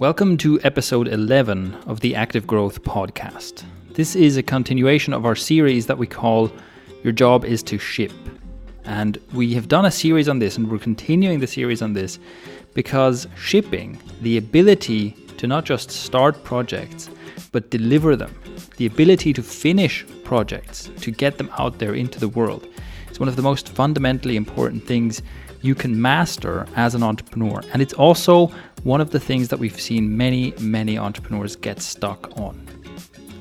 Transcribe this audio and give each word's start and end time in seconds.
Welcome 0.00 0.38
to 0.38 0.58
episode 0.62 1.08
11 1.08 1.74
of 1.86 2.00
the 2.00 2.14
Active 2.14 2.46
Growth 2.46 2.82
Podcast. 2.84 3.64
This 3.92 4.16
is 4.16 4.38
a 4.38 4.42
continuation 4.42 5.12
of 5.12 5.26
our 5.26 5.36
series 5.36 5.84
that 5.88 5.98
we 5.98 6.06
call 6.06 6.50
Your 7.04 7.12
Job 7.12 7.44
is 7.44 7.62
to 7.64 7.76
Ship. 7.76 8.10
And 8.86 9.18
we 9.34 9.52
have 9.52 9.68
done 9.68 9.84
a 9.84 9.90
series 9.90 10.26
on 10.26 10.38
this, 10.38 10.56
and 10.56 10.70
we're 10.70 10.78
continuing 10.78 11.40
the 11.40 11.46
series 11.46 11.82
on 11.82 11.92
this 11.92 12.18
because 12.72 13.28
shipping, 13.36 14.00
the 14.22 14.38
ability 14.38 15.10
to 15.36 15.46
not 15.46 15.66
just 15.66 15.90
start 15.90 16.44
projects, 16.44 17.10
but 17.52 17.68
deliver 17.68 18.16
them, 18.16 18.34
the 18.78 18.86
ability 18.86 19.34
to 19.34 19.42
finish 19.42 20.06
projects, 20.24 20.88
to 21.00 21.10
get 21.10 21.36
them 21.36 21.50
out 21.58 21.78
there 21.78 21.92
into 21.92 22.18
the 22.18 22.28
world, 22.28 22.66
is 23.10 23.20
one 23.20 23.28
of 23.28 23.36
the 23.36 23.42
most 23.42 23.68
fundamentally 23.68 24.36
important 24.36 24.82
things 24.86 25.20
you 25.62 25.74
can 25.74 26.00
master 26.00 26.66
as 26.74 26.94
an 26.94 27.02
entrepreneur. 27.02 27.62
And 27.74 27.82
it's 27.82 27.92
also 27.92 28.50
one 28.84 29.00
of 29.00 29.10
the 29.10 29.20
things 29.20 29.48
that 29.48 29.58
we've 29.58 29.80
seen 29.80 30.16
many, 30.16 30.54
many 30.60 30.98
entrepreneurs 30.98 31.56
get 31.56 31.80
stuck 31.80 32.36
on. 32.38 32.66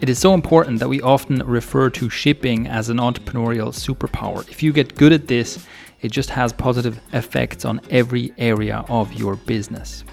It 0.01 0.09
is 0.09 0.19
so 0.19 0.33
important 0.33 0.79
that 0.79 0.87
we 0.87 1.01
often 1.01 1.39
refer 1.45 1.89
to 1.89 2.09
shipping 2.09 2.67
as 2.67 2.89
an 2.89 2.97
entrepreneurial 2.97 3.73
superpower. 3.73 4.47
If 4.49 4.63
you 4.63 4.71
get 4.71 4.95
good 4.95 5.11
at 5.11 5.27
this, 5.27 5.65
it 6.01 6.11
just 6.11 6.29
has 6.29 6.53
positive 6.53 6.99
effects 7.11 7.65
on 7.65 7.81
every 7.89 8.33
area 8.37 8.85
of 8.87 9.11
your 9.13 9.35
business. 9.35 10.05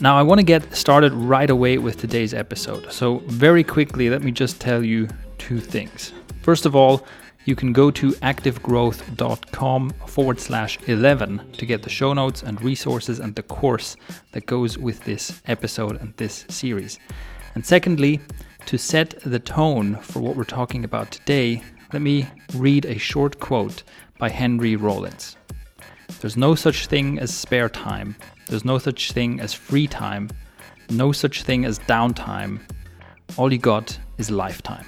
Now, 0.00 0.18
I 0.18 0.22
want 0.22 0.40
to 0.40 0.44
get 0.44 0.74
started 0.74 1.12
right 1.12 1.48
away 1.48 1.78
with 1.78 1.96
today's 1.96 2.34
episode. 2.34 2.92
So, 2.92 3.18
very 3.26 3.64
quickly, 3.64 4.10
let 4.10 4.22
me 4.22 4.32
just 4.32 4.60
tell 4.60 4.84
you 4.84 5.08
two 5.38 5.60
things. 5.60 6.12
First 6.42 6.66
of 6.66 6.74
all, 6.74 7.06
you 7.44 7.56
can 7.56 7.72
go 7.72 7.90
to 7.90 8.12
activegrowth.com 8.12 9.90
forward 10.06 10.40
slash 10.40 10.78
11 10.86 11.52
to 11.52 11.66
get 11.66 11.82
the 11.82 11.90
show 11.90 12.12
notes 12.12 12.42
and 12.42 12.62
resources 12.62 13.18
and 13.18 13.34
the 13.34 13.42
course 13.42 13.96
that 14.32 14.46
goes 14.46 14.78
with 14.78 15.02
this 15.04 15.42
episode 15.46 16.00
and 16.00 16.14
this 16.16 16.44
series. 16.48 16.98
And 17.54 17.64
secondly, 17.66 18.20
to 18.66 18.78
set 18.78 19.18
the 19.24 19.38
tone 19.40 19.96
for 19.96 20.20
what 20.20 20.36
we're 20.36 20.44
talking 20.44 20.84
about 20.84 21.10
today, 21.10 21.62
let 21.92 22.02
me 22.02 22.26
read 22.54 22.86
a 22.86 22.98
short 22.98 23.40
quote 23.40 23.82
by 24.18 24.28
Henry 24.28 24.76
Rollins. 24.76 25.36
There's 26.20 26.36
no 26.36 26.54
such 26.54 26.86
thing 26.86 27.18
as 27.18 27.34
spare 27.34 27.68
time. 27.68 28.16
There's 28.46 28.64
no 28.64 28.78
such 28.78 29.12
thing 29.12 29.40
as 29.40 29.52
free 29.52 29.86
time. 29.86 30.30
No 30.90 31.10
such 31.10 31.42
thing 31.42 31.64
as 31.64 31.78
downtime. 31.80 32.60
All 33.36 33.52
you 33.52 33.58
got 33.58 33.98
is 34.18 34.30
lifetime. 34.30 34.86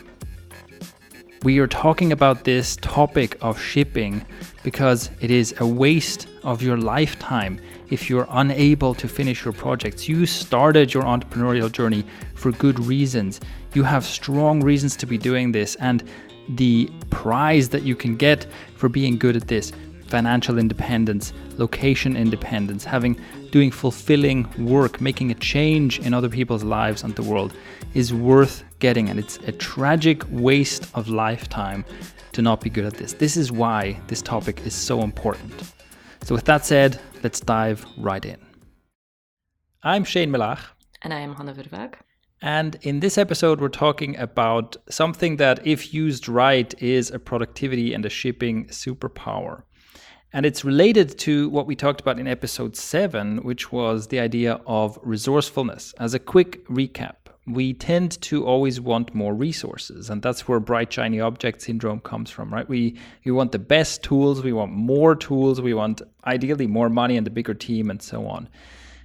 We 1.44 1.58
are 1.58 1.66
talking 1.66 2.10
about 2.10 2.44
this 2.44 2.76
topic 2.76 3.36
of 3.42 3.60
shipping 3.60 4.24
because 4.62 5.10
it 5.20 5.30
is 5.30 5.54
a 5.60 5.66
waste 5.66 6.26
of 6.42 6.62
your 6.62 6.78
lifetime 6.78 7.60
if 7.90 8.08
you're 8.08 8.26
unable 8.30 8.94
to 8.94 9.06
finish 9.06 9.44
your 9.44 9.52
projects. 9.52 10.08
You 10.08 10.24
started 10.24 10.94
your 10.94 11.02
entrepreneurial 11.02 11.70
journey 11.70 12.06
for 12.34 12.50
good 12.52 12.80
reasons. 12.80 13.42
You 13.74 13.82
have 13.82 14.06
strong 14.06 14.62
reasons 14.62 14.96
to 14.96 15.06
be 15.06 15.18
doing 15.18 15.52
this, 15.52 15.74
and 15.74 16.02
the 16.48 16.90
prize 17.10 17.68
that 17.68 17.82
you 17.82 17.94
can 17.94 18.16
get 18.16 18.46
for 18.76 18.88
being 18.88 19.18
good 19.18 19.36
at 19.36 19.46
this 19.46 19.70
financial 20.06 20.58
independence, 20.58 21.34
location 21.58 22.16
independence, 22.16 22.84
having 22.84 23.20
doing 23.50 23.70
fulfilling 23.70 24.48
work, 24.64 24.98
making 24.98 25.30
a 25.30 25.34
change 25.34 25.98
in 25.98 26.14
other 26.14 26.30
people's 26.30 26.64
lives 26.64 27.02
and 27.02 27.14
the 27.16 27.22
world 27.22 27.52
is 27.92 28.14
worth 28.14 28.64
getting 28.88 29.08
and 29.08 29.18
it's 29.18 29.38
a 29.46 29.52
tragic 29.52 30.22
waste 30.28 30.84
of 30.98 31.08
lifetime 31.08 31.86
to 32.32 32.42
not 32.42 32.60
be 32.60 32.68
good 32.68 32.84
at 32.84 32.94
this. 33.00 33.14
This 33.14 33.34
is 33.42 33.50
why 33.50 33.98
this 34.08 34.20
topic 34.20 34.56
is 34.66 34.74
so 34.74 35.00
important. 35.00 35.54
So 36.26 36.34
with 36.34 36.44
that 36.44 36.66
said, 36.66 37.00
let's 37.22 37.40
dive 37.40 37.86
right 37.96 38.24
in. 38.32 38.40
I'm 39.82 40.04
Shane 40.04 40.30
Melaugh. 40.30 40.60
and 41.00 41.14
I 41.14 41.20
am 41.20 41.34
Hanne 41.34 41.54
Vervaeck. 41.54 41.94
And 42.42 42.76
in 42.82 43.00
this 43.00 43.16
episode, 43.16 43.58
we're 43.58 43.80
talking 43.86 44.18
about 44.18 44.76
something 44.90 45.36
that, 45.36 45.66
if 45.66 45.94
used 45.94 46.28
right, 46.28 46.70
is 46.82 47.10
a 47.10 47.18
productivity 47.18 47.94
and 47.94 48.04
a 48.04 48.10
shipping 48.10 48.66
superpower. 48.66 49.62
And 50.34 50.44
it's 50.44 50.62
related 50.62 51.18
to 51.20 51.48
what 51.48 51.66
we 51.66 51.74
talked 51.74 52.02
about 52.02 52.18
in 52.18 52.26
episode 52.26 52.76
seven, 52.76 53.38
which 53.48 53.72
was 53.72 54.08
the 54.08 54.20
idea 54.20 54.60
of 54.66 54.98
resourcefulness. 55.02 55.94
As 55.98 56.12
a 56.12 56.18
quick 56.18 56.66
recap, 56.68 57.23
we 57.46 57.74
tend 57.74 58.20
to 58.22 58.46
always 58.46 58.80
want 58.80 59.14
more 59.14 59.34
resources, 59.34 60.08
and 60.08 60.22
that's 60.22 60.48
where 60.48 60.60
bright, 60.60 60.92
shiny 60.92 61.20
object 61.20 61.60
syndrome 61.60 62.00
comes 62.00 62.30
from, 62.30 62.52
right? 62.52 62.66
We, 62.68 62.98
we 63.24 63.32
want 63.32 63.52
the 63.52 63.58
best 63.58 64.02
tools, 64.02 64.42
we 64.42 64.52
want 64.52 64.72
more 64.72 65.14
tools, 65.14 65.60
we 65.60 65.74
want 65.74 66.00
ideally 66.26 66.66
more 66.66 66.88
money 66.88 67.16
and 67.16 67.26
a 67.26 67.30
bigger 67.30 67.52
team, 67.52 67.90
and 67.90 68.00
so 68.00 68.26
on. 68.26 68.48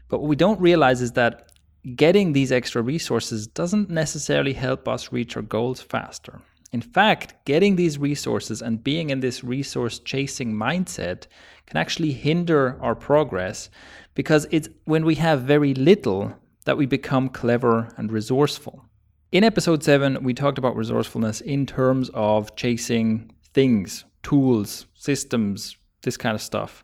But 0.07 0.22
what 0.22 0.29
we 0.29 0.38
don't 0.38 0.59
realize 0.61 1.01
is 1.01 1.11
that 1.13 1.51
getting 1.95 2.31
these 2.31 2.51
extra 2.51 2.81
resources 2.81 3.45
doesn't 3.45 3.89
necessarily 3.89 4.53
help 4.53 4.88
us 4.88 5.11
reach 5.11 5.35
our 5.35 5.41
goals 5.41 5.81
faster. 5.81 6.39
In 6.72 6.81
fact, 6.81 7.33
getting 7.45 7.75
these 7.75 7.97
resources 7.97 8.61
and 8.61 8.83
being 8.83 9.09
in 9.09 9.19
this 9.19 9.44
resource 9.44 9.99
chasing 9.99 10.53
mindset 10.53 11.25
can 11.66 11.78
actually 11.78 12.11
hinder 12.11 12.78
our 12.81 12.95
progress 12.95 13.69
because 14.13 14.47
it's 14.51 14.69
when 14.85 15.03
we 15.03 15.16
have 15.16 15.41
very 15.41 15.73
little 15.73 16.35
that 16.69 16.78
we 16.78 16.85
become 16.85 17.30
clever 17.30 17.91
and 17.97 18.12
resourceful. 18.12 18.85
In 19.31 19.44
episode 19.44 19.84
7, 19.84 20.24
we 20.24 20.35
talked 20.35 20.59
about 20.59 20.75
resourcefulness 20.75 21.41
in 21.41 21.66
terms 21.66 22.12
of 22.13 22.56
chasing 22.56 23.31
things, 23.56 24.06
tools, 24.22 24.85
systems, 24.94 25.78
this 26.03 26.16
kind 26.16 26.35
of 26.35 26.44
stuff. 26.44 26.84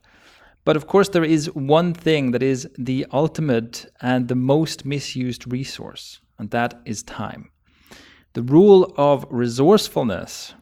But 0.63 0.75
of 0.75 0.87
course, 0.87 1.09
there 1.09 1.23
is 1.23 1.53
one 1.53 1.93
thing 1.93 2.31
that 2.31 2.41
is 2.41 2.67
the 2.79 3.05
ultimate 3.13 3.85
and 4.01 4.27
the 4.27 4.33
most 4.33 4.85
misused 4.85 5.51
resource, 5.53 6.19
and 6.39 6.49
that 6.49 6.81
is 6.85 7.03
time. 7.03 7.51
The 8.33 8.41
rule 8.41 8.91
of 8.97 9.27
resourcefulness 9.29 10.55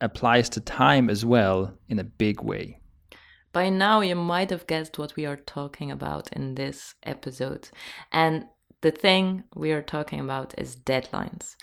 applies 0.00 0.48
to 0.50 0.60
time 0.60 1.10
as 1.10 1.24
well 1.24 1.76
in 1.88 1.98
a 1.98 2.04
big 2.04 2.40
way. 2.40 2.78
By 3.54 3.68
now, 3.70 4.00
you 4.00 4.16
might 4.16 4.50
have 4.50 4.66
guessed 4.66 4.98
what 4.98 5.14
we 5.14 5.26
are 5.26 5.36
talking 5.36 5.92
about 5.92 6.28
in 6.32 6.56
this 6.56 6.96
episode. 7.04 7.68
And 8.10 8.46
the 8.80 8.90
thing 8.90 9.44
we 9.54 9.70
are 9.70 9.80
talking 9.80 10.18
about 10.18 10.54
is 10.58 10.74
deadlines. 10.74 11.54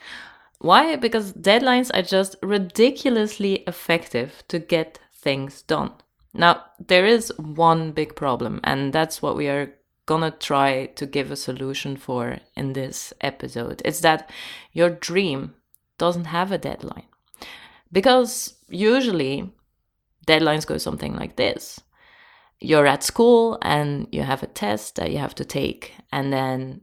Why? 0.60 0.96
Because 0.96 1.34
deadlines 1.34 1.92
are 1.94 2.02
just 2.02 2.38
ridiculously 2.42 3.56
effective 3.68 4.42
to 4.48 4.58
get 4.58 5.00
things 5.14 5.64
done. 5.64 5.92
Now, 6.34 6.64
there 6.80 7.06
is 7.06 7.34
one 7.38 7.92
big 7.92 8.16
problem, 8.16 8.62
and 8.64 8.94
that's 8.94 9.22
what 9.22 9.36
we 9.36 9.50
are 9.50 9.74
gonna 10.06 10.32
try 10.32 10.86
to 10.96 11.06
give 11.06 11.30
a 11.30 11.36
solution 11.36 11.98
for 11.98 12.38
in 12.56 12.72
this 12.72 13.12
episode. 13.20 13.82
It's 13.84 14.00
that 14.00 14.30
your 14.72 14.90
dream 14.90 15.56
doesn't 15.98 16.26
have 16.26 16.54
a 16.54 16.58
deadline. 16.58 17.10
Because 17.92 18.56
usually 18.70 19.52
deadlines 20.28 20.66
go 20.66 20.78
something 20.78 21.16
like 21.16 21.36
this. 21.36 21.80
You're 22.60 22.88
at 22.88 23.04
school 23.04 23.58
and 23.62 24.08
you 24.12 24.22
have 24.22 24.44
a 24.44 24.48
test 24.48 24.96
that 24.98 25.12
you 25.12 25.18
have 25.18 25.36
to 25.36 25.46
take 25.46 25.94
and 26.12 26.32
then 26.32 26.82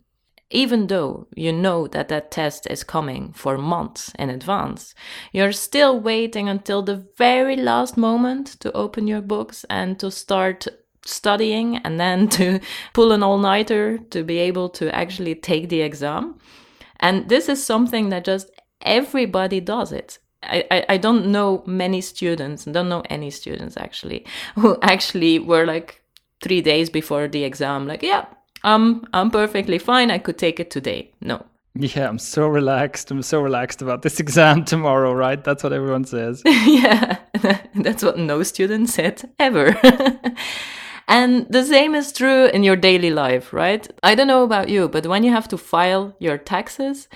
even 0.51 0.87
though 0.87 1.27
you 1.37 1.53
know 1.53 1.87
that 1.89 2.09
that 2.09 2.31
test 2.31 2.67
is 2.71 2.83
coming 2.83 3.33
for 3.33 3.59
months 3.59 4.13
in 4.19 4.31
advance, 4.31 4.95
you're 5.33 5.53
still 5.53 6.01
waiting 6.01 6.49
until 6.49 6.83
the 6.83 7.07
very 7.19 7.57
last 7.57 7.97
moment 7.97 8.59
to 8.61 8.73
open 8.73 9.07
your 9.07 9.21
books 9.21 9.65
and 9.69 9.99
to 10.01 10.11
start 10.11 10.67
studying 11.05 11.77
and 11.79 12.01
then 12.01 12.29
to 12.39 12.61
pull 12.95 13.13
an 13.13 13.23
all 13.23 13.39
nighter 13.39 13.99
to 14.11 14.23
be 14.23 14.39
able 14.39 14.69
to 14.71 14.95
actually 14.95 15.35
take 15.35 15.69
the 15.69 15.83
exam. 15.83 16.39
And 17.01 17.29
this 17.29 17.49
is 17.49 17.65
something 17.65 18.09
that 18.09 18.25
just 18.25 18.51
everybody 18.83 19.61
does 19.61 19.93
it. 19.93 20.19
I, 20.43 20.85
I, 20.89 20.97
don't 20.99 21.27
know 21.33 21.65
many 21.67 22.01
students, 22.01 22.65
don't 22.65 22.89
know 22.89 23.03
any 23.11 23.31
students 23.31 23.77
actually, 23.77 24.25
who 24.55 24.79
actually 24.83 25.41
were 25.41 25.67
like 25.67 26.01
three 26.43 26.61
days 26.61 26.91
before 26.91 27.27
the 27.27 27.45
exam, 27.45 27.87
like, 27.89 28.03
yeah, 28.03 28.27
I'm 28.63 29.05
I'm 29.13 29.31
perfectly 29.31 29.79
fine. 29.79 30.11
I 30.11 30.19
could 30.19 30.39
take 30.39 30.61
it 30.61 30.71
today. 30.71 31.13
No. 31.21 31.45
Yeah, 31.75 32.09
I'm 32.09 32.19
so 32.19 32.47
relaxed. 32.49 33.11
I'm 33.11 33.23
so 33.23 33.41
relaxed 33.41 33.83
about 33.83 34.03
this 34.03 34.21
exam 34.25 34.65
tomorrow, 34.65 35.13
right? 35.13 35.43
That's 35.43 35.63
what 35.63 35.73
everyone 35.73 36.05
says. 36.05 36.43
yeah, 36.47 37.19
that's 37.75 38.03
what 38.03 38.19
no 38.19 38.43
student 38.43 38.91
said 38.91 39.29
ever. 39.39 39.77
And 41.09 41.47
the 41.49 41.65
same 41.65 41.95
is 41.95 42.13
true 42.13 42.45
in 42.45 42.63
your 42.63 42.77
daily 42.77 43.09
life, 43.09 43.55
right? 43.55 43.89
I 44.03 44.15
don't 44.15 44.27
know 44.27 44.45
about 44.45 44.69
you, 44.69 44.89
but 44.89 45.07
when 45.07 45.25
you 45.25 45.33
have 45.33 45.49
to 45.49 45.57
file 45.57 46.15
your 46.19 46.37
taxes, 46.37 47.09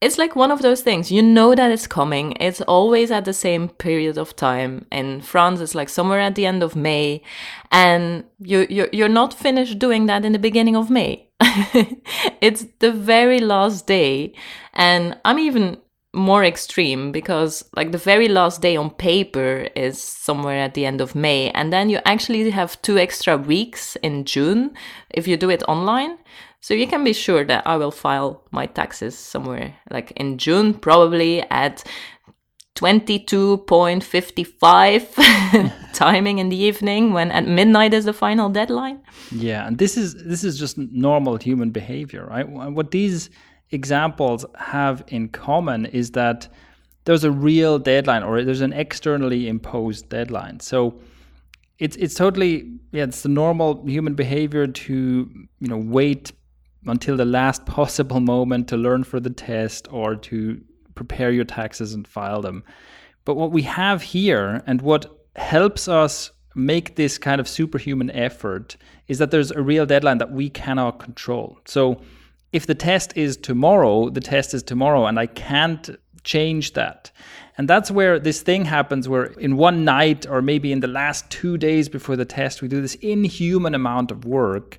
it's 0.00 0.18
like 0.18 0.36
one 0.36 0.52
of 0.52 0.62
those 0.62 0.82
things. 0.82 1.10
You 1.10 1.22
know 1.22 1.54
that 1.54 1.70
it's 1.70 1.86
coming. 1.86 2.32
It's 2.38 2.60
always 2.62 3.10
at 3.10 3.24
the 3.24 3.32
same 3.32 3.68
period 3.68 4.16
of 4.16 4.36
time. 4.36 4.86
In 4.92 5.20
France, 5.20 5.60
it's 5.60 5.74
like 5.74 5.88
somewhere 5.88 6.20
at 6.20 6.36
the 6.36 6.46
end 6.46 6.62
of 6.62 6.76
May, 6.76 7.22
and 7.72 8.24
you 8.38 8.66
you're, 8.70 8.88
you're 8.92 9.08
not 9.08 9.34
finished 9.34 9.78
doing 9.78 10.06
that 10.06 10.24
in 10.24 10.32
the 10.32 10.38
beginning 10.38 10.76
of 10.76 10.90
May. 10.90 11.28
it's 12.40 12.66
the 12.78 12.92
very 12.92 13.40
last 13.40 13.86
day, 13.86 14.34
and 14.74 15.18
I'm 15.24 15.38
even 15.38 15.78
more 16.14 16.42
extreme 16.42 17.12
because 17.12 17.64
like 17.76 17.92
the 17.92 17.98
very 17.98 18.28
last 18.28 18.62
day 18.62 18.76
on 18.76 18.90
paper 18.90 19.68
is 19.76 20.02
somewhere 20.02 20.58
at 20.58 20.72
the 20.72 20.86
end 20.86 21.02
of 21.02 21.14
May 21.14 21.50
and 21.50 21.70
then 21.70 21.90
you 21.90 22.00
actually 22.06 22.48
have 22.50 22.80
two 22.80 22.98
extra 22.98 23.36
weeks 23.36 23.94
in 23.96 24.24
June 24.24 24.72
if 25.10 25.28
you 25.28 25.36
do 25.36 25.50
it 25.50 25.62
online 25.68 26.16
So 26.60 26.74
you 26.74 26.86
can 26.86 27.04
be 27.04 27.12
sure 27.12 27.44
that 27.44 27.66
I 27.66 27.76
will 27.76 27.90
file 27.90 28.44
my 28.50 28.66
taxes 28.66 29.16
somewhere 29.16 29.76
like 29.90 30.10
in 30.12 30.38
June, 30.38 30.74
probably 30.74 31.42
at 31.50 31.84
22.55 32.78 35.72
timing 35.92 36.38
in 36.38 36.48
the 36.48 36.56
evening 36.56 37.12
when 37.12 37.30
at 37.32 37.46
midnight 37.46 37.92
is 37.92 38.04
the 38.04 38.12
final 38.12 38.48
deadline. 38.48 39.02
Yeah, 39.32 39.66
and 39.66 39.78
this 39.78 39.96
is 39.96 40.14
this 40.24 40.44
is 40.44 40.56
just 40.58 40.78
normal 40.78 41.38
human 41.38 41.70
behavior, 41.70 42.26
right? 42.26 42.48
What 42.48 42.92
these 42.92 43.30
examples 43.70 44.46
have 44.56 45.04
in 45.08 45.28
common 45.28 45.86
is 45.86 46.12
that 46.12 46.48
there's 47.04 47.24
a 47.24 47.32
real 47.32 47.78
deadline 47.78 48.22
or 48.22 48.44
there's 48.44 48.60
an 48.60 48.72
externally 48.72 49.48
imposed 49.48 50.08
deadline. 50.08 50.60
So 50.60 51.00
it's 51.78 51.96
it's 51.96 52.14
totally 52.14 52.78
yeah, 52.92 53.04
it's 53.04 53.22
the 53.22 53.28
normal 53.28 53.84
human 53.86 54.14
behavior 54.14 54.66
to, 54.66 54.94
you 54.94 55.68
know, 55.68 55.78
wait 55.78 56.32
until 56.86 57.16
the 57.16 57.24
last 57.24 57.66
possible 57.66 58.20
moment 58.20 58.68
to 58.68 58.76
learn 58.76 59.04
for 59.04 59.20
the 59.20 59.30
test 59.30 59.88
or 59.90 60.16
to 60.16 60.60
prepare 60.94 61.30
your 61.30 61.44
taxes 61.44 61.94
and 61.94 62.06
file 62.06 62.40
them. 62.40 62.64
But 63.24 63.36
what 63.36 63.52
we 63.52 63.62
have 63.62 64.02
here 64.02 64.62
and 64.66 64.80
what 64.80 65.06
helps 65.36 65.88
us 65.88 66.32
make 66.54 66.96
this 66.96 67.18
kind 67.18 67.40
of 67.40 67.48
superhuman 67.48 68.10
effort 68.10 68.76
is 69.06 69.18
that 69.18 69.30
there's 69.30 69.50
a 69.50 69.62
real 69.62 69.86
deadline 69.86 70.18
that 70.18 70.32
we 70.32 70.50
cannot 70.50 70.98
control. 70.98 71.58
So 71.66 72.00
if 72.52 72.66
the 72.66 72.74
test 72.74 73.16
is 73.16 73.36
tomorrow, 73.36 74.08
the 74.08 74.20
test 74.20 74.54
is 74.54 74.62
tomorrow, 74.62 75.06
and 75.06 75.18
I 75.18 75.26
can't 75.26 75.90
change 76.24 76.72
that. 76.72 77.10
And 77.56 77.68
that's 77.68 77.90
where 77.90 78.18
this 78.18 78.42
thing 78.42 78.64
happens 78.64 79.08
where 79.08 79.24
in 79.24 79.56
one 79.56 79.84
night 79.84 80.26
or 80.26 80.40
maybe 80.40 80.72
in 80.72 80.80
the 80.80 80.88
last 80.88 81.28
two 81.30 81.58
days 81.58 81.88
before 81.88 82.16
the 82.16 82.24
test, 82.24 82.62
we 82.62 82.68
do 82.68 82.80
this 82.80 82.94
inhuman 82.96 83.74
amount 83.74 84.10
of 84.10 84.24
work 84.24 84.78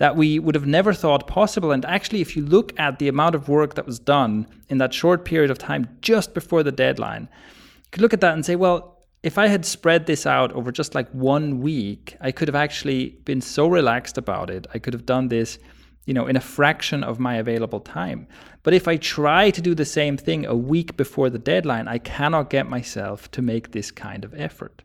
that 0.00 0.16
we 0.16 0.38
would 0.38 0.54
have 0.54 0.66
never 0.66 0.94
thought 0.94 1.26
possible. 1.26 1.72
And 1.72 1.84
actually, 1.84 2.22
if 2.22 2.34
you 2.34 2.42
look 2.42 2.72
at 2.80 2.98
the 2.98 3.06
amount 3.06 3.34
of 3.34 3.50
work 3.50 3.74
that 3.74 3.84
was 3.84 3.98
done 3.98 4.46
in 4.70 4.78
that 4.78 4.94
short 4.94 5.26
period 5.26 5.50
of 5.50 5.58
time 5.58 5.94
just 6.00 6.32
before 6.32 6.62
the 6.62 6.72
deadline, 6.72 7.28
you 7.76 7.90
could 7.90 8.00
look 8.00 8.14
at 8.14 8.22
that 8.22 8.32
and 8.32 8.44
say, 8.44 8.56
well, 8.56 9.04
if 9.22 9.36
I 9.36 9.48
had 9.48 9.66
spread 9.66 10.06
this 10.06 10.24
out 10.24 10.52
over 10.52 10.72
just 10.72 10.94
like 10.94 11.10
one 11.10 11.60
week, 11.60 12.16
I 12.22 12.32
could 12.32 12.48
have 12.48 12.54
actually 12.54 13.10
been 13.26 13.42
so 13.42 13.68
relaxed 13.68 14.16
about 14.16 14.48
it. 14.48 14.66
I 14.72 14.78
could 14.78 14.94
have 14.94 15.04
done 15.04 15.28
this, 15.28 15.58
you 16.06 16.14
know, 16.14 16.26
in 16.26 16.36
a 16.36 16.40
fraction 16.40 17.04
of 17.04 17.20
my 17.20 17.36
available 17.36 17.80
time. 17.80 18.26
But 18.62 18.72
if 18.72 18.88
I 18.88 18.96
try 18.96 19.50
to 19.50 19.60
do 19.60 19.74
the 19.74 19.84
same 19.84 20.16
thing 20.16 20.46
a 20.46 20.56
week 20.56 20.96
before 20.96 21.28
the 21.28 21.38
deadline, 21.38 21.88
I 21.88 21.98
cannot 21.98 22.48
get 22.48 22.70
myself 22.70 23.30
to 23.32 23.42
make 23.42 23.72
this 23.72 23.90
kind 23.90 24.24
of 24.24 24.32
effort. 24.32 24.82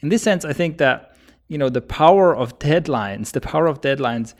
In 0.00 0.10
this 0.10 0.22
sense, 0.22 0.44
I 0.44 0.52
think 0.52 0.76
that, 0.76 1.16
you 1.46 1.56
know, 1.56 1.70
the 1.70 1.80
power 1.80 2.36
of 2.36 2.58
deadlines, 2.58 3.32
the 3.32 3.40
power 3.40 3.66
of 3.66 3.80
deadlines 3.80 4.34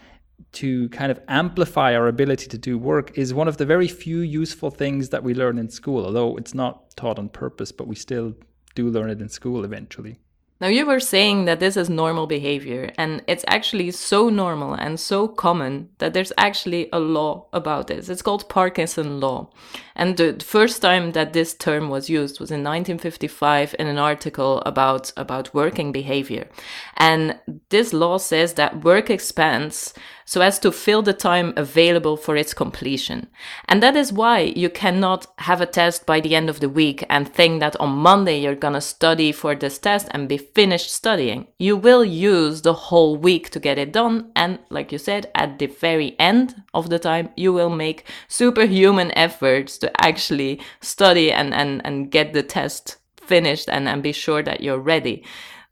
to 0.53 0.89
kind 0.91 1.11
of 1.11 1.21
amplify 1.29 1.95
our 1.95 2.09
ability 2.09 2.47
to 2.49 2.59
do 2.59 2.79
work 2.79 3.17
is 3.19 3.35
one 3.35 3.49
of 3.49 3.57
the 3.57 3.67
very 3.67 3.89
few 3.89 4.21
useful 4.21 4.71
things 4.71 5.11
that 5.11 5.23
we 5.23 5.35
learn 5.35 5.59
in 5.59 5.69
school, 5.69 6.07
although 6.07 6.37
it's 6.37 6.55
not 6.55 6.97
taught 6.97 7.19
on 7.19 7.29
purpose, 7.29 7.73
but 7.73 7.87
we 7.87 7.95
still 7.95 8.35
do 8.75 8.89
learn 8.89 9.11
it 9.11 9.21
in 9.21 9.29
school 9.29 9.65
eventually. 9.65 10.19
Now, 10.61 10.67
you 10.67 10.87
were 10.87 10.99
saying 10.99 11.45
that 11.45 11.61
this 11.61 11.77
is 11.77 11.89
normal 11.89 12.27
behavior, 12.27 12.91
and 12.99 13.23
it's 13.29 13.45
actually 13.47 13.93
so 13.93 14.29
normal 14.29 14.75
and 14.75 14.99
so 14.99 15.29
common 15.29 15.91
that 15.99 16.15
there's 16.15 16.33
actually 16.37 16.89
a 16.93 16.99
law 16.99 17.47
about 17.53 17.87
this. 17.87 18.09
It's 18.09 18.23
called 18.23 18.49
Parkinson 18.49 19.21
Law. 19.21 19.51
And 19.95 20.17
the 20.17 20.43
first 20.45 20.83
time 20.83 21.13
that 21.13 21.33
this 21.33 21.55
term 21.55 21.91
was 21.91 22.11
used 22.11 22.41
was 22.41 22.51
in 22.51 22.65
1955 22.65 23.77
in 23.79 23.87
an 23.87 23.99
article 23.99 24.61
about, 24.67 25.13
about 25.17 25.55
working 25.55 25.93
behavior. 25.93 26.49
And 26.97 27.39
this 27.69 27.93
law 27.93 28.19
says 28.19 28.55
that 28.55 28.83
work 28.83 29.11
expands 29.11 29.95
so 30.29 30.43
as 30.43 30.59
to 30.59 30.71
fill 30.71 31.01
the 31.01 31.15
time 31.15 31.55
available 31.57 32.15
for 32.15 32.37
its 32.37 32.53
completion. 32.53 33.29
And 33.67 33.83
that 33.83 33.97
is 33.97 34.13
why 34.13 34.41
you 34.41 34.69
cannot 34.69 35.27
have 35.39 35.63
a 35.63 35.67
test 35.67 36.05
by 36.05 36.21
the 36.21 36.35
end 36.35 36.51
of 36.51 36.61
the 36.61 36.69
week 36.69 37.03
and 37.09 37.27
think 37.27 37.61
that 37.61 37.81
on 37.81 37.97
Monday 37.97 38.39
you're 38.39 38.55
gonna 38.55 38.83
study 38.83 39.33
for 39.33 39.55
this 39.55 39.79
test 39.79 40.07
and 40.11 40.29
be 40.29 40.37
finished 40.37 40.91
studying. 40.91 41.47
You 41.59 41.79
will 41.79 42.05
use 42.05 42.61
the 42.61 42.75
whole 42.75 43.17
week 43.17 43.49
to 43.51 43.59
get 43.59 43.79
it 43.79 43.91
done, 43.91 44.31
and 44.37 44.59
like 44.69 44.93
you 44.93 44.99
said, 44.99 45.31
at 45.35 45.59
the 45.59 45.67
very 45.67 46.15
end 46.19 46.63
of 46.75 46.91
the 46.91 46.99
time, 46.99 47.31
you 47.35 47.55
will 47.55 47.71
make 47.71 48.05
superhuman 48.29 49.13
efforts 49.13 49.79
to 49.79 49.91
actually 50.05 50.61
study 50.83 51.33
and, 51.33 51.55
and, 51.55 51.81
and 51.87 52.11
get 52.11 52.35
the 52.35 52.43
test 52.43 52.99
finished 53.23 53.71
and, 53.71 53.89
and 53.89 54.03
be 54.03 54.13
sure 54.13 54.43
that 54.43 54.61
you're 54.61 54.79
ready. 54.79 55.25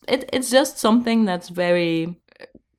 It, 0.08 0.30
it's 0.32 0.50
just 0.50 0.78
something 0.78 1.26
that's 1.26 1.50
very 1.50 2.16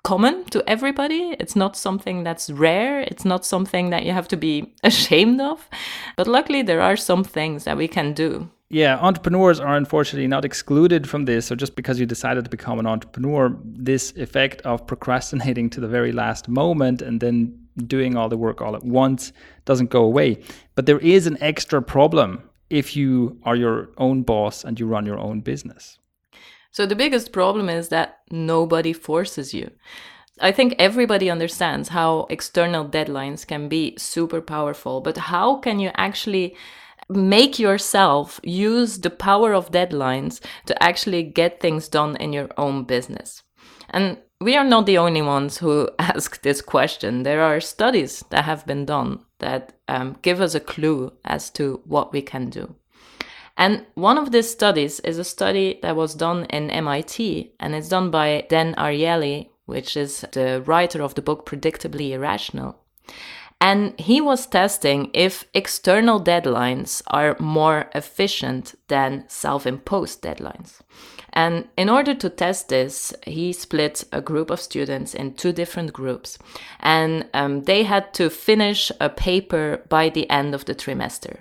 common 0.08 0.46
to 0.46 0.64
everybody. 0.70 1.36
It's 1.38 1.54
not 1.54 1.76
something 1.76 2.24
that's 2.24 2.50
rare. 2.50 3.02
It's 3.02 3.26
not 3.26 3.46
something 3.46 3.90
that 3.90 4.06
you 4.06 4.14
have 4.14 4.30
to 4.30 4.38
be 4.38 4.74
ashamed 4.84 5.42
of. 5.42 5.70
But 6.16 6.28
luckily, 6.28 6.62
there 6.62 6.82
are 6.82 6.96
some 6.96 7.26
things 7.26 7.66
that 7.66 7.76
we 7.76 7.90
can 7.90 8.14
do. 8.14 8.50
Yeah, 8.70 8.98
entrepreneurs 9.00 9.60
are 9.60 9.76
unfortunately 9.76 10.28
not 10.28 10.46
excluded 10.46 11.10
from 11.10 11.26
this. 11.26 11.48
So 11.48 11.56
just 11.56 11.76
because 11.76 12.00
you 12.00 12.06
decided 12.06 12.46
to 12.46 12.50
become 12.50 12.80
an 12.80 12.88
entrepreneur, 12.88 13.54
this 13.66 14.14
effect 14.16 14.62
of 14.62 14.88
procrastinating 14.88 15.70
to 15.72 15.82
the 15.82 15.90
very 15.90 16.14
last 16.14 16.48
moment 16.48 17.02
and 17.02 17.20
then 17.20 17.68
doing 17.86 18.16
all 18.16 18.30
the 18.30 18.38
work 18.38 18.62
all 18.62 18.78
at 18.78 18.86
once 18.86 19.34
doesn't 19.66 19.90
go 19.90 20.04
away. 20.04 20.40
But 20.76 20.86
there 20.86 21.00
is 21.00 21.28
an 21.28 21.38
extra 21.42 21.82
problem 21.82 22.50
if 22.70 22.96
you 22.96 23.38
are 23.44 23.58
your 23.58 23.90
own 23.98 24.24
boss 24.24 24.64
and 24.64 24.80
you 24.80 24.88
run 24.88 25.06
your 25.06 25.20
own 25.20 25.42
business. 25.42 26.00
So 26.78 26.86
the 26.86 26.96
biggest 26.96 27.32
problem 27.32 27.70
is 27.70 27.90
that 27.90 28.20
nobody 28.30 28.94
forces 28.94 29.52
you. 29.52 29.72
I 30.40 30.52
think 30.52 30.76
everybody 30.78 31.28
understands 31.28 31.90
how 31.90 32.28
external 32.30 32.86
deadlines 32.86 33.48
can 33.48 33.68
be 33.68 33.96
super 33.98 34.42
powerful, 34.42 35.02
but 35.02 35.18
how 35.18 35.56
can 35.56 35.80
you 35.80 35.90
actually 35.96 36.56
make 37.10 37.58
yourself 37.58 38.40
use 38.44 39.00
the 39.00 39.10
power 39.10 39.56
of 39.56 39.72
deadlines 39.72 40.40
to 40.68 40.84
actually 40.84 41.24
get 41.24 41.60
things 41.60 41.90
done 41.90 42.16
in 42.18 42.32
your 42.32 42.50
own 42.60 42.84
business? 42.84 43.42
And 43.90 44.20
we 44.40 44.56
are 44.56 44.64
not 44.64 44.86
the 44.86 45.00
only 45.00 45.24
ones 45.24 45.58
who 45.58 45.90
ask 45.98 46.44
this 46.44 46.62
question. 46.62 47.24
There 47.24 47.42
are 47.42 47.60
studies 47.60 48.24
that 48.30 48.46
have 48.46 48.68
been 48.68 48.86
done 48.86 49.22
that 49.40 49.74
um, 49.88 50.18
give 50.22 50.40
us 50.40 50.54
a 50.54 50.60
clue 50.60 51.12
as 51.26 51.50
to 51.54 51.82
what 51.86 52.14
we 52.14 52.22
can 52.22 52.52
do. 52.52 52.76
And 53.58 53.86
one 53.96 54.18
of 54.20 54.32
these 54.32 54.50
studies 54.50 55.00
is 55.00 55.18
a 55.18 55.24
study 55.24 55.80
that 55.82 55.96
was 55.96 56.14
done 56.14 56.46
in 56.46 56.70
MIT, 56.70 57.54
and 57.60 57.74
it's 57.74 57.90
done 57.90 58.12
by 58.12 58.46
Dan 58.50 58.76
Ariely, 58.76 59.50
which 59.66 59.98
is 59.98 60.24
the 60.32 60.62
writer 60.66 61.02
of 61.02 61.16
the 61.16 61.24
book 61.24 61.46
Predictably 61.46 62.12
Irrational. 62.12 62.76
And 63.60 64.00
he 64.00 64.22
was 64.22 64.46
testing 64.46 65.10
if 65.14 65.46
external 65.56 66.22
deadlines 66.22 67.02
are 67.08 67.36
more 67.40 67.90
efficient 67.96 68.76
than 68.88 69.26
self 69.28 69.66
imposed 69.66 70.22
deadlines. 70.22 70.82
And 71.34 71.68
in 71.76 71.90
order 71.90 72.14
to 72.14 72.30
test 72.30 72.70
this, 72.70 73.14
he 73.24 73.54
split 73.54 74.04
a 74.12 74.22
group 74.22 74.52
of 74.52 74.62
students 74.62 75.14
in 75.16 75.34
two 75.34 75.52
different 75.52 75.94
groups. 75.94 76.38
And 76.80 77.28
um, 77.34 77.64
they 77.64 77.84
had 77.84 78.14
to 78.16 78.30
finish 78.30 78.92
a 79.00 79.10
paper 79.10 79.84
by 79.90 80.10
the 80.10 80.30
end 80.30 80.54
of 80.54 80.66
the 80.66 80.76
trimester. 80.76 81.40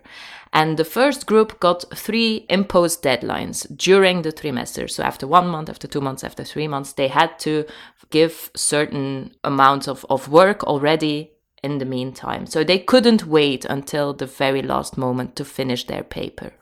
And 0.56 0.78
the 0.78 0.86
first 0.86 1.26
group 1.26 1.60
got 1.60 1.84
three 1.94 2.46
imposed 2.48 3.02
deadlines 3.02 3.66
during 3.76 4.22
the 4.22 4.32
trimester. 4.32 4.88
So 4.88 5.02
after 5.02 5.26
one 5.26 5.48
month, 5.48 5.68
after 5.68 5.86
two 5.86 6.00
months, 6.00 6.24
after 6.24 6.44
three 6.44 6.66
months, 6.66 6.94
they 6.94 7.08
had 7.08 7.38
to 7.40 7.66
give 8.08 8.50
certain 8.56 9.34
amounts 9.44 9.86
of, 9.86 10.06
of 10.08 10.30
work 10.30 10.64
already 10.64 11.32
in 11.62 11.76
the 11.76 11.84
meantime. 11.84 12.46
So 12.46 12.64
they 12.64 12.78
couldn't 12.78 13.26
wait 13.26 13.66
until 13.66 14.14
the 14.14 14.24
very 14.24 14.62
last 14.62 14.96
moment 14.96 15.36
to 15.36 15.44
finish 15.44 15.84
their 15.84 16.02
paper. 16.02 16.54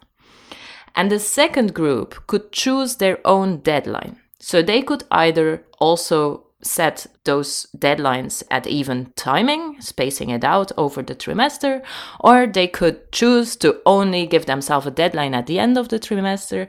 And 0.96 1.08
the 1.08 1.20
second 1.20 1.72
group 1.72 2.26
could 2.26 2.50
choose 2.50 2.96
their 2.96 3.24
own 3.24 3.58
deadline. 3.58 4.16
So 4.40 4.60
they 4.60 4.82
could 4.82 5.04
either 5.12 5.62
also 5.78 6.43
set 6.64 7.06
those 7.24 7.66
deadlines 7.76 8.42
at 8.50 8.66
even 8.66 9.12
timing, 9.16 9.80
spacing 9.80 10.30
it 10.30 10.44
out 10.44 10.72
over 10.76 11.02
the 11.02 11.14
trimester, 11.14 11.82
or 12.20 12.46
they 12.46 12.66
could 12.66 13.12
choose 13.12 13.56
to 13.56 13.80
only 13.86 14.26
give 14.26 14.46
themselves 14.46 14.86
a 14.86 14.90
deadline 14.90 15.34
at 15.34 15.46
the 15.46 15.58
end 15.58 15.78
of 15.78 15.88
the 15.88 15.98
trimester. 15.98 16.66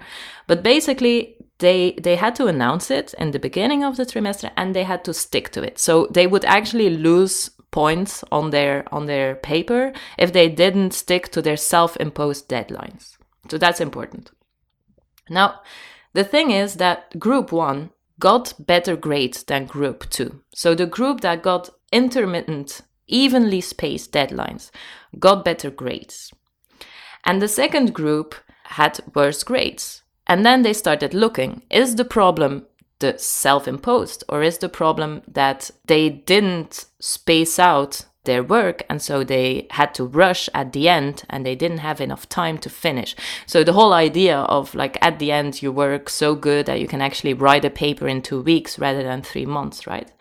But 0.47 0.63
basically, 0.63 1.35
they 1.59 1.97
they 2.01 2.15
had 2.15 2.35
to 2.35 2.47
announce 2.47 2.91
it 2.91 3.13
in 3.17 3.31
the 3.31 3.39
beginning 3.39 3.83
of 3.83 3.95
the 3.97 4.05
trimester 4.05 4.51
and 4.57 4.75
they 4.75 4.83
had 4.83 5.03
to 5.05 5.13
stick 5.13 5.51
to 5.51 5.63
it. 5.63 5.79
So 5.79 6.07
they 6.11 6.27
would 6.27 6.45
actually 6.45 6.89
lose 6.89 7.49
points 7.71 8.23
on 8.31 8.51
their 8.51 8.83
on 8.91 9.05
their 9.05 9.35
paper 9.35 9.93
if 10.17 10.33
they 10.33 10.49
didn't 10.49 10.93
stick 10.93 11.31
to 11.31 11.41
their 11.41 11.57
self-imposed 11.57 12.49
deadlines. 12.49 13.17
So 13.49 13.57
that's 13.57 13.81
important. 13.81 14.31
Now, 15.29 15.61
the 16.13 16.23
thing 16.23 16.51
is 16.51 16.75
that 16.75 17.19
group 17.19 17.51
1 17.51 17.89
got 18.19 18.53
better 18.59 18.95
grades 18.95 19.43
than 19.43 19.65
group 19.65 20.09
2. 20.09 20.41
So 20.53 20.75
the 20.75 20.85
group 20.85 21.21
that 21.21 21.43
got 21.43 21.69
intermittent, 21.91 22.81
evenly 23.07 23.61
spaced 23.61 24.11
deadlines 24.11 24.71
got 25.19 25.45
better 25.45 25.69
grades. 25.69 26.31
And 27.23 27.41
the 27.41 27.47
second 27.47 27.93
group 27.93 28.35
had 28.63 28.99
worse 29.13 29.43
grades. 29.43 30.03
And 30.27 30.45
then 30.45 30.63
they 30.63 30.73
started 30.73 31.13
looking 31.13 31.63
is 31.69 31.95
the 31.95 32.05
problem 32.05 32.65
the 32.99 33.17
self 33.17 33.67
imposed, 33.67 34.23
or 34.29 34.41
is 34.41 34.57
the 34.59 34.69
problem 34.69 35.21
that 35.27 35.69
they 35.85 36.09
didn't 36.09 36.85
space 36.99 37.59
out 37.59 38.05
their 38.25 38.43
work 38.43 38.83
and 38.89 39.01
so 39.01 39.23
they 39.23 39.67
had 39.71 39.93
to 39.95 40.05
rush 40.05 40.49
at 40.53 40.73
the 40.73 40.89
end 40.89 41.23
and 41.29 41.45
they 41.45 41.55
didn't 41.55 41.79
have 41.79 42.01
enough 42.01 42.27
time 42.29 42.57
to 42.59 42.69
finish. 42.69 43.15
So 43.45 43.63
the 43.63 43.73
whole 43.73 43.93
idea 43.93 44.37
of 44.37 44.75
like 44.75 44.97
at 45.01 45.19
the 45.19 45.31
end 45.31 45.61
you 45.61 45.71
work 45.71 46.09
so 46.09 46.35
good 46.35 46.65
that 46.65 46.79
you 46.79 46.87
can 46.87 47.01
actually 47.01 47.33
write 47.33 47.65
a 47.65 47.69
paper 47.69 48.07
in 48.07 48.21
two 48.21 48.41
weeks 48.41 48.77
rather 48.77 49.03
than 49.03 49.21
three 49.21 49.45
months 49.45 49.87
right? 49.87 50.11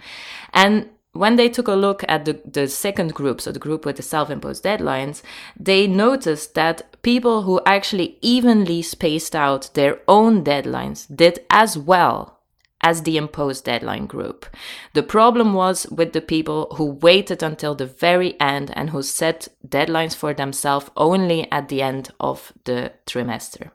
And 0.52 0.88
when 1.14 1.36
they 1.36 1.48
took 1.48 1.68
a 1.68 1.74
look 1.74 2.04
at 2.08 2.24
the, 2.24 2.40
the 2.44 2.66
second 2.68 3.14
group, 3.14 3.40
so 3.40 3.52
the 3.52 3.58
group 3.58 3.86
with 3.86 3.96
the 3.96 4.02
self 4.02 4.30
imposed 4.30 4.64
deadlines, 4.64 5.22
they 5.58 5.86
noticed 5.86 6.54
that 6.54 7.00
people 7.02 7.42
who 7.42 7.60
actually 7.64 8.18
evenly 8.20 8.82
spaced 8.82 9.34
out 9.34 9.70
their 9.74 10.00
own 10.08 10.44
deadlines 10.44 11.06
did 11.14 11.38
as 11.50 11.78
well 11.78 12.40
as 12.84 13.02
the 13.02 13.16
imposed 13.16 13.64
deadline 13.64 14.06
group. 14.06 14.46
The 14.92 15.02
problem 15.02 15.54
was 15.54 15.86
with 15.90 16.12
the 16.12 16.20
people 16.20 16.68
who 16.76 16.84
waited 16.84 17.42
until 17.42 17.74
the 17.74 17.86
very 17.86 18.38
end 18.38 18.70
and 18.76 18.90
who 18.90 19.02
set 19.02 19.48
deadlines 19.66 20.14
for 20.14 20.34
themselves 20.34 20.90
only 20.96 21.50
at 21.50 21.68
the 21.68 21.80
end 21.80 22.10
of 22.20 22.52
the 22.64 22.92
trimester. 23.06 23.70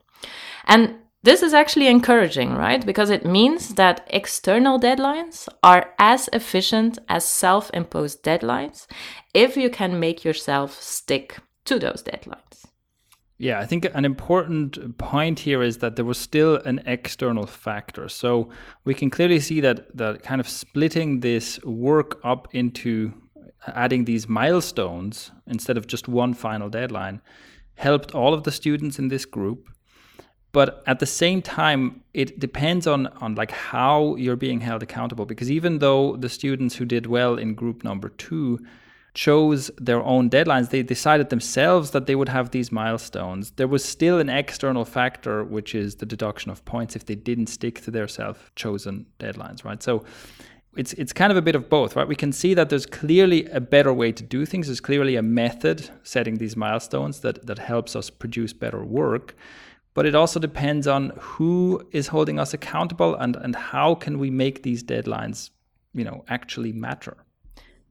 And 0.65 0.95
this 1.23 1.41
is 1.41 1.53
actually 1.53 1.87
encouraging, 1.87 2.53
right? 2.53 2.85
Because 2.85 3.09
it 3.09 3.25
means 3.25 3.73
that 3.75 4.07
external 4.11 4.79
deadlines 4.79 5.49
are 5.63 5.91
as 5.97 6.29
efficient 6.31 6.99
as 7.09 7.25
self 7.25 7.71
imposed 7.73 8.23
deadlines 8.23 8.85
if 9.33 9.57
you 9.57 9.71
can 9.71 9.99
make 9.99 10.23
yourself 10.23 10.79
stick 10.81 11.39
to 11.65 11.79
those 11.79 12.03
deadlines. 12.03 12.68
Yeah, 13.41 13.61
I 13.61 13.65
think 13.65 13.87
an 13.93 14.03
important 14.03 14.97
point 14.97 15.39
here 15.39 15.63
is 15.63 15.77
that 15.77 15.95
there 15.95 16.03
was 16.03 16.17
still 16.17 16.57
an 16.57 16.81
external 16.85 17.45
factor. 17.45 18.09
So 18.09 18.49
we 18.83 18.93
can 18.93 19.09
clearly 19.09 19.39
see 19.39 19.61
that 19.61 19.95
that 19.95 20.23
kind 20.23 20.41
of 20.41 20.49
splitting 20.49 21.21
this 21.21 21.57
work 21.63 22.19
up 22.25 22.49
into 22.53 23.13
adding 23.67 24.03
these 24.03 24.27
milestones 24.27 25.31
instead 25.47 25.77
of 25.77 25.87
just 25.87 26.09
one 26.09 26.33
final 26.33 26.69
deadline 26.69 27.21
helped 27.75 28.13
all 28.13 28.33
of 28.33 28.43
the 28.43 28.51
students 28.51 28.99
in 28.99 29.07
this 29.07 29.23
group. 29.23 29.69
But 30.51 30.83
at 30.85 30.99
the 30.99 31.05
same 31.05 31.41
time, 31.41 32.03
it 32.13 32.39
depends 32.41 32.87
on 32.87 33.07
on 33.21 33.35
like 33.35 33.51
how 33.51 34.15
you're 34.17 34.35
being 34.35 34.59
held 34.59 34.83
accountable 34.83 35.25
because 35.25 35.49
even 35.49 35.79
though 35.79 36.17
the 36.17 36.29
students 36.29 36.75
who 36.75 36.83
did 36.83 37.05
well 37.05 37.37
in 37.37 37.55
group 37.55 37.85
number 37.85 38.09
2 38.09 38.59
chose 39.19 39.69
their 39.77 40.01
own 40.03 40.29
deadlines. 40.29 40.69
They 40.69 40.81
decided 40.81 41.27
themselves 41.29 41.91
that 41.91 42.05
they 42.05 42.15
would 42.15 42.29
have 42.29 42.51
these 42.51 42.71
milestones. 42.71 43.51
There 43.51 43.67
was 43.67 43.83
still 43.83 44.17
an 44.17 44.29
external 44.29 44.85
factor, 44.85 45.43
which 45.43 45.75
is 45.75 45.95
the 45.95 46.05
deduction 46.05 46.49
of 46.51 46.63
points 46.63 46.95
if 46.95 47.05
they 47.05 47.15
didn't 47.15 47.47
stick 47.47 47.81
to 47.81 47.91
their 47.91 48.07
self 48.07 48.49
chosen 48.55 49.07
deadlines, 49.19 49.65
right? 49.65 49.83
So 49.83 50.05
it's 50.77 50.93
it's 50.93 51.11
kind 51.11 51.33
of 51.33 51.37
a 51.37 51.41
bit 51.41 51.55
of 51.55 51.67
both, 51.67 51.97
right? 51.97 52.07
We 52.07 52.15
can 52.15 52.31
see 52.31 52.53
that 52.53 52.69
there's 52.69 52.85
clearly 52.85 53.45
a 53.47 53.59
better 53.59 53.93
way 53.93 54.13
to 54.13 54.23
do 54.23 54.45
things. 54.45 54.67
There's 54.67 54.79
clearly 54.79 55.17
a 55.17 55.21
method 55.21 55.89
setting 56.03 56.37
these 56.37 56.55
milestones 56.55 57.19
that 57.19 57.45
that 57.45 57.59
helps 57.59 57.97
us 57.97 58.09
produce 58.09 58.53
better 58.53 58.85
work. 58.85 59.35
But 59.95 60.05
it 60.05 60.15
also 60.15 60.39
depends 60.39 60.87
on 60.87 61.11
who 61.19 61.85
is 61.91 62.07
holding 62.07 62.39
us 62.39 62.53
accountable 62.53 63.15
and 63.15 63.35
and 63.35 63.53
how 63.73 63.95
can 63.95 64.17
we 64.17 64.29
make 64.31 64.63
these 64.63 64.81
deadlines, 64.81 65.49
you 65.93 66.05
know, 66.05 66.23
actually 66.29 66.71
matter. 66.71 67.17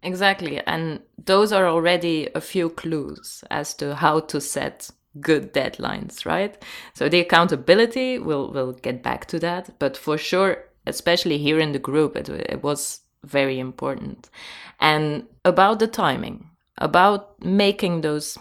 Exactly. 0.03 0.61
And 0.67 1.01
those 1.25 1.53
are 1.53 1.67
already 1.67 2.29
a 2.35 2.41
few 2.41 2.71
clues 2.71 3.43
as 3.51 3.75
to 3.75 3.95
how 3.97 4.21
to 4.21 4.41
set 4.41 4.91
good 5.21 5.53
deadlines, 5.53 6.25
right? 6.25 6.63
So 6.95 7.09
the 7.09 7.21
accountability, 7.21 8.19
we'll, 8.19 8.53
we'll 8.53 8.73
get 8.73 9.03
back 9.03 9.27
to 9.27 9.39
that. 9.41 9.79
But 9.79 9.97
for 9.97 10.17
sure, 10.17 10.65
especially 10.87 11.39
here 11.39 11.59
in 11.59 11.73
the 11.73 11.79
group, 11.79 12.17
it, 12.17 12.29
it 12.29 12.63
was 12.63 13.01
very 13.25 13.59
important. 13.59 14.31
And 14.79 15.27
about 15.45 15.81
the 15.81 15.89
timing, 15.89 16.51
about 16.77 17.43
making 17.45 18.03
those 18.03 18.39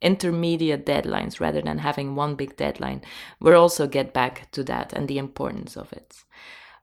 intermediate 0.00 0.86
deadlines 0.86 1.40
rather 1.40 1.62
than 1.62 1.78
having 1.78 2.14
one 2.14 2.36
big 2.36 2.56
deadline, 2.56 3.02
we'll 3.40 3.60
also 3.60 3.88
get 3.88 4.12
back 4.12 4.50
to 4.52 4.62
that 4.64 4.92
and 4.92 5.08
the 5.08 5.18
importance 5.18 5.76
of 5.76 5.92
it. 5.92 6.22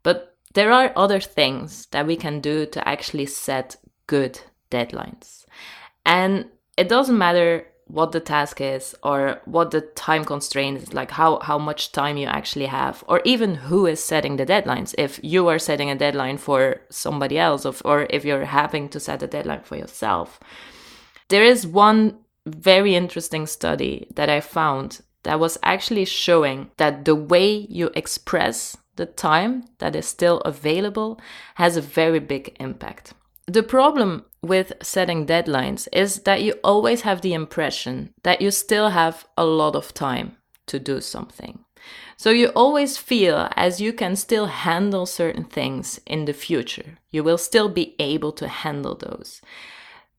But 0.03 0.35
there 0.53 0.71
are 0.71 0.91
other 0.97 1.21
things 1.21 1.85
that 1.91 2.05
we 2.05 2.17
can 2.17 2.41
do 2.41 2.65
to 2.65 2.85
actually 2.85 3.27
set 3.27 3.77
good 4.11 4.41
deadlines. 4.69 5.45
And 6.05 6.45
it 6.75 6.89
doesn't 6.89 7.17
matter 7.17 7.65
what 7.85 8.11
the 8.11 8.19
task 8.19 8.59
is 8.59 8.95
or 9.03 9.41
what 9.45 9.71
the 9.71 9.81
time 9.81 10.23
constraint 10.23 10.77
is 10.81 10.93
like 10.93 11.11
how 11.11 11.39
how 11.39 11.57
much 11.57 11.91
time 11.91 12.15
you 12.17 12.25
actually 12.25 12.67
have 12.67 13.03
or 13.07 13.21
even 13.25 13.55
who 13.67 13.85
is 13.85 14.03
setting 14.11 14.35
the 14.37 14.51
deadlines. 14.53 14.95
If 14.97 15.19
you 15.23 15.47
are 15.49 15.59
setting 15.59 15.89
a 15.89 16.01
deadline 16.05 16.37
for 16.37 16.81
somebody 16.89 17.37
else 17.37 17.65
or, 17.65 17.73
or 17.83 18.07
if 18.09 18.25
you're 18.25 18.45
having 18.61 18.89
to 18.89 18.99
set 18.99 19.23
a 19.23 19.27
deadline 19.27 19.63
for 19.63 19.77
yourself. 19.77 20.39
There 21.29 21.43
is 21.43 21.67
one 21.67 22.01
very 22.45 22.95
interesting 22.95 23.45
study 23.45 24.07
that 24.15 24.27
i 24.27 24.41
found 24.41 25.01
that 25.23 25.39
was 25.39 25.59
actually 25.61 26.05
showing 26.05 26.59
that 26.77 27.05
the 27.05 27.19
way 27.33 27.47
you 27.69 27.91
express 27.93 28.75
the 28.95 29.05
time 29.05 29.63
that 29.77 29.95
is 29.95 30.07
still 30.07 30.39
available 30.39 31.19
has 31.55 31.77
a 31.77 31.87
very 31.99 32.19
big 32.19 32.55
impact 32.59 33.13
the 33.47 33.63
problem 33.63 34.25
with 34.41 34.73
setting 34.81 35.25
deadlines 35.25 35.87
is 35.91 36.21
that 36.21 36.41
you 36.41 36.53
always 36.63 37.01
have 37.01 37.21
the 37.21 37.33
impression 37.33 38.13
that 38.23 38.41
you 38.41 38.51
still 38.51 38.89
have 38.89 39.25
a 39.37 39.45
lot 39.45 39.75
of 39.75 39.93
time 39.93 40.37
to 40.67 40.79
do 40.79 41.01
something. 41.01 41.59
So 42.17 42.29
you 42.29 42.47
always 42.49 42.97
feel 42.97 43.49
as 43.55 43.81
you 43.81 43.93
can 43.93 44.15
still 44.15 44.45
handle 44.45 45.05
certain 45.05 45.43
things 45.43 45.99
in 46.05 46.25
the 46.25 46.33
future. 46.33 46.99
You 47.09 47.23
will 47.23 47.37
still 47.37 47.69
be 47.69 47.95
able 47.99 48.31
to 48.33 48.47
handle 48.47 48.95
those. 48.95 49.41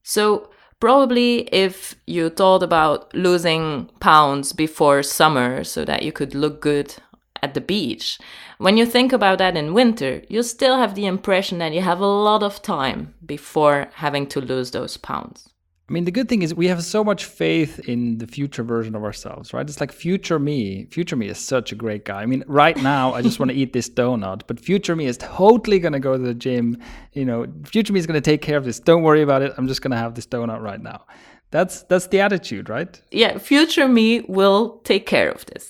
So 0.03 0.49
probably 0.79 1.47
if 1.53 1.95
you 2.05 2.29
thought 2.29 2.61
about 2.61 3.13
losing 3.15 3.89
pounds 3.99 4.51
before 4.51 5.01
summer 5.01 5.63
so 5.63 5.85
that 5.85 6.03
you 6.03 6.11
could 6.11 6.35
look 6.35 6.61
good 6.61 6.95
at 7.43 7.53
the 7.53 7.61
beach. 7.61 8.17
When 8.57 8.77
you 8.77 8.85
think 8.85 9.11
about 9.11 9.37
that 9.39 9.57
in 9.57 9.73
winter, 9.73 10.21
you 10.29 10.41
still 10.43 10.77
have 10.77 10.95
the 10.95 11.05
impression 11.05 11.57
that 11.59 11.73
you 11.73 11.81
have 11.81 11.99
a 11.99 12.05
lot 12.05 12.41
of 12.41 12.61
time 12.61 13.13
before 13.25 13.89
having 13.95 14.25
to 14.27 14.39
lose 14.39 14.71
those 14.71 14.95
pounds. 14.97 15.49
I 15.89 15.91
mean, 15.91 16.05
the 16.05 16.11
good 16.11 16.29
thing 16.29 16.43
is 16.43 16.55
we 16.55 16.69
have 16.69 16.81
so 16.81 17.03
much 17.03 17.25
faith 17.25 17.77
in 17.89 18.17
the 18.17 18.25
future 18.25 18.63
version 18.63 18.95
of 18.95 19.03
ourselves, 19.03 19.53
right? 19.53 19.67
It's 19.69 19.81
like 19.81 19.91
future 19.91 20.39
me. 20.39 20.85
Future 20.85 21.17
me 21.17 21.27
is 21.27 21.37
such 21.37 21.73
a 21.73 21.75
great 21.75 22.05
guy. 22.05 22.21
I 22.21 22.25
mean, 22.25 22.45
right 22.47 22.77
now, 22.81 23.13
I 23.13 23.21
just 23.21 23.37
want 23.37 23.51
to 23.51 23.57
eat 23.61 23.73
this 23.73 23.89
donut, 23.89 24.43
but 24.47 24.61
future 24.61 24.95
me 24.95 25.07
is 25.07 25.17
totally 25.17 25.79
going 25.79 25.91
to 25.91 25.99
go 25.99 26.13
to 26.13 26.23
the 26.23 26.33
gym. 26.33 26.77
You 27.11 27.25
know, 27.25 27.45
future 27.65 27.91
me 27.91 27.99
is 27.99 28.07
going 28.07 28.19
to 28.19 28.31
take 28.31 28.41
care 28.41 28.57
of 28.57 28.63
this. 28.63 28.79
Don't 28.79 29.03
worry 29.03 29.21
about 29.21 29.41
it. 29.41 29.53
I'm 29.57 29.67
just 29.67 29.81
going 29.81 29.91
to 29.91 29.97
have 29.97 30.15
this 30.15 30.25
donut 30.25 30.61
right 30.61 30.81
now. 30.81 31.05
That's 31.51 31.83
that's 31.83 32.07
the 32.07 32.21
attitude, 32.21 32.69
right? 32.69 32.99
Yeah, 33.11 33.37
future 33.37 33.87
me 33.87 34.21
will 34.21 34.79
take 34.85 35.05
care 35.05 35.29
of 35.29 35.45
this. 35.47 35.69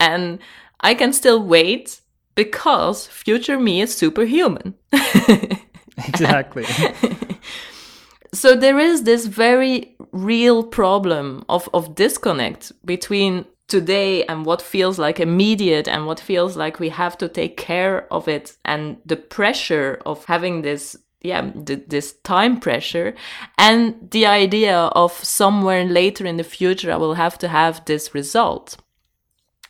And 0.00 0.40
I 0.82 0.94
can 0.94 1.12
still 1.12 1.42
wait 1.42 2.00
because 2.34 3.06
future 3.06 3.58
me 3.58 3.82
is 3.82 3.94
superhuman. 3.94 4.74
exactly. 6.08 6.64
so 8.32 8.56
there 8.56 8.78
is 8.78 9.04
this 9.04 9.26
very 9.26 9.96
real 10.12 10.62
problem 10.62 11.44
of, 11.48 11.68
of 11.74 11.94
disconnect 11.94 12.72
between 12.84 13.44
today 13.68 14.24
and 14.24 14.44
what 14.44 14.60
feels 14.60 14.98
like 14.98 15.20
immediate 15.20 15.88
and 15.88 16.06
what 16.06 16.20
feels 16.20 16.56
like 16.56 16.78
we 16.78 16.90
have 16.90 17.16
to 17.16 17.28
take 17.28 17.56
care 17.56 18.12
of 18.12 18.28
it 18.28 18.56
and 18.64 18.98
the 19.06 19.16
pressure 19.16 20.00
of 20.04 20.24
having 20.26 20.60
this 20.62 20.96
yeah 21.22 21.50
th- 21.64 21.84
this 21.88 22.12
time 22.22 22.60
pressure 22.60 23.14
and 23.56 23.94
the 24.10 24.26
idea 24.26 24.76
of 24.76 25.12
somewhere 25.12 25.84
later 25.84 26.26
in 26.26 26.36
the 26.36 26.44
future 26.44 26.92
i 26.92 26.96
will 26.96 27.14
have 27.14 27.38
to 27.38 27.48
have 27.48 27.82
this 27.86 28.14
result 28.14 28.76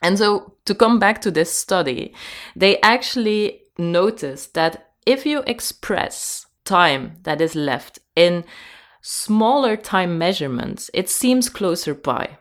and 0.02 0.18
so, 0.18 0.54
to 0.64 0.74
come 0.74 0.98
back 0.98 1.20
to 1.22 1.30
this 1.30 1.52
study, 1.52 2.12
they 2.56 2.80
actually 2.80 3.62
noticed 3.78 4.54
that 4.54 4.90
if 5.06 5.24
you 5.24 5.42
express 5.46 6.46
time 6.64 7.16
that 7.22 7.40
is 7.40 7.54
left 7.54 7.98
in 8.16 8.44
smaller 9.00 9.76
time 9.76 10.18
measurements, 10.18 10.90
it 10.92 11.08
seems 11.08 11.48
closer 11.48 11.94
by. 11.94 12.38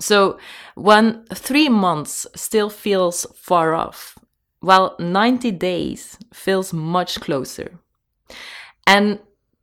So, 0.00 0.38
when 0.74 1.24
three 1.34 1.68
months 1.68 2.26
still 2.34 2.70
feels 2.70 3.26
far 3.36 3.74
off, 3.74 4.18
while 4.60 4.96
90 4.98 5.50
days 5.50 6.16
feels 6.32 6.72
much 6.72 7.20
closer. 7.20 7.78
And 8.86 9.18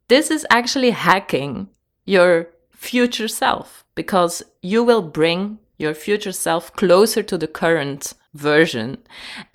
this 0.08 0.29
is 0.29 0.46
actually 0.50 0.91
hacking 0.91 1.70
your 2.06 2.50
future 2.72 3.27
self 3.27 3.86
because 3.96 4.44
you 4.62 4.84
will 4.84 5.01
bring 5.01 5.60
your 5.79 5.95
future 5.95 6.31
self 6.31 6.71
closer 6.74 7.24
to 7.24 7.38
the 7.38 7.48
current 7.48 8.13
version 8.36 8.98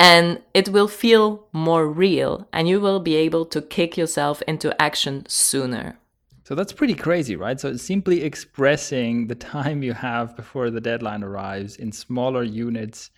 and 0.00 0.42
it 0.52 0.68
will 0.68 0.88
feel 0.88 1.46
more 1.52 1.86
real 1.86 2.48
and 2.52 2.68
you 2.68 2.80
will 2.80 2.98
be 2.98 3.14
able 3.14 3.44
to 3.44 3.62
kick 3.62 3.96
yourself 3.96 4.42
into 4.48 4.82
action 4.82 5.24
sooner. 5.28 5.96
So 6.42 6.54
that's 6.54 6.72
pretty 6.72 6.94
crazy, 6.94 7.36
right? 7.36 7.58
So 7.60 7.76
simply 7.76 8.22
expressing 8.22 9.28
the 9.28 9.34
time 9.36 9.82
you 9.82 9.92
have 9.92 10.34
before 10.34 10.70
the 10.70 10.80
deadline 10.80 11.22
arrives 11.22 11.76
in 11.76 11.92
smaller 11.92 12.42
units 12.42 13.10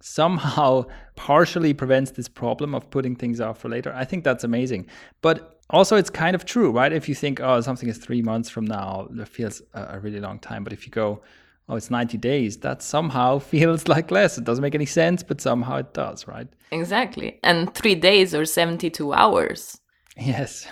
somehow 0.00 0.84
partially 1.16 1.72
prevents 1.74 2.12
this 2.12 2.28
problem 2.28 2.74
of 2.74 2.90
putting 2.90 3.16
things 3.16 3.40
off 3.40 3.58
for 3.58 3.68
later. 3.68 3.92
I 3.94 4.04
think 4.04 4.24
that's 4.24 4.44
amazing. 4.44 4.86
But 5.20 5.60
also, 5.70 5.96
it's 5.96 6.10
kind 6.10 6.34
of 6.34 6.44
true, 6.44 6.70
right? 6.70 6.92
If 6.92 7.08
you 7.08 7.14
think, 7.14 7.40
oh, 7.40 7.60
something 7.60 7.88
is 7.88 7.98
three 7.98 8.20
months 8.20 8.50
from 8.50 8.66
now, 8.66 9.08
that 9.12 9.28
feels 9.28 9.62
a 9.72 9.98
really 10.00 10.20
long 10.20 10.38
time. 10.38 10.64
But 10.64 10.72
if 10.72 10.86
you 10.86 10.90
go, 10.90 11.22
oh, 11.68 11.76
it's 11.76 11.90
90 11.90 12.18
days, 12.18 12.58
that 12.58 12.82
somehow 12.82 13.38
feels 13.52 13.88
like 13.88 14.10
less. 14.10 14.38
It 14.38 14.44
doesn't 14.44 14.62
make 14.62 14.74
any 14.74 14.86
sense, 14.86 15.22
but 15.22 15.40
somehow 15.40 15.76
it 15.76 15.94
does, 15.94 16.26
right? 16.26 16.48
Exactly. 16.70 17.38
And 17.42 17.74
three 17.74 17.94
days 17.94 18.34
or 18.34 18.44
72 18.44 19.12
hours. 19.12 19.80
Yes. 20.16 20.66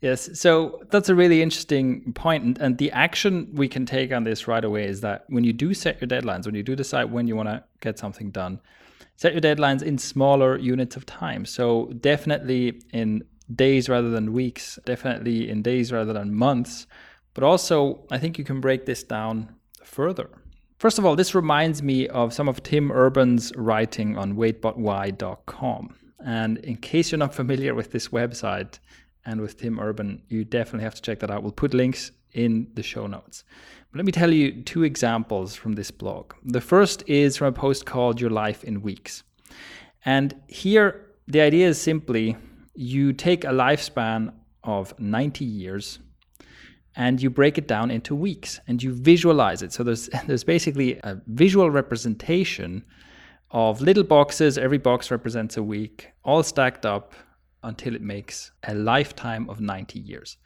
Yes. 0.00 0.30
So 0.40 0.80
that's 0.90 1.10
a 1.10 1.14
really 1.14 1.42
interesting 1.42 2.12
point. 2.14 2.44
And, 2.44 2.58
and 2.58 2.78
the 2.78 2.90
action 2.92 3.50
we 3.54 3.68
can 3.68 3.84
take 3.84 4.12
on 4.12 4.24
this 4.24 4.48
right 4.48 4.64
away 4.64 4.86
is 4.86 5.02
that 5.02 5.24
when 5.28 5.44
you 5.44 5.52
do 5.52 5.74
set 5.74 6.00
your 6.00 6.08
deadlines, 6.08 6.46
when 6.46 6.54
you 6.54 6.62
do 6.62 6.74
decide 6.74 7.04
when 7.04 7.26
you 7.26 7.36
want 7.36 7.50
to 7.50 7.62
get 7.80 7.98
something 7.98 8.30
done, 8.30 8.60
set 9.16 9.32
your 9.32 9.42
deadlines 9.42 9.82
in 9.82 9.98
smaller 9.98 10.56
units 10.56 10.96
of 10.96 11.04
time. 11.04 11.44
So 11.44 11.92
definitely 12.00 12.80
in 12.94 13.24
days 13.54 13.88
rather 13.90 14.08
than 14.08 14.32
weeks, 14.32 14.78
definitely 14.86 15.50
in 15.50 15.60
days 15.60 15.92
rather 15.92 16.14
than 16.14 16.34
months. 16.34 16.86
But 17.34 17.44
also, 17.44 18.06
I 18.10 18.18
think 18.18 18.38
you 18.38 18.44
can 18.44 18.60
break 18.60 18.86
this 18.86 19.02
down 19.02 19.54
further. 19.84 20.30
First 20.78 20.98
of 20.98 21.04
all, 21.04 21.14
this 21.14 21.34
reminds 21.34 21.82
me 21.82 22.08
of 22.08 22.32
some 22.32 22.48
of 22.48 22.62
Tim 22.62 22.90
Urban's 22.90 23.52
writing 23.54 24.16
on 24.16 24.34
waitbutwhy.com. 24.34 25.94
And 26.24 26.58
in 26.58 26.76
case 26.76 27.10
you're 27.12 27.18
not 27.18 27.34
familiar 27.34 27.74
with 27.74 27.92
this 27.92 28.08
website 28.08 28.78
and 29.26 29.40
with 29.40 29.58
Tim 29.58 29.78
Urban, 29.78 30.22
you 30.28 30.44
definitely 30.44 30.84
have 30.84 30.94
to 30.94 31.02
check 31.02 31.18
that 31.20 31.30
out. 31.30 31.42
We'll 31.42 31.52
put 31.52 31.74
links 31.74 32.12
in 32.32 32.68
the 32.74 32.82
show 32.82 33.06
notes. 33.06 33.44
But 33.90 33.98
let 33.98 34.06
me 34.06 34.12
tell 34.12 34.32
you 34.32 34.62
two 34.62 34.84
examples 34.84 35.54
from 35.54 35.74
this 35.74 35.90
blog. 35.90 36.32
The 36.44 36.60
first 36.60 37.02
is 37.06 37.36
from 37.36 37.48
a 37.48 37.52
post 37.52 37.86
called 37.86 38.20
Your 38.20 38.30
Life 38.30 38.64
in 38.64 38.82
Weeks. 38.82 39.22
And 40.04 40.34
here, 40.48 41.10
the 41.26 41.40
idea 41.40 41.68
is 41.68 41.80
simply 41.80 42.36
you 42.74 43.12
take 43.12 43.44
a 43.44 43.48
lifespan 43.48 44.32
of 44.64 44.98
90 44.98 45.44
years 45.44 45.98
and 46.96 47.22
you 47.22 47.30
break 47.30 47.58
it 47.58 47.68
down 47.68 47.90
into 47.90 48.14
weeks 48.14 48.60
and 48.66 48.82
you 48.82 48.92
visualize 48.92 49.62
it. 49.62 49.72
So 49.72 49.82
there's 49.82 50.08
there's 50.26 50.44
basically 50.44 50.98
a 51.04 51.20
visual 51.26 51.70
representation 51.70 52.84
of 53.50 53.80
little 53.80 54.04
boxes. 54.04 54.58
Every 54.58 54.78
box 54.78 55.10
represents 55.10 55.56
a 55.56 55.62
week, 55.62 56.12
all 56.24 56.42
stacked 56.42 56.86
up 56.86 57.14
until 57.62 57.94
it 57.94 58.02
makes 58.02 58.52
a 58.66 58.74
lifetime 58.74 59.48
of 59.50 59.60
90 59.60 59.98
years. 59.98 60.38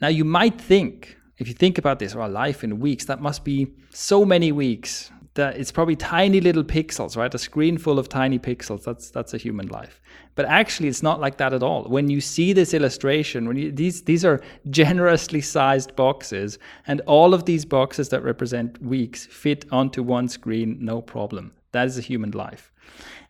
Now 0.00 0.08
you 0.08 0.24
might 0.24 0.60
think, 0.60 1.18
if 1.38 1.46
you 1.46 1.54
think 1.54 1.76
about 1.76 1.98
this, 1.98 2.14
well, 2.14 2.30
life 2.30 2.64
in 2.64 2.80
weeks, 2.80 3.04
that 3.06 3.20
must 3.20 3.44
be 3.44 3.74
so 3.90 4.24
many 4.24 4.52
weeks 4.52 5.10
that 5.34 5.56
it's 5.56 5.72
probably 5.72 5.96
tiny 5.96 6.40
little 6.40 6.64
pixels, 6.64 7.16
right? 7.16 7.34
A 7.34 7.38
screen 7.38 7.78
full 7.78 7.98
of 7.98 8.08
tiny 8.08 8.38
pixels. 8.38 8.84
That's 8.84 9.10
that's 9.10 9.34
a 9.34 9.38
human 9.38 9.68
life. 9.68 10.00
But 10.34 10.46
actually, 10.46 10.88
it's 10.88 11.02
not 11.02 11.20
like 11.20 11.36
that 11.36 11.52
at 11.52 11.62
all. 11.62 11.84
When 11.84 12.08
you 12.08 12.20
see 12.20 12.52
this 12.52 12.72
illustration, 12.72 13.46
when 13.46 13.56
you, 13.56 13.72
these 13.72 14.02
these 14.02 14.24
are 14.24 14.40
generously 14.70 15.40
sized 15.40 15.94
boxes, 15.94 16.58
and 16.86 17.00
all 17.02 17.34
of 17.34 17.44
these 17.44 17.64
boxes 17.64 18.08
that 18.10 18.22
represent 18.22 18.80
weeks 18.82 19.26
fit 19.26 19.66
onto 19.70 20.02
one 20.02 20.28
screen, 20.28 20.78
no 20.80 21.02
problem. 21.02 21.52
That 21.72 21.86
is 21.86 21.98
a 21.98 22.02
human 22.02 22.30
life. 22.30 22.72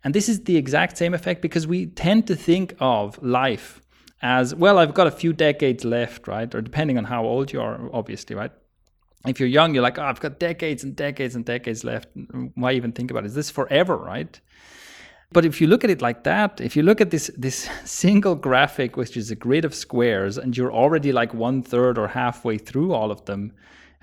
And 0.04 0.14
this 0.14 0.28
is 0.28 0.44
the 0.44 0.56
exact 0.56 0.96
same 0.96 1.14
effect 1.14 1.42
because 1.42 1.66
we 1.66 1.86
tend 1.86 2.26
to 2.26 2.36
think 2.36 2.74
of 2.80 3.22
life 3.22 3.80
as 4.20 4.54
well. 4.54 4.78
I've 4.78 4.94
got 4.94 5.06
a 5.06 5.12
few 5.12 5.32
decades 5.32 5.84
left, 5.84 6.26
right? 6.28 6.52
Or 6.54 6.60
depending 6.60 6.98
on 6.98 7.04
how 7.04 7.24
old 7.24 7.52
you 7.52 7.60
are, 7.60 7.90
obviously, 7.92 8.36
right? 8.36 8.52
if 9.26 9.38
you're 9.38 9.48
young, 9.48 9.72
you're 9.72 9.84
like, 9.84 9.98
oh, 9.98 10.02
I've 10.02 10.18
got 10.18 10.40
decades 10.40 10.82
and 10.82 10.96
decades 10.96 11.36
and 11.36 11.44
decades 11.44 11.84
left. 11.84 12.08
Why 12.54 12.72
even 12.72 12.90
think 12.90 13.10
about 13.10 13.22
it? 13.22 13.28
Is 13.28 13.34
this 13.34 13.50
forever, 13.50 13.96
right? 13.96 14.40
But 15.32 15.44
if 15.44 15.60
you 15.60 15.66
look 15.66 15.84
at 15.84 15.90
it 15.90 16.02
like 16.02 16.24
that, 16.24 16.60
if 16.60 16.76
you 16.76 16.82
look 16.82 17.00
at 17.00 17.10
this 17.10 17.30
this 17.36 17.68
single 17.84 18.34
graphic, 18.34 18.96
which 18.96 19.16
is 19.16 19.30
a 19.30 19.36
grid 19.36 19.64
of 19.64 19.74
squares, 19.74 20.38
and 20.38 20.56
you're 20.56 20.72
already 20.72 21.12
like 21.12 21.32
one 21.32 21.62
third 21.62 21.98
or 21.98 22.08
halfway 22.08 22.58
through 22.58 22.92
all 22.92 23.10
of 23.10 23.24
them, 23.24 23.52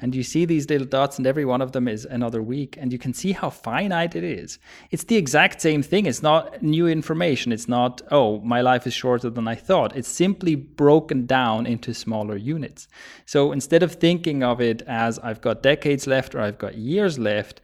and 0.01 0.15
you 0.15 0.23
see 0.23 0.45
these 0.45 0.69
little 0.69 0.87
dots 0.87 1.17
and 1.17 1.27
every 1.27 1.45
one 1.45 1.61
of 1.61 1.73
them 1.73 1.87
is 1.87 2.05
another 2.05 2.41
week 2.41 2.77
and 2.79 2.91
you 2.93 2.97
can 2.97 3.13
see 3.13 3.33
how 3.33 3.49
finite 3.49 4.15
it 4.15 4.23
is. 4.23 4.57
It's 4.91 5.03
the 5.03 5.17
exact 5.17 5.61
same 5.61 5.83
thing. 5.83 6.05
It's 6.05 6.23
not 6.23 6.63
new 6.63 6.87
information. 6.87 7.51
It's 7.51 7.67
not 7.67 8.01
oh 8.09 8.39
my 8.39 8.61
life 8.61 8.87
is 8.87 8.93
shorter 8.93 9.29
than 9.29 9.47
i 9.47 9.55
thought. 9.55 9.95
It's 9.95 10.07
simply 10.07 10.55
broken 10.55 11.25
down 11.25 11.65
into 11.65 11.93
smaller 11.93 12.37
units. 12.37 12.87
So 13.25 13.51
instead 13.51 13.83
of 13.83 13.95
thinking 13.95 14.41
of 14.41 14.61
it 14.61 14.81
as 14.87 15.19
i've 15.19 15.41
got 15.41 15.61
decades 15.61 16.07
left 16.07 16.33
or 16.33 16.41
i've 16.41 16.57
got 16.57 16.75
years 16.75 17.19
left 17.19 17.61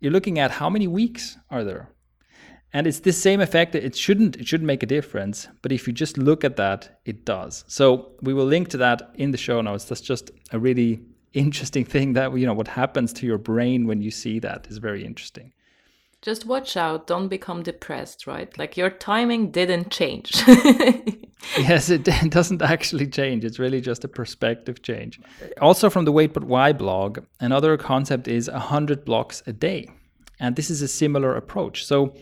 you're 0.00 0.12
looking 0.12 0.38
at 0.38 0.52
how 0.52 0.70
many 0.70 0.86
weeks 0.86 1.36
are 1.50 1.64
there 1.64 1.91
and 2.72 2.86
it's 2.86 3.00
this 3.00 3.20
same 3.20 3.40
effect 3.40 3.72
that 3.72 3.84
it 3.84 3.96
shouldn't 3.96 4.36
it 4.36 4.46
shouldn't 4.46 4.66
make 4.66 4.82
a 4.82 4.86
difference 4.86 5.48
but 5.60 5.72
if 5.72 5.86
you 5.86 5.92
just 5.92 6.16
look 6.18 6.44
at 6.44 6.56
that 6.56 7.00
it 7.04 7.24
does. 7.24 7.64
So 7.68 8.12
we 8.22 8.34
will 8.34 8.46
link 8.46 8.68
to 8.68 8.76
that 8.78 9.10
in 9.14 9.30
the 9.30 9.38
show 9.38 9.60
notes. 9.60 9.84
That's 9.84 10.00
just 10.00 10.30
a 10.52 10.58
really 10.58 11.00
interesting 11.32 11.84
thing 11.84 12.12
that 12.12 12.36
you 12.36 12.46
know 12.46 12.54
what 12.54 12.68
happens 12.68 13.12
to 13.14 13.26
your 13.26 13.38
brain 13.38 13.86
when 13.86 14.02
you 14.02 14.10
see 14.10 14.38
that 14.40 14.66
is 14.68 14.78
very 14.78 15.04
interesting. 15.04 15.52
Just 16.20 16.46
watch 16.46 16.76
out. 16.76 17.08
Don't 17.08 17.28
become 17.28 17.62
depressed 17.62 18.26
right? 18.26 18.56
Like 18.58 18.76
your 18.76 18.90
timing 18.90 19.50
didn't 19.50 19.90
change. 19.90 20.42
Yes 21.58 21.90
it, 21.90 22.04
doesn't 22.30 22.62
actually 22.62 23.06
change. 23.06 23.44
It's 23.44 23.58
really 23.58 23.80
just 23.80 24.04
a 24.04 24.08
perspective 24.08 24.82
change. 24.82 25.20
Also 25.60 25.90
from 25.90 26.04
the 26.04 26.12
wait 26.12 26.32
but 26.32 26.44
why 26.44 26.72
blog 26.72 27.20
another 27.40 27.76
concept 27.76 28.28
is 28.28 28.48
100 28.48 29.04
blocks 29.04 29.42
a 29.46 29.52
day. 29.52 29.88
And 30.40 30.56
this 30.56 30.70
is 30.70 30.82
a 30.82 30.88
similar 30.88 31.36
approach. 31.36 31.84
So 31.84 32.14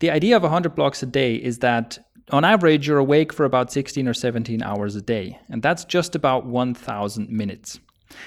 the 0.00 0.10
idea 0.10 0.36
of 0.36 0.42
100 0.42 0.74
blocks 0.74 1.02
a 1.02 1.06
day 1.06 1.34
is 1.34 1.58
that 1.58 1.98
on 2.30 2.44
average 2.44 2.86
you're 2.86 2.98
awake 2.98 3.32
for 3.32 3.44
about 3.44 3.72
16 3.72 4.06
or 4.06 4.14
17 4.14 4.62
hours 4.62 4.96
a 4.96 5.02
day 5.02 5.38
and 5.48 5.62
that's 5.62 5.84
just 5.84 6.14
about 6.14 6.46
1000 6.46 7.30
minutes 7.30 7.80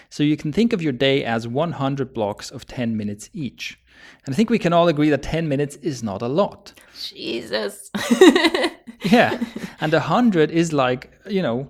so 0.10 0.24
you 0.24 0.38
can 0.38 0.52
think 0.52 0.74
of 0.74 0.82
your 0.82 0.94
day 0.94 1.24
as 1.24 1.48
100 1.48 2.14
blocks 2.14 2.50
of 2.50 2.66
10 2.68 2.96
minutes 2.98 3.30
each. 3.34 3.80
And 4.26 4.34
I 4.34 4.36
think 4.36 4.50
we 4.50 4.60
can 4.60 4.74
all 4.74 4.88
agree 4.88 5.10
that 5.10 5.24
10 5.24 5.48
minutes 5.48 5.76
is 5.78 6.04
not 6.04 6.22
a 6.22 6.28
lot. 6.28 6.74
Jesus. 7.10 7.90
yeah. 9.04 9.44
And 9.80 9.94
100 9.94 10.52
is 10.52 10.74
like, 10.74 11.12
you 11.28 11.42
know, 11.42 11.70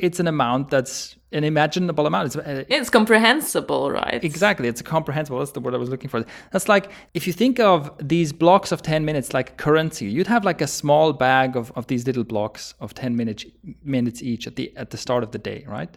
it's 0.00 0.20
an 0.20 0.26
amount 0.26 0.70
that's 0.70 1.16
an 1.32 1.44
imaginable 1.44 2.06
amount. 2.06 2.26
It's, 2.26 2.36
uh, 2.36 2.64
it's 2.68 2.90
comprehensible, 2.90 3.90
right? 3.90 4.22
Exactly. 4.24 4.68
It's 4.68 4.80
a 4.80 4.84
comprehensible. 4.84 5.38
That's 5.38 5.52
the 5.52 5.60
word 5.60 5.74
I 5.74 5.78
was 5.78 5.88
looking 5.88 6.10
for. 6.10 6.24
That's 6.50 6.68
like 6.68 6.90
if 7.14 7.26
you 7.26 7.32
think 7.32 7.60
of 7.60 7.90
these 8.00 8.32
blocks 8.32 8.72
of 8.72 8.82
10 8.82 9.04
minutes 9.04 9.32
like 9.32 9.56
currency, 9.56 10.06
you'd 10.06 10.26
have 10.26 10.44
like 10.44 10.60
a 10.60 10.66
small 10.66 11.12
bag 11.12 11.56
of, 11.56 11.70
of 11.76 11.86
these 11.86 12.06
little 12.06 12.24
blocks 12.24 12.74
of 12.80 12.94
10 12.94 13.16
minutes 13.16 13.44
minutes 13.84 14.22
each 14.22 14.46
at 14.46 14.56
the 14.56 14.76
at 14.76 14.90
the 14.90 14.96
start 14.96 15.22
of 15.22 15.30
the 15.30 15.38
day, 15.38 15.64
right? 15.68 15.96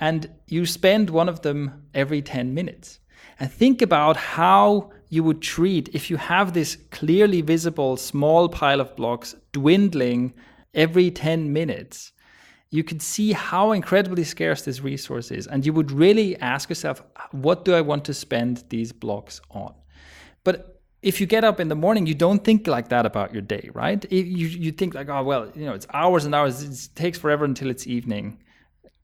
And 0.00 0.28
you 0.48 0.66
spend 0.66 1.10
one 1.10 1.28
of 1.28 1.42
them 1.42 1.84
every 1.94 2.20
10 2.20 2.52
minutes. 2.52 2.98
And 3.38 3.50
think 3.50 3.82
about 3.82 4.16
how 4.16 4.90
you 5.08 5.22
would 5.22 5.40
treat 5.40 5.88
if 5.92 6.10
you 6.10 6.16
have 6.16 6.52
this 6.52 6.76
clearly 6.90 7.40
visible 7.40 7.96
small 7.96 8.48
pile 8.48 8.80
of 8.80 8.96
blocks 8.96 9.36
dwindling 9.52 10.34
every 10.74 11.10
10 11.10 11.52
minutes 11.52 12.12
you 12.74 12.82
could 12.82 13.00
see 13.00 13.32
how 13.32 13.70
incredibly 13.70 14.24
scarce 14.24 14.62
this 14.62 14.80
resource 14.80 15.30
is. 15.30 15.46
And 15.46 15.64
you 15.64 15.72
would 15.72 15.92
really 15.92 16.36
ask 16.40 16.68
yourself, 16.68 17.04
what 17.30 17.64
do 17.64 17.72
I 17.72 17.80
want 17.80 18.04
to 18.06 18.14
spend 18.14 18.64
these 18.68 18.90
blocks 18.90 19.40
on? 19.52 19.72
But 20.42 20.82
if 21.00 21.20
you 21.20 21.26
get 21.28 21.44
up 21.44 21.60
in 21.60 21.68
the 21.68 21.76
morning, 21.76 22.04
you 22.04 22.16
don't 22.16 22.42
think 22.42 22.66
like 22.66 22.88
that 22.88 23.06
about 23.06 23.32
your 23.32 23.42
day, 23.42 23.70
right? 23.74 24.04
You, 24.10 24.48
you 24.48 24.72
think 24.72 24.92
like, 24.92 25.08
oh, 25.08 25.22
well, 25.22 25.52
you 25.54 25.66
know, 25.66 25.72
it's 25.72 25.86
hours 25.94 26.24
and 26.24 26.34
hours. 26.34 26.64
It 26.64 26.96
takes 26.96 27.16
forever 27.16 27.44
until 27.44 27.70
it's 27.70 27.86
evening. 27.86 28.42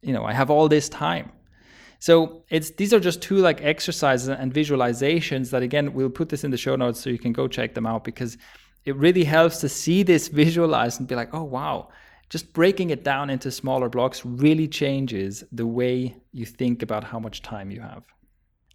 You 0.03 0.15
know, 0.15 0.25
I 0.25 0.33
have 0.33 0.51
all 0.51 0.67
this 0.67 0.89
time. 0.89 1.31
So 2.01 2.43
it's 2.49 2.71
these 2.71 2.93
are 2.93 2.99
just 2.99 3.23
two 3.23 3.37
like 3.37 3.63
exercises 3.63 4.29
and 4.31 4.53
visualizations 4.53 5.51
that 5.51 5.63
again 5.63 5.93
we'll 5.93 6.09
put 6.09 6.31
this 6.31 6.45
in 6.45 6.51
the 6.51 6.57
show 6.57 6.75
notes 6.75 6.99
so 6.99 7.11
you 7.11 7.19
can 7.19 7.35
go 7.35 7.47
check 7.47 7.75
them 7.75 7.87
out 7.87 8.05
because 8.05 8.39
it 8.87 8.97
really 8.97 9.25
helps 9.25 9.59
to 9.59 9.69
see 9.69 10.03
this 10.03 10.29
visualized 10.43 10.99
and 10.99 11.07
be 11.07 11.15
like, 11.15 11.33
oh 11.35 11.45
wow, 11.45 11.91
just 12.31 12.53
breaking 12.53 12.91
it 12.91 13.05
down 13.05 13.29
into 13.29 13.51
smaller 13.51 13.89
blocks 13.89 14.25
really 14.25 14.69
changes 14.69 15.45
the 15.53 15.67
way 15.67 16.17
you 16.33 16.47
think 16.47 16.83
about 16.83 17.05
how 17.05 17.19
much 17.19 17.43
time 17.43 17.71
you 17.71 17.81
have. 17.81 18.05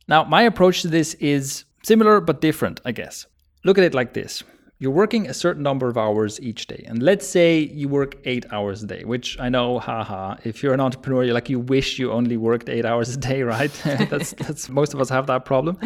Now, 0.07 0.23
my 0.25 0.43
approach 0.43 0.81
to 0.83 0.87
this 0.87 1.15
is 1.15 1.65
similar 1.83 2.21
but 2.21 2.41
different, 2.41 2.81
I 2.85 2.91
guess. 2.91 3.25
Look 3.63 3.77
at 3.77 3.83
it 3.83 3.95
like 3.95 4.13
this 4.13 4.43
you're 4.77 4.91
working 4.91 5.27
a 5.27 5.33
certain 5.33 5.63
number 5.63 5.87
of 5.87 5.97
hours 5.97 6.39
each 6.41 6.67
day. 6.67 6.83
And 6.85 7.01
let's 7.01 7.25
say 7.25 7.59
you 7.59 7.87
work 7.87 8.17
eight 8.25 8.45
hours 8.51 8.83
a 8.83 8.87
day, 8.87 9.03
which 9.05 9.39
I 9.39 9.47
know, 9.47 9.79
haha, 9.79 10.35
if 10.43 10.61
you're 10.61 10.73
an 10.73 10.81
entrepreneur, 10.81 11.23
you're 11.23 11.33
like 11.33 11.49
you 11.49 11.59
wish 11.59 11.97
you 11.97 12.11
only 12.11 12.35
worked 12.35 12.67
eight 12.67 12.85
hours 12.85 13.15
a 13.15 13.17
day, 13.17 13.43
right? 13.43 13.71
that's, 13.83 14.33
that's 14.33 14.69
most 14.69 14.93
of 14.93 14.99
us 14.99 15.09
have 15.09 15.27
that 15.27 15.45
problem. 15.45 15.77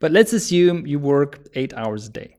But 0.00 0.12
let's 0.12 0.34
assume 0.34 0.86
you 0.86 0.98
work 0.98 1.48
eight 1.54 1.72
hours 1.74 2.08
a 2.08 2.10
day. 2.10 2.36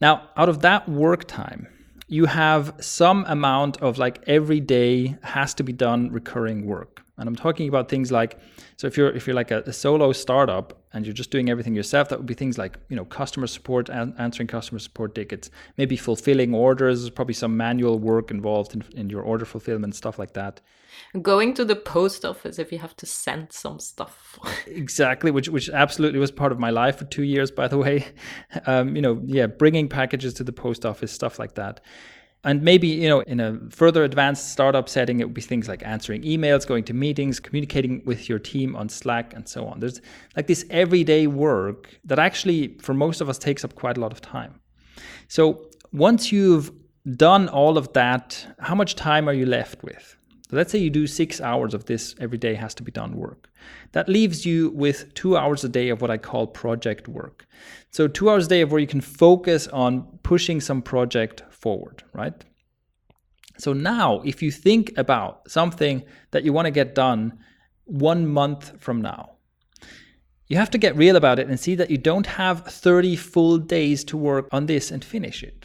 Now, 0.00 0.28
out 0.36 0.48
of 0.48 0.60
that 0.60 0.88
work 0.88 1.24
time, 1.26 1.66
you 2.12 2.26
have 2.26 2.74
some 2.78 3.24
amount 3.26 3.80
of 3.80 3.96
like 3.96 4.22
every 4.26 4.60
day 4.60 5.16
has 5.22 5.54
to 5.54 5.62
be 5.64 5.72
done 5.72 6.12
recurring 6.12 6.66
work. 6.66 7.01
And 7.22 7.28
I'm 7.28 7.36
talking 7.36 7.68
about 7.68 7.88
things 7.88 8.10
like, 8.10 8.36
so 8.76 8.88
if 8.88 8.96
you're 8.96 9.10
if 9.14 9.28
you're 9.28 9.36
like 9.36 9.52
a, 9.52 9.60
a 9.60 9.72
solo 9.72 10.10
startup 10.10 10.82
and 10.92 11.06
you're 11.06 11.12
just 11.12 11.30
doing 11.30 11.50
everything 11.50 11.72
yourself, 11.72 12.08
that 12.08 12.18
would 12.18 12.26
be 12.26 12.34
things 12.34 12.58
like 12.58 12.76
you 12.88 12.96
know 12.96 13.04
customer 13.04 13.46
support, 13.46 13.88
an- 13.88 14.12
answering 14.18 14.48
customer 14.48 14.80
support 14.80 15.14
tickets, 15.14 15.48
maybe 15.76 15.96
fulfilling 15.96 16.52
orders, 16.52 17.08
probably 17.10 17.34
some 17.34 17.56
manual 17.56 18.00
work 18.00 18.32
involved 18.32 18.74
in, 18.74 18.82
in 18.96 19.08
your 19.08 19.22
order 19.22 19.44
fulfillment, 19.44 19.94
stuff 19.94 20.18
like 20.18 20.32
that. 20.32 20.60
Going 21.22 21.54
to 21.54 21.64
the 21.64 21.76
post 21.76 22.24
office 22.24 22.58
if 22.58 22.72
you 22.72 22.80
have 22.80 22.96
to 22.96 23.06
send 23.06 23.52
some 23.52 23.78
stuff. 23.78 24.36
exactly, 24.66 25.30
which 25.30 25.48
which 25.48 25.70
absolutely 25.70 26.18
was 26.18 26.32
part 26.32 26.50
of 26.50 26.58
my 26.58 26.70
life 26.70 26.96
for 26.96 27.04
two 27.04 27.22
years, 27.22 27.52
by 27.52 27.68
the 27.68 27.78
way. 27.78 28.04
Um, 28.66 28.96
you 28.96 29.02
know, 29.02 29.22
yeah, 29.26 29.46
bringing 29.46 29.88
packages 29.88 30.34
to 30.34 30.44
the 30.44 30.52
post 30.52 30.84
office, 30.84 31.12
stuff 31.12 31.38
like 31.38 31.54
that. 31.54 31.80
And 32.44 32.62
maybe, 32.62 32.88
you 32.88 33.08
know, 33.08 33.20
in 33.20 33.38
a 33.38 33.58
further 33.70 34.02
advanced 34.02 34.50
startup 34.50 34.88
setting, 34.88 35.20
it 35.20 35.24
would 35.24 35.34
be 35.34 35.40
things 35.40 35.68
like 35.68 35.82
answering 35.86 36.22
emails, 36.22 36.66
going 36.66 36.82
to 36.84 36.94
meetings, 36.94 37.38
communicating 37.38 38.02
with 38.04 38.28
your 38.28 38.40
team 38.40 38.74
on 38.74 38.88
Slack, 38.88 39.32
and 39.32 39.48
so 39.48 39.66
on. 39.66 39.78
There's 39.78 40.00
like 40.36 40.48
this 40.48 40.64
everyday 40.68 41.28
work 41.28 41.96
that 42.04 42.18
actually, 42.18 42.76
for 42.82 42.94
most 42.94 43.20
of 43.20 43.28
us, 43.28 43.38
takes 43.38 43.64
up 43.64 43.76
quite 43.76 43.96
a 43.96 44.00
lot 44.00 44.10
of 44.10 44.20
time. 44.20 44.60
So 45.28 45.66
once 45.92 46.32
you've 46.32 46.72
done 47.16 47.48
all 47.48 47.78
of 47.78 47.92
that, 47.92 48.44
how 48.58 48.74
much 48.74 48.96
time 48.96 49.28
are 49.28 49.32
you 49.32 49.46
left 49.46 49.84
with? 49.84 50.16
So 50.50 50.56
let's 50.56 50.70
say 50.70 50.78
you 50.78 50.90
do 50.90 51.06
six 51.06 51.40
hours 51.40 51.74
of 51.74 51.86
this 51.86 52.14
every 52.20 52.38
day 52.38 52.54
has 52.54 52.74
to 52.74 52.82
be 52.82 52.92
done 52.92 53.16
work. 53.16 53.48
That 53.92 54.08
leaves 54.08 54.44
you 54.44 54.70
with 54.70 55.14
two 55.14 55.36
hours 55.36 55.64
a 55.64 55.68
day 55.68 55.88
of 55.88 56.02
what 56.02 56.10
I 56.10 56.18
call 56.18 56.46
project 56.46 57.08
work. 57.08 57.46
So, 57.90 58.08
two 58.08 58.28
hours 58.28 58.46
a 58.46 58.48
day 58.48 58.60
of 58.60 58.70
where 58.70 58.80
you 58.80 58.86
can 58.86 59.00
focus 59.00 59.66
on 59.68 60.02
pushing 60.22 60.60
some 60.60 60.82
project 60.82 61.42
forward, 61.62 62.02
right? 62.12 62.34
So 63.58 63.72
now, 63.72 64.20
if 64.24 64.42
you 64.42 64.50
think 64.50 64.92
about 64.96 65.50
something 65.50 66.04
that 66.32 66.42
you 66.42 66.52
want 66.52 66.66
to 66.66 66.70
get 66.70 66.94
done 66.94 67.38
one 67.84 68.26
month 68.26 68.80
from 68.80 69.00
now, 69.00 69.30
you 70.48 70.56
have 70.56 70.70
to 70.70 70.78
get 70.78 70.96
real 70.96 71.16
about 71.16 71.38
it 71.38 71.48
and 71.48 71.58
see 71.58 71.76
that 71.76 71.90
you 71.90 71.96
don't 71.96 72.26
have 72.26 72.66
30 72.66 73.16
full 73.16 73.58
days 73.58 74.04
to 74.04 74.16
work 74.16 74.48
on 74.52 74.66
this 74.66 74.90
and 74.90 75.04
finish 75.04 75.42
it. 75.42 75.61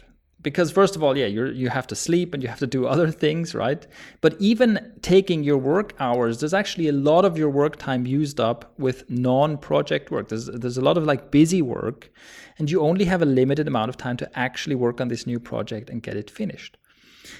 Because 0.48 0.70
first 0.70 0.96
of 0.96 1.02
all, 1.02 1.14
yeah, 1.16 1.26
you 1.26 1.46
you 1.46 1.68
have 1.68 1.86
to 1.88 1.94
sleep 1.94 2.32
and 2.32 2.42
you 2.42 2.48
have 2.48 2.58
to 2.58 2.66
do 2.66 2.86
other 2.94 3.10
things, 3.10 3.54
right? 3.54 3.86
But 4.22 4.34
even 4.38 4.92
taking 5.02 5.42
your 5.42 5.58
work 5.58 5.94
hours, 6.00 6.40
there's 6.40 6.54
actually 6.54 6.88
a 6.88 6.92
lot 7.10 7.24
of 7.26 7.36
your 7.36 7.50
work 7.50 7.76
time 7.76 8.06
used 8.06 8.40
up 8.40 8.72
with 8.78 9.08
non-project 9.10 10.10
work. 10.10 10.28
There's 10.28 10.46
there's 10.46 10.78
a 10.78 10.86
lot 10.88 10.96
of 10.96 11.04
like 11.04 11.30
busy 11.30 11.60
work, 11.60 12.10
and 12.58 12.70
you 12.70 12.80
only 12.80 13.04
have 13.04 13.20
a 13.20 13.26
limited 13.26 13.68
amount 13.68 13.90
of 13.90 13.96
time 13.98 14.16
to 14.16 14.38
actually 14.38 14.74
work 14.74 15.00
on 15.02 15.08
this 15.08 15.26
new 15.26 15.38
project 15.38 15.90
and 15.90 16.02
get 16.02 16.16
it 16.16 16.30
finished. 16.30 16.78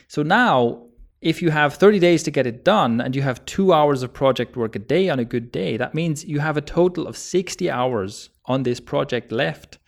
So 0.07 0.23
now, 0.23 0.83
if 1.23 1.41
you 1.41 1.51
have 1.51 1.75
30 1.75 1.99
days 1.99 2.23
to 2.25 2.31
get 2.31 2.47
it 2.47 2.63
done 2.63 3.01
and 3.01 3.17
you 3.17 3.23
have 3.23 3.45
two 3.47 3.73
hours 3.73 4.03
of 4.03 4.13
project 4.13 4.55
work 4.55 4.77
a 4.77 4.79
day 4.79 5.09
on 5.09 5.19
a 5.19 5.25
good 5.25 5.51
day, 5.51 5.79
that 5.79 5.95
means 5.95 6.27
you 6.27 6.41
have 6.41 6.59
a 6.59 6.61
total 6.79 7.07
of 7.07 7.17
60 7.17 7.71
hours 7.71 8.29
on 8.45 8.63
this 8.63 8.81
project 8.81 9.33
left. 9.33 9.79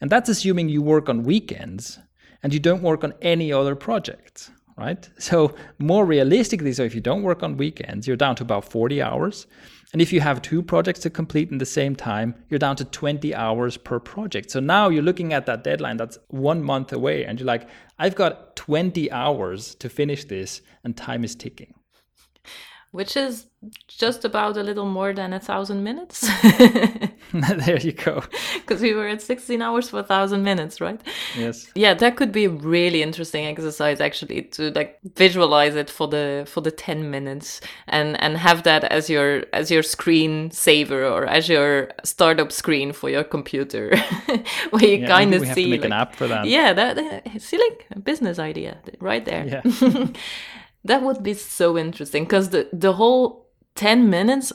And 0.00 0.08
that's 0.08 0.30
assuming 0.30 0.68
you 0.68 0.82
work 0.82 1.08
on 1.08 1.24
weekends 1.24 1.98
and 2.42 2.52
you 2.52 2.60
don't 2.60 2.82
work 2.82 3.04
on 3.04 3.14
any 3.22 3.52
other 3.52 3.74
projects, 3.74 4.50
right? 4.76 5.08
So, 5.18 5.54
more 5.78 6.04
realistically, 6.04 6.72
so 6.72 6.82
if 6.82 6.94
you 6.94 7.00
don't 7.00 7.22
work 7.22 7.42
on 7.42 7.56
weekends, 7.56 8.06
you're 8.06 8.16
down 8.16 8.36
to 8.36 8.42
about 8.42 8.64
40 8.64 9.02
hours. 9.02 9.46
And 9.92 10.00
if 10.00 10.12
you 10.12 10.20
have 10.20 10.40
two 10.40 10.62
projects 10.62 11.00
to 11.00 11.10
complete 11.10 11.50
in 11.50 11.58
the 11.58 11.66
same 11.66 11.96
time, 11.96 12.36
you're 12.48 12.60
down 12.60 12.76
to 12.76 12.84
20 12.84 13.34
hours 13.34 13.76
per 13.76 13.98
project. 13.98 14.50
So 14.50 14.60
now 14.60 14.88
you're 14.88 15.02
looking 15.02 15.32
at 15.32 15.46
that 15.46 15.64
deadline 15.64 15.96
that's 15.96 16.18
one 16.28 16.62
month 16.62 16.92
away, 16.92 17.24
and 17.24 17.40
you're 17.40 17.46
like, 17.46 17.68
I've 17.98 18.14
got 18.14 18.54
20 18.54 19.10
hours 19.10 19.74
to 19.76 19.88
finish 19.88 20.24
this, 20.24 20.62
and 20.84 20.96
time 20.96 21.24
is 21.24 21.34
ticking. 21.34 21.74
Which 22.92 23.16
is 23.16 23.46
just 23.86 24.24
about 24.24 24.56
a 24.56 24.62
little 24.62 24.86
more 24.86 25.12
than 25.12 25.32
a 25.32 25.40
thousand 25.40 25.84
minutes. 25.84 26.28
there 27.32 27.78
you 27.78 27.92
go. 27.92 28.22
Because 28.54 28.80
we 28.80 28.92
were 28.92 29.06
at 29.06 29.22
16 29.22 29.62
hours 29.62 29.88
for 29.88 30.00
a 30.00 30.02
thousand 30.02 30.42
minutes, 30.42 30.80
right? 30.80 31.00
Yes. 31.36 31.70
Yeah, 31.74 31.94
that 31.94 32.16
could 32.16 32.32
be 32.32 32.46
a 32.46 32.50
really 32.50 33.02
interesting 33.02 33.46
exercise 33.46 34.00
actually 34.00 34.42
to 34.42 34.70
like 34.72 34.98
visualize 35.14 35.76
it 35.76 35.90
for 35.90 36.08
the 36.08 36.44
for 36.48 36.60
the 36.60 36.70
10 36.70 37.10
minutes 37.10 37.60
and 37.86 38.20
and 38.20 38.36
have 38.36 38.64
that 38.64 38.84
as 38.84 39.08
your 39.08 39.44
as 39.52 39.70
your 39.70 39.82
screen 39.82 40.50
saver 40.50 41.06
or 41.06 41.26
as 41.26 41.48
your 41.48 41.90
startup 42.04 42.50
screen 42.50 42.92
for 42.92 43.08
your 43.08 43.24
computer 43.24 43.96
where 44.70 44.84
you 44.84 44.98
yeah, 44.98 45.06
kind 45.06 45.34
of 45.34 45.46
see 45.48 45.70
make 45.70 45.82
like, 45.82 45.86
an 45.86 45.92
app 45.92 46.16
for 46.16 46.26
that. 46.26 46.46
Yeah, 46.46 46.72
that 46.72 47.40
see 47.40 47.58
like 47.58 47.86
a 47.92 48.00
business 48.00 48.38
idea 48.38 48.78
right 49.00 49.24
there. 49.24 49.46
Yeah. 49.46 50.06
That 50.84 51.02
would 51.02 51.22
be 51.22 51.34
so 51.34 51.76
interesting 51.76 52.24
because 52.24 52.50
the 52.50 52.68
the 52.72 52.94
whole 52.94 53.46
10 53.76 54.10
minutes 54.10 54.52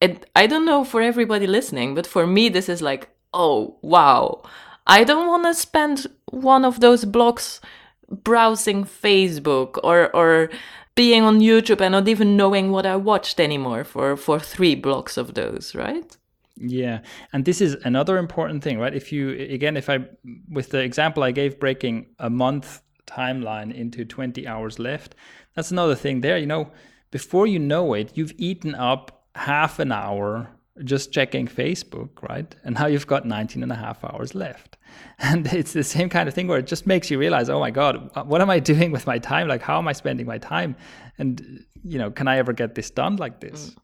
it, 0.00 0.26
I 0.34 0.46
don't 0.46 0.64
know 0.64 0.84
for 0.84 1.02
everybody 1.02 1.46
listening, 1.46 1.94
but 1.94 2.06
for 2.06 2.26
me, 2.26 2.48
this 2.48 2.68
is 2.68 2.80
like, 2.80 3.10
oh, 3.34 3.76
wow. 3.82 4.42
I 4.86 5.04
don't 5.04 5.28
want 5.28 5.44
to 5.44 5.54
spend 5.54 6.06
one 6.26 6.64
of 6.64 6.80
those 6.80 7.04
blocks 7.04 7.60
browsing 8.08 8.84
Facebook 8.84 9.78
or, 9.84 10.14
or 10.16 10.50
being 10.94 11.22
on 11.22 11.40
YouTube 11.40 11.80
and 11.80 11.92
not 11.92 12.08
even 12.08 12.36
knowing 12.36 12.72
what 12.72 12.86
I 12.86 12.96
watched 12.96 13.38
anymore 13.38 13.84
for, 13.84 14.16
for 14.16 14.40
three 14.40 14.74
blocks 14.74 15.16
of 15.16 15.34
those, 15.34 15.74
right? 15.74 16.16
Yeah. 16.56 17.00
And 17.32 17.44
this 17.44 17.60
is 17.60 17.76
another 17.84 18.18
important 18.18 18.64
thing, 18.64 18.78
right? 18.78 18.94
If 18.94 19.12
you, 19.12 19.30
again, 19.30 19.76
if 19.76 19.88
I, 19.88 20.00
with 20.48 20.70
the 20.70 20.80
example 20.80 21.22
I 21.22 21.30
gave, 21.30 21.60
breaking 21.60 22.06
a 22.18 22.30
month 22.30 22.82
timeline 23.10 23.74
into 23.74 24.04
20 24.04 24.46
hours 24.46 24.78
left, 24.78 25.14
that's 25.54 25.70
another 25.70 25.94
thing 25.94 26.20
there. 26.20 26.38
You 26.38 26.46
know, 26.46 26.70
before 27.10 27.46
you 27.46 27.58
know 27.58 27.94
it, 27.94 28.12
you've 28.14 28.34
eaten 28.38 28.74
up 28.74 29.26
half 29.34 29.78
an 29.78 29.92
hour 29.92 30.50
just 30.84 31.12
checking 31.12 31.46
Facebook, 31.46 32.22
right? 32.22 32.54
And 32.64 32.74
now 32.74 32.86
you've 32.86 33.06
got 33.06 33.26
19 33.26 33.62
and 33.62 33.72
a 33.72 33.74
half 33.74 34.04
hours 34.04 34.34
left. 34.34 34.76
And 35.22 35.46
it's 35.52 35.72
the 35.74 35.84
same 35.84 36.08
kind 36.08 36.28
of 36.28 36.34
thing 36.34 36.48
where 36.48 36.58
it 36.58 36.66
just 36.66 36.86
makes 36.86 37.10
you 37.10 37.18
realize, 37.18 37.50
oh 37.50 37.60
my 37.60 37.70
God, 37.70 38.10
what 38.26 38.40
am 38.40 38.50
I 38.50 38.58
doing 38.72 38.90
with 38.90 39.06
my 39.06 39.18
time? 39.18 39.48
Like, 39.48 39.62
how 39.62 39.78
am 39.78 39.86
I 39.86 39.92
spending 39.92 40.26
my 40.26 40.38
time? 40.38 40.74
And, 41.18 41.64
you 41.84 41.98
know, 41.98 42.10
can 42.10 42.26
I 42.26 42.38
ever 42.38 42.52
get 42.52 42.74
this 42.74 42.90
done 42.90 43.16
like 43.16 43.40
this? 43.40 43.70
Mm. 43.70 43.76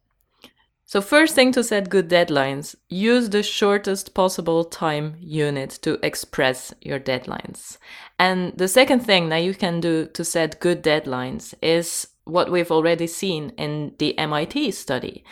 So, 0.89 1.01
first 1.01 1.35
thing 1.35 1.51
to 1.53 1.65
set 1.65 1.91
good 1.91 2.09
deadlines 2.09 2.77
use 2.89 3.31
the 3.31 3.43
shortest 3.43 4.15
possible 4.15 4.65
time 4.65 5.17
unit 5.21 5.71
to 5.83 5.99
express 6.07 6.73
your 6.81 7.01
deadlines. 7.01 7.79
And 8.19 8.57
the 8.57 8.69
second 8.69 9.01
thing 9.01 9.29
that 9.29 9.43
you 9.43 9.55
can 9.55 9.81
do 9.81 10.07
to 10.07 10.25
set 10.25 10.61
good 10.61 10.83
deadlines 10.83 11.55
is 11.63 12.09
what 12.25 12.51
we've 12.51 12.71
already 12.71 13.07
seen 13.07 13.51
in 13.57 13.95
the 13.99 14.19
MIT 14.19 14.71
study. 14.73 15.25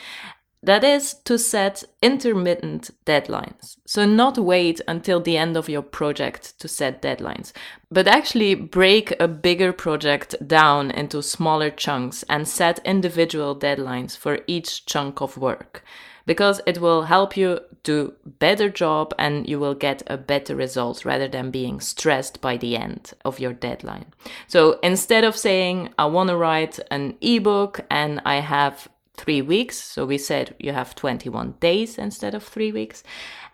That 0.62 0.82
is 0.82 1.12
to 1.24 1.38
set 1.38 1.84
intermittent 2.00 2.90
deadlines. 3.04 3.76
So, 3.86 4.06
not 4.06 4.38
wait 4.38 4.80
until 4.88 5.20
the 5.20 5.36
end 5.36 5.58
of 5.58 5.68
your 5.68 5.82
project 5.82 6.58
to 6.60 6.68
set 6.68 7.02
deadlines, 7.02 7.52
but 7.90 8.08
actually 8.08 8.54
break 8.54 9.14
a 9.20 9.28
bigger 9.28 9.74
project 9.74 10.34
down 10.46 10.90
into 10.90 11.22
smaller 11.22 11.68
chunks 11.68 12.24
and 12.30 12.48
set 12.48 12.78
individual 12.82 13.54
deadlines 13.54 14.16
for 14.16 14.38
each 14.46 14.86
chunk 14.86 15.20
of 15.20 15.36
work 15.36 15.84
because 16.26 16.60
it 16.66 16.78
will 16.80 17.02
help 17.02 17.36
you 17.36 17.60
do 17.82 18.14
better 18.38 18.68
job 18.68 19.14
and 19.18 19.48
you 19.48 19.58
will 19.58 19.74
get 19.74 20.02
a 20.06 20.16
better 20.16 20.56
result 20.56 21.04
rather 21.04 21.28
than 21.28 21.50
being 21.50 21.80
stressed 21.80 22.40
by 22.40 22.56
the 22.56 22.76
end 22.76 23.12
of 23.24 23.38
your 23.38 23.52
deadline. 23.52 24.06
So 24.46 24.78
instead 24.82 25.24
of 25.24 25.36
saying 25.36 25.92
I 25.98 26.06
want 26.06 26.30
to 26.30 26.36
write 26.36 26.78
an 26.90 27.16
ebook 27.20 27.80
and 27.90 28.20
I 28.24 28.36
have 28.36 28.88
3 29.16 29.42
weeks, 29.42 29.78
so 29.78 30.04
we 30.04 30.18
said 30.18 30.56
you 30.58 30.72
have 30.72 30.94
21 30.96 31.54
days 31.60 31.98
instead 31.98 32.34
of 32.34 32.42
3 32.42 32.72
weeks. 32.72 33.04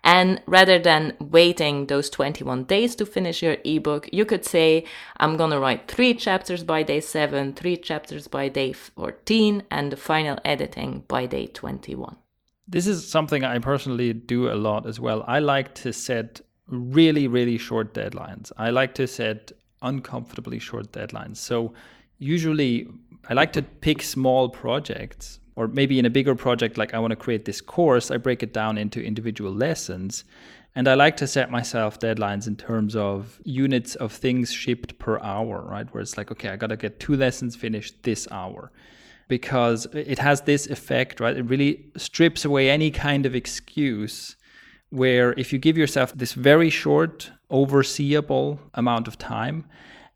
And 0.03 0.41
rather 0.47 0.79
than 0.79 1.15
waiting 1.21 1.87
those 1.87 2.09
21 2.09 2.65
days 2.65 2.95
to 2.97 3.05
finish 3.05 3.43
your 3.43 3.59
ebook, 3.65 4.09
you 4.13 4.25
could 4.25 4.47
say, 4.47 4.85
I'm 5.19 5.37
going 5.37 5.51
to 5.51 5.59
write 5.59 5.89
three 5.89 6.15
chapters 6.15 6.65
by 6.65 6.83
day 6.83 7.01
seven, 7.01 7.53
three 7.53 7.77
chapters 7.77 8.27
by 8.27 8.49
day 8.49 8.73
14, 8.73 9.65
and 9.71 9.93
the 9.93 9.99
final 9.99 10.39
editing 10.43 11.05
by 11.07 11.27
day 11.27 11.47
21. 11.49 12.17
This 12.71 12.87
is 12.87 13.07
something 13.07 13.43
I 13.43 13.59
personally 13.59 14.13
do 14.13 14.49
a 14.49 14.55
lot 14.55 14.87
as 14.87 15.01
well. 15.01 15.25
I 15.27 15.41
like 15.41 15.75
to 15.77 15.93
set 15.93 16.41
really, 16.69 17.27
really 17.27 17.59
short 17.59 17.93
deadlines. 17.95 18.53
I 18.57 18.71
like 18.71 18.95
to 18.95 19.09
set 19.09 19.51
uncomfortably 19.83 20.61
short 20.61 20.93
deadlines. 20.93 21.39
So 21.39 21.75
usually 22.19 22.87
I 23.29 23.35
like 23.35 23.53
to 23.55 23.63
pick 23.63 24.03
small 24.03 24.49
projects 24.49 25.41
or 25.57 25.67
maybe 25.67 25.99
in 25.99 26.07
a 26.07 26.11
bigger 26.11 26.37
project 26.37 26.79
like 26.79 26.95
I 26.95 27.01
want 27.01 27.11
to 27.11 27.17
create 27.17 27.45
this 27.45 27.61
course, 27.61 28.13
I 28.13 28.19
break 28.19 28.45
it 28.45 28.53
down 28.53 28.79
into 28.79 29.03
individual 29.03 29.53
lessons. 29.53 30.23
And 30.77 30.87
I 30.87 30.95
like 30.95 31.17
to 31.17 31.27
set 31.27 31.51
myself 31.51 31.99
deadlines 31.99 32.47
in 32.47 32.55
terms 32.55 32.95
of 32.95 33.41
units 33.45 33.97
of 33.97 34.13
things 34.13 34.53
shipped 34.53 35.01
per 35.01 35.19
hour, 35.19 35.63
right? 35.69 35.93
Where 35.93 36.01
it's 36.01 36.17
like, 36.17 36.31
okay, 36.31 36.51
I 36.51 36.57
got 36.57 36.69
to 36.69 36.77
get 36.77 37.01
two 37.01 37.17
lessons 37.17 37.57
finished 37.57 38.05
this 38.05 38.29
hour 38.31 38.71
because 39.31 39.87
it 39.95 40.19
has 40.19 40.43
this 40.43 40.67
effect, 40.67 41.21
right? 41.21 41.37
It 41.37 41.45
really 41.45 41.87
strips 41.97 42.45
away 42.45 42.69
any 42.69 42.91
kind 42.91 43.25
of 43.25 43.35
excuse 43.35 44.37
where 44.91 45.33
if 45.39 45.53
you 45.53 45.59
give 45.59 45.79
yourself 45.79 46.13
this 46.15 46.35
very 46.35 46.69
short, 46.69 47.31
overseeable 47.51 48.59
amount 48.75 49.09
of 49.09 49.17
time, 49.17 49.65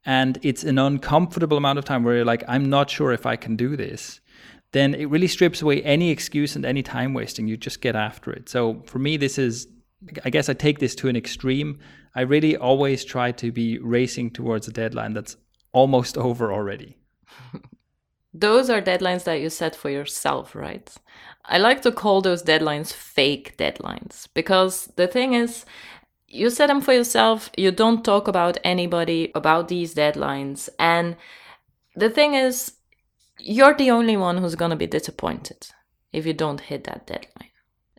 and 0.04 0.38
it's 0.42 0.64
an 0.64 0.78
uncomfortable 0.78 1.56
amount 1.56 1.78
of 1.78 1.84
time 1.86 2.04
where 2.04 2.16
you're 2.16 2.24
like, 2.24 2.44
I'm 2.46 2.68
not 2.68 2.90
sure 2.90 3.12
if 3.12 3.24
I 3.24 3.36
can 3.36 3.56
do 3.56 3.76
this, 3.76 4.20
then 4.72 4.94
it 4.94 5.06
really 5.06 5.28
strips 5.28 5.62
away 5.62 5.82
any 5.84 6.10
excuse 6.10 6.56
and 6.56 6.64
any 6.66 6.82
time 6.82 7.14
wasting. 7.14 7.46
You 7.46 7.56
just 7.56 7.80
get 7.80 7.94
after 7.96 8.32
it. 8.32 8.48
So 8.48 8.82
for 8.84 8.98
me, 8.98 9.16
this 9.16 9.38
is, 9.38 9.68
I 10.24 10.30
guess 10.30 10.48
I 10.48 10.54
take 10.54 10.80
this 10.80 10.94
to 10.96 11.08
an 11.08 11.16
extreme. 11.16 11.78
I 12.16 12.22
really 12.22 12.56
always 12.56 13.04
try 13.04 13.30
to 13.32 13.52
be 13.52 13.78
racing 13.78 14.32
towards 14.32 14.66
a 14.66 14.72
deadline 14.72 15.14
that's 15.14 15.36
almost 15.72 16.18
over 16.28 16.52
already. 16.52 16.98
those 18.34 18.68
are 18.68 18.82
deadlines 18.82 19.24
that 19.24 19.40
you 19.40 19.48
set 19.48 19.76
for 19.76 19.88
yourself, 19.88 20.54
right? 20.54 20.92
I 21.44 21.58
like 21.58 21.82
to 21.82 21.92
call 21.92 22.20
those 22.20 22.42
deadlines 22.42 22.92
fake 22.92 23.56
deadlines 23.56 24.26
because 24.34 24.86
the 24.96 25.06
thing 25.06 25.34
is, 25.34 25.64
you 26.26 26.50
set 26.50 26.66
them 26.66 26.80
for 26.80 26.92
yourself, 26.92 27.48
you 27.56 27.70
don't 27.70 28.04
talk 28.04 28.26
about 28.26 28.58
anybody 28.64 29.30
about 29.36 29.68
these 29.68 29.94
deadlines, 29.94 30.68
and 30.80 31.16
the 31.94 32.10
thing 32.10 32.34
is, 32.34 32.72
you're 33.38 33.74
the 33.74 33.92
only 33.92 34.16
one 34.16 34.38
who's 34.38 34.56
going 34.56 34.70
to 34.70 34.76
be 34.76 34.86
disappointed 34.86 35.68
if 36.12 36.26
you 36.26 36.32
don't 36.32 36.60
hit 36.60 36.84
that 36.84 37.06
deadline. 37.06 37.50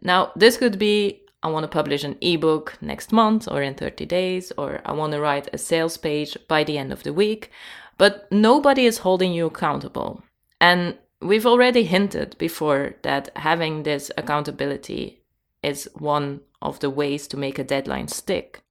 Now, 0.02 0.34
this 0.36 0.58
could 0.58 0.78
be 0.78 1.22
I 1.46 1.48
want 1.50 1.64
to 1.64 1.68
publish 1.68 2.04
an 2.04 2.18
ebook 2.22 2.76
next 2.82 3.12
month 3.12 3.48
or 3.48 3.62
in 3.62 3.76
30 3.76 4.08
days, 4.08 4.52
or 4.58 4.82
I 4.84 4.94
want 4.94 5.14
to 5.14 5.22
write 5.22 5.48
a 5.54 5.60
sales 5.60 5.96
page 5.96 6.36
by 6.48 6.64
the 6.64 6.78
end 6.80 6.92
of 6.92 7.04
the 7.04 7.14
week, 7.14 7.52
but 7.98 8.32
nobody 8.32 8.86
is 8.86 9.00
holding 9.00 9.34
you 9.34 9.46
accountable. 9.46 10.24
And 10.60 10.98
we've 11.22 11.46
already 11.46 11.84
hinted 11.84 12.38
before 12.38 12.96
that 13.04 13.30
having 13.36 13.84
this 13.84 14.12
accountability 14.18 15.22
is 15.64 15.90
one 15.96 16.42
of 16.62 16.80
the 16.80 16.90
ways 16.90 17.28
to 17.28 17.38
make 17.38 17.60
a 17.60 17.64
deadline 17.64 18.08
stick. 18.08 18.62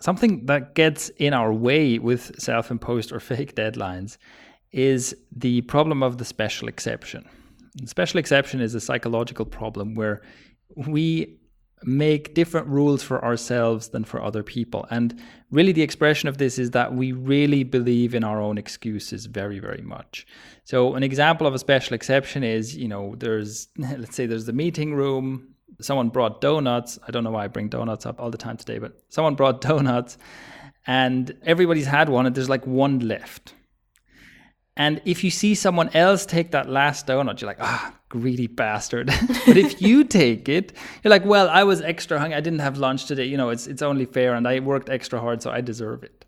Something 0.00 0.46
that 0.46 0.74
gets 0.74 1.10
in 1.10 1.32
our 1.32 1.52
way 1.52 1.98
with 1.98 2.40
self 2.40 2.70
imposed 2.70 3.12
or 3.12 3.20
fake 3.30 3.54
deadlines 3.54 4.16
is 4.72 5.14
the 5.34 5.60
problem 5.62 6.02
of 6.02 6.18
the 6.18 6.24
special 6.24 6.68
exception. 6.68 7.28
The 7.76 7.86
special 7.86 8.18
exception 8.18 8.60
is 8.60 8.74
a 8.74 8.80
psychological 8.80 9.44
problem 9.44 9.94
where 9.94 10.22
we 10.74 11.38
make 11.84 12.34
different 12.34 12.66
rules 12.66 13.02
for 13.02 13.24
ourselves 13.24 13.88
than 13.88 14.04
for 14.04 14.22
other 14.22 14.42
people. 14.42 14.86
And 14.90 15.20
really, 15.50 15.72
the 15.72 15.82
expression 15.82 16.28
of 16.28 16.38
this 16.38 16.58
is 16.58 16.70
that 16.72 16.94
we 16.94 17.12
really 17.12 17.64
believe 17.64 18.14
in 18.14 18.24
our 18.24 18.40
own 18.40 18.58
excuses 18.58 19.26
very, 19.26 19.58
very 19.58 19.82
much. 19.82 20.26
So, 20.64 20.94
an 20.94 21.02
example 21.02 21.46
of 21.46 21.54
a 21.54 21.58
special 21.58 21.94
exception 21.94 22.44
is 22.44 22.76
you 22.76 22.88
know, 22.88 23.14
there's, 23.18 23.68
let's 23.76 24.16
say, 24.16 24.26
there's 24.26 24.46
the 24.46 24.52
meeting 24.52 24.94
room. 24.94 25.48
Someone 25.80 26.10
brought 26.10 26.40
donuts. 26.40 26.98
I 27.06 27.10
don't 27.10 27.24
know 27.24 27.30
why 27.30 27.44
I 27.44 27.48
bring 27.48 27.68
donuts 27.68 28.06
up 28.06 28.20
all 28.20 28.30
the 28.30 28.38
time 28.38 28.56
today, 28.56 28.78
but 28.78 29.00
someone 29.08 29.34
brought 29.34 29.60
donuts 29.72 30.18
and 30.86 31.36
everybody's 31.44 31.86
had 31.86 32.08
one, 32.08 32.26
and 32.26 32.34
there's 32.34 32.48
like 32.48 32.66
one 32.66 33.00
left. 33.00 33.54
And 34.76 35.02
if 35.04 35.22
you 35.22 35.30
see 35.30 35.54
someone 35.54 35.90
else 35.94 36.24
take 36.24 36.52
that 36.52 36.68
last 36.68 37.06
donut, 37.06 37.40
you're 37.40 37.46
like, 37.46 37.60
ah, 37.60 37.94
greedy 38.08 38.46
bastard. 38.46 39.06
but 39.46 39.56
if 39.56 39.82
you 39.82 40.02
take 40.04 40.48
it, 40.48 40.72
you're 41.02 41.10
like, 41.10 41.26
well, 41.26 41.48
I 41.50 41.64
was 41.64 41.82
extra 41.82 42.18
hungry. 42.18 42.36
I 42.36 42.40
didn't 42.40 42.60
have 42.60 42.78
lunch 42.78 43.04
today. 43.04 43.24
You 43.24 43.36
know, 43.36 43.50
it's 43.50 43.66
it's 43.66 43.82
only 43.82 44.06
fair, 44.06 44.34
and 44.34 44.48
I 44.48 44.60
worked 44.60 44.88
extra 44.88 45.20
hard, 45.20 45.42
so 45.42 45.50
I 45.50 45.60
deserve 45.60 46.04
it. 46.04 46.24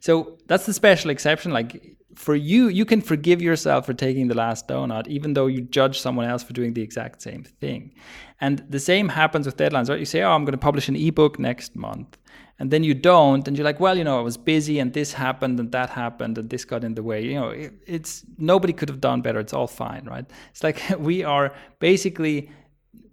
So 0.00 0.38
that's 0.46 0.66
the 0.66 0.74
special 0.74 1.10
exception. 1.10 1.52
Like 1.52 1.96
for 2.14 2.34
you, 2.34 2.68
you 2.68 2.84
can 2.84 3.00
forgive 3.00 3.40
yourself 3.40 3.86
for 3.86 3.94
taking 3.94 4.28
the 4.28 4.34
last 4.34 4.68
donut, 4.68 5.06
even 5.08 5.32
though 5.32 5.46
you 5.46 5.62
judge 5.62 6.00
someone 6.00 6.26
else 6.26 6.42
for 6.42 6.52
doing 6.52 6.74
the 6.74 6.82
exact 6.82 7.22
same 7.22 7.44
thing. 7.44 7.94
And 8.42 8.62
the 8.68 8.80
same 8.80 9.08
happens 9.08 9.46
with 9.46 9.56
deadlines, 9.56 9.88
right? 9.88 9.98
You 9.98 10.04
say, 10.04 10.22
oh, 10.22 10.32
I'm 10.32 10.44
going 10.44 10.52
to 10.52 10.58
publish 10.58 10.88
an 10.88 10.96
ebook 10.96 11.38
next 11.38 11.76
month 11.76 12.18
and 12.60 12.70
then 12.70 12.84
you 12.84 12.94
don't 12.94 13.48
and 13.48 13.56
you're 13.56 13.64
like 13.64 13.80
well 13.80 13.98
you 13.98 14.04
know 14.04 14.18
i 14.18 14.22
was 14.22 14.36
busy 14.36 14.78
and 14.78 14.92
this 14.92 15.12
happened 15.14 15.58
and 15.58 15.72
that 15.72 15.90
happened 15.90 16.38
and 16.38 16.50
this 16.50 16.64
got 16.64 16.84
in 16.84 16.94
the 16.94 17.02
way 17.02 17.24
you 17.24 17.34
know 17.34 17.48
it, 17.48 17.72
it's 17.86 18.24
nobody 18.38 18.72
could 18.72 18.88
have 18.88 19.00
done 19.00 19.20
better 19.20 19.40
it's 19.40 19.52
all 19.52 19.66
fine 19.66 20.04
right 20.04 20.26
it's 20.50 20.62
like 20.62 20.80
we 20.98 21.24
are 21.24 21.52
basically 21.80 22.48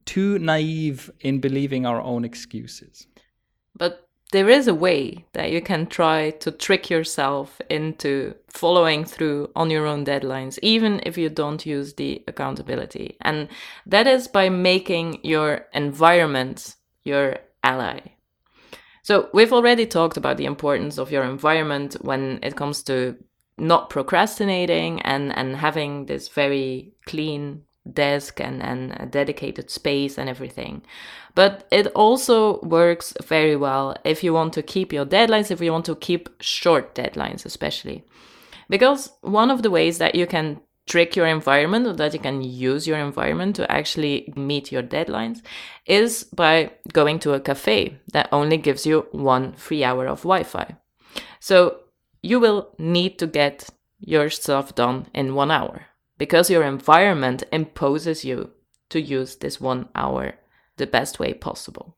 too 0.05 0.37
naive 0.37 1.09
in 1.21 1.39
believing 1.39 1.85
our 1.85 2.01
own 2.01 2.23
excuses 2.23 3.07
but 3.75 4.03
there 4.33 4.49
is 4.49 4.67
a 4.67 4.75
way 4.75 5.25
that 5.31 5.51
you 5.51 5.61
can 5.61 5.87
try 5.87 6.31
to 6.31 6.51
trick 6.51 6.89
yourself 6.89 7.61
into 7.69 8.35
following 8.49 9.05
through 9.05 9.49
on 9.55 9.69
your 9.69 9.85
own 9.85 10.03
deadlines, 10.03 10.59
even 10.61 10.99
if 11.05 11.17
you 11.17 11.29
don't 11.29 11.65
use 11.65 11.93
the 11.93 12.21
accountability. 12.27 13.15
And 13.21 13.47
that 13.85 14.05
is 14.05 14.27
by 14.27 14.49
making 14.49 15.19
your 15.23 15.65
environment 15.73 16.75
your 17.05 17.37
ally. 17.63 18.01
So, 19.07 19.29
we've 19.33 19.53
already 19.53 19.85
talked 19.85 20.17
about 20.17 20.35
the 20.35 20.43
importance 20.43 20.97
of 20.97 21.13
your 21.13 21.23
environment 21.23 21.95
when 22.01 22.39
it 22.43 22.57
comes 22.57 22.83
to 22.83 23.15
not 23.57 23.89
procrastinating 23.89 25.01
and, 25.03 25.33
and 25.37 25.55
having 25.55 26.07
this 26.07 26.27
very 26.27 26.91
clean 27.05 27.61
desk 27.93 28.41
and, 28.41 28.61
and 28.61 28.97
a 28.99 29.05
dedicated 29.05 29.69
space 29.69 30.17
and 30.17 30.27
everything. 30.27 30.81
But 31.35 31.69
it 31.71 31.87
also 31.95 32.59
works 32.63 33.13
very 33.23 33.55
well 33.55 33.95
if 34.03 34.25
you 34.25 34.33
want 34.33 34.51
to 34.55 34.61
keep 34.61 34.91
your 34.91 35.05
deadlines, 35.05 35.51
if 35.51 35.61
you 35.61 35.71
want 35.71 35.85
to 35.85 35.95
keep 35.95 36.27
short 36.41 36.93
deadlines, 36.93 37.45
especially. 37.45 38.03
Because 38.67 39.13
one 39.21 39.49
of 39.49 39.63
the 39.63 39.71
ways 39.71 39.99
that 39.99 40.15
you 40.15 40.27
can 40.27 40.59
trick 40.87 41.15
your 41.15 41.27
environment 41.27 41.85
or 41.85 41.93
that 41.93 42.13
you 42.13 42.19
can 42.19 42.41
use 42.41 42.87
your 42.87 42.97
environment 42.97 43.55
to 43.57 43.71
actually 43.71 44.33
meet 44.35 44.71
your 44.71 44.81
deadlines 44.81 45.41
is 45.85 46.23
by 46.23 46.71
going 46.93 47.19
to 47.19 47.33
a 47.33 47.39
cafe 47.39 47.99
that 48.13 48.29
only 48.31 48.57
gives 48.57 48.85
you 48.85 49.05
one 49.11 49.53
free 49.53 49.83
hour 49.83 50.07
of 50.07 50.23
Wi 50.23 50.43
Fi. 50.43 50.75
So 51.39 51.81
you 52.23 52.39
will 52.39 52.69
need 52.77 53.19
to 53.19 53.27
get 53.27 53.69
your 53.99 54.29
stuff 54.29 54.75
done 54.75 55.07
in 55.13 55.35
one 55.35 55.51
hour 55.51 55.87
because 56.17 56.49
your 56.49 56.63
environment 56.63 57.43
imposes 57.51 58.23
you 58.23 58.51
to 58.89 59.01
use 59.01 59.35
this 59.35 59.59
one 59.59 59.89
hour 59.93 60.35
the 60.77 60.87
best 60.87 61.19
way 61.19 61.33
possible. 61.33 61.97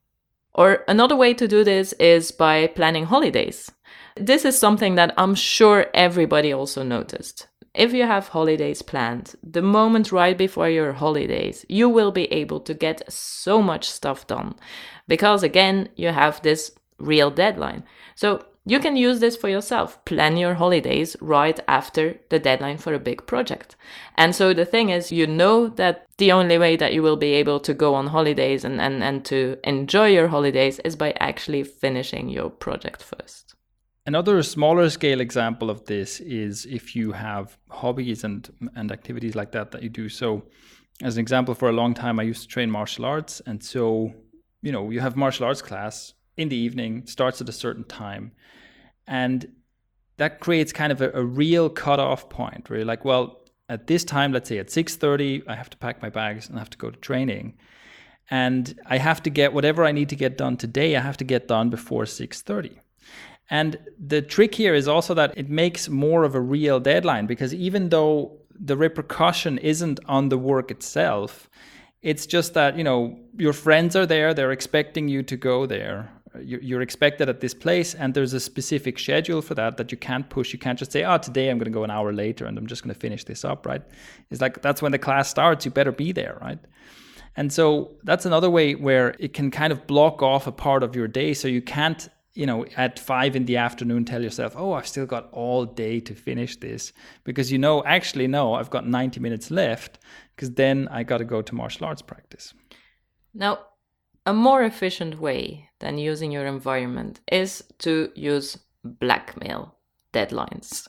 Or 0.54 0.84
another 0.88 1.16
way 1.16 1.34
to 1.36 1.48
do 1.48 1.64
this 1.64 1.94
is 1.94 2.32
by 2.32 2.68
planning 2.68 3.06
holidays. 3.06 3.72
This 4.16 4.46
is 4.46 4.58
something 4.58 4.96
that 4.96 5.14
I'm 5.16 5.36
sure 5.36 5.88
everybody 5.94 6.52
also 6.52 6.84
noticed 6.84 7.48
if 7.80 7.94
you 7.94 8.06
have 8.06 8.28
holidays 8.28 8.82
planned, 8.82 9.36
the 9.42 9.62
moment 9.62 10.12
right 10.12 10.38
before 10.38 10.70
your 10.70 10.92
holidays, 10.92 11.66
you 11.70 11.88
will 11.88 12.12
be 12.12 12.26
able 12.26 12.60
to 12.60 12.74
get 12.74 13.10
so 13.12 13.62
much 13.62 13.90
stuff 13.90 14.28
done 14.28 14.56
because, 15.08 15.44
again, 15.44 15.88
you 15.96 16.10
have 16.10 16.42
this 16.42 16.72
real 16.98 17.32
deadline. 17.32 17.84
So 18.16 18.44
you 18.66 18.80
can 18.80 18.98
use 18.98 19.22
this 19.22 19.38
for 19.38 19.48
yourself. 19.48 20.04
Plan 20.04 20.36
your 20.36 20.56
holidays 20.56 21.16
right 21.22 21.58
after 21.70 22.20
the 22.28 22.38
deadline 22.38 22.80
for 22.80 22.94
a 22.94 23.00
big 23.00 23.26
project. 23.26 23.78
And 24.16 24.36
so 24.36 24.54
the 24.54 24.66
thing 24.66 24.90
is, 24.90 25.14
you 25.14 25.26
know 25.26 25.70
that 25.70 26.06
the 26.18 26.34
only 26.34 26.58
way 26.58 26.76
that 26.76 26.94
you 26.94 27.02
will 27.02 27.16
be 27.16 27.34
able 27.36 27.62
to 27.62 27.74
go 27.74 27.96
on 27.96 28.08
holidays 28.08 28.66
and, 28.66 28.82
and, 28.82 29.02
and 29.02 29.24
to 29.26 29.58
enjoy 29.64 30.08
your 30.08 30.28
holidays 30.28 30.80
is 30.80 30.98
by 30.98 31.14
actually 31.22 31.64
finishing 31.64 32.28
your 32.28 32.50
project 32.50 33.02
first. 33.02 33.49
Another 34.10 34.42
smaller 34.42 34.90
scale 34.90 35.22
example 35.22 35.70
of 35.70 35.86
this 35.86 36.20
is 36.20 36.66
if 36.66 36.96
you 36.96 37.12
have 37.12 37.60
hobbies 37.70 38.24
and 38.24 38.50
and 38.76 38.92
activities 38.92 39.36
like 39.36 39.52
that 39.52 39.70
that 39.70 39.84
you 39.84 39.90
do. 39.90 40.10
So, 40.10 40.46
as 41.04 41.18
an 41.18 41.22
example, 41.22 41.54
for 41.54 41.70
a 41.70 41.72
long 41.82 41.94
time 41.94 42.20
I 42.20 42.24
used 42.24 42.42
to 42.42 42.48
train 42.48 42.72
martial 42.72 43.06
arts, 43.06 43.40
and 43.46 43.64
so 43.64 44.12
you 44.64 44.72
know 44.72 44.90
you 44.90 45.00
have 45.00 45.16
martial 45.16 45.46
arts 45.46 45.62
class 45.62 46.16
in 46.38 46.50
the 46.50 46.56
evening, 46.56 47.06
starts 47.06 47.40
at 47.40 47.50
a 47.50 47.52
certain 47.52 47.84
time, 47.84 48.32
and 49.06 49.48
that 50.18 50.40
creates 50.40 50.74
kind 50.74 50.92
of 50.92 51.02
a, 51.04 51.12
a 51.12 51.24
real 51.24 51.70
cutoff 51.70 52.30
point 52.30 52.68
where 52.68 52.80
you're 52.80 52.88
like, 52.88 53.06
well, 53.06 53.24
at 53.76 53.86
this 53.86 54.04
time, 54.04 54.32
let's 54.34 54.50
say 54.50 54.58
at 54.58 54.72
six 54.72 54.96
thirty, 54.96 55.44
I 55.48 55.54
have 55.54 55.70
to 55.70 55.78
pack 55.78 56.02
my 56.02 56.10
bags 56.10 56.50
and 56.50 56.58
I 56.58 56.62
have 56.62 56.72
to 56.72 56.80
go 56.80 56.90
to 56.90 56.98
training 56.98 57.60
and 58.32 58.76
I 58.88 58.98
have 58.98 59.22
to 59.22 59.30
get 59.30 59.54
whatever 59.54 59.86
I 59.86 59.92
need 59.92 60.10
to 60.10 60.16
get 60.16 60.36
done 60.36 60.58
today. 60.58 60.96
I 60.96 61.02
have 61.02 61.18
to 61.18 61.26
get 61.26 61.48
done 61.48 61.70
before 61.70 62.08
six 62.08 62.42
thirty. 62.42 62.80
And 63.50 63.78
the 63.98 64.22
trick 64.22 64.54
here 64.54 64.76
is 64.76 64.88
also 64.88 65.14
that 65.16 65.38
it 65.38 65.50
makes 65.50 65.90
more 65.90 66.24
of 66.24 66.36
a 66.36 66.42
real 66.42 66.80
deadline 66.80 67.26
because 67.26 67.54
even 67.54 67.90
though 67.90 68.38
the 68.60 68.78
repercussion 68.78 69.58
isn't 69.58 70.00
on 70.06 70.30
the 70.30 70.38
work 70.38 70.70
itself, 70.70 71.50
it's 72.02 72.26
just 72.26 72.54
that, 72.54 72.78
you 72.78 72.84
know, 72.84 73.18
your 73.38 73.54
friends 73.54 73.96
are 73.96 74.06
there, 74.06 74.34
they're 74.34 74.52
expecting 74.52 75.08
you 75.08 75.24
to 75.24 75.36
go 75.36 75.66
there. 75.66 76.12
You're 76.42 76.84
expected 76.84 77.28
at 77.28 77.42
this 77.42 77.56
place, 77.56 77.96
and 77.96 78.14
there's 78.14 78.34
a 78.34 78.40
specific 78.40 79.00
schedule 79.00 79.42
for 79.42 79.56
that 79.56 79.78
that 79.78 79.92
you 79.92 79.98
can't 79.98 80.30
push. 80.30 80.54
You 80.54 80.60
can't 80.60 80.78
just 80.78 80.92
say, 80.92 81.04
oh, 81.04 81.18
today 81.18 81.50
I'm 81.50 81.58
going 81.58 81.66
to 81.66 81.72
go 81.72 81.84
an 81.84 81.90
hour 81.90 82.14
later 82.14 82.46
and 82.46 82.56
I'm 82.56 82.68
just 82.68 82.84
going 82.84 82.94
to 82.94 83.00
finish 83.00 83.24
this 83.24 83.44
up, 83.44 83.66
right? 83.66 83.82
It's 84.30 84.40
like 84.40 84.62
that's 84.62 84.82
when 84.82 84.92
the 84.92 85.00
class 85.00 85.28
starts, 85.28 85.66
you 85.66 85.72
better 85.72 85.92
be 85.92 86.12
there, 86.12 86.38
right? 86.40 86.60
And 87.36 87.52
so 87.52 87.92
that's 88.04 88.26
another 88.26 88.50
way 88.50 88.76
where 88.76 89.16
it 89.20 89.34
can 89.34 89.50
kind 89.50 89.74
of 89.74 89.88
block 89.88 90.22
off 90.22 90.46
a 90.46 90.52
part 90.52 90.84
of 90.84 90.96
your 90.96 91.08
day 91.08 91.34
so 91.34 91.48
you 91.48 91.62
can't 91.62 92.08
you 92.34 92.46
know, 92.46 92.66
at 92.78 93.00
five 93.00 93.36
in 93.36 93.46
the 93.46 93.58
afternoon, 93.58 94.06
tell 94.06 94.24
yourself, 94.24 94.54
oh, 94.56 94.74
I've 94.74 94.88
still 94.88 95.06
got 95.06 95.30
all 95.32 95.66
day 95.66 96.00
to 96.02 96.14
finish 96.14 96.58
this. 96.58 96.94
Because 97.24 97.52
you 97.52 97.58
know, 97.58 97.84
actually, 97.84 98.28
no, 98.28 98.54
I've 98.54 98.70
got 98.70 98.88
90 98.88 99.20
minutes 99.20 99.52
left 99.52 100.00
because 100.36 100.52
then 100.54 100.88
I 100.90 101.04
got 101.04 101.18
to 101.18 101.26
go 101.26 101.42
to 101.42 101.56
martial 101.56 101.86
arts 101.86 102.02
practice. 102.02 102.54
Now, 103.34 103.60
a 104.26 104.34
more 104.34 104.64
efficient 104.64 105.20
way 105.20 105.70
than 105.80 105.98
using 105.98 106.32
your 106.32 106.46
environment 106.46 107.20
is 107.32 107.64
to 107.80 108.12
use 108.16 108.58
blackmail 108.84 109.76
deadlines. 110.14 110.88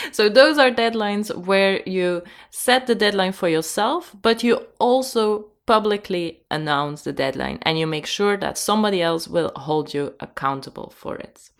so 0.12 0.28
those 0.28 0.58
are 0.58 0.70
deadlines 0.70 1.34
where 1.34 1.82
you 1.86 2.22
set 2.50 2.86
the 2.86 2.94
deadline 2.94 3.32
for 3.32 3.48
yourself, 3.48 4.14
but 4.22 4.42
you 4.42 4.66
also 4.78 5.50
publicly 5.68 6.40
announce 6.50 7.02
the 7.02 7.12
deadline 7.12 7.58
and 7.62 7.78
you 7.78 7.86
make 7.86 8.06
sure 8.06 8.38
that 8.38 8.56
somebody 8.56 9.02
else 9.02 9.28
will 9.28 9.52
hold 9.54 9.92
you 9.92 10.14
accountable 10.18 10.90
for 10.96 11.14
it. 11.16 11.50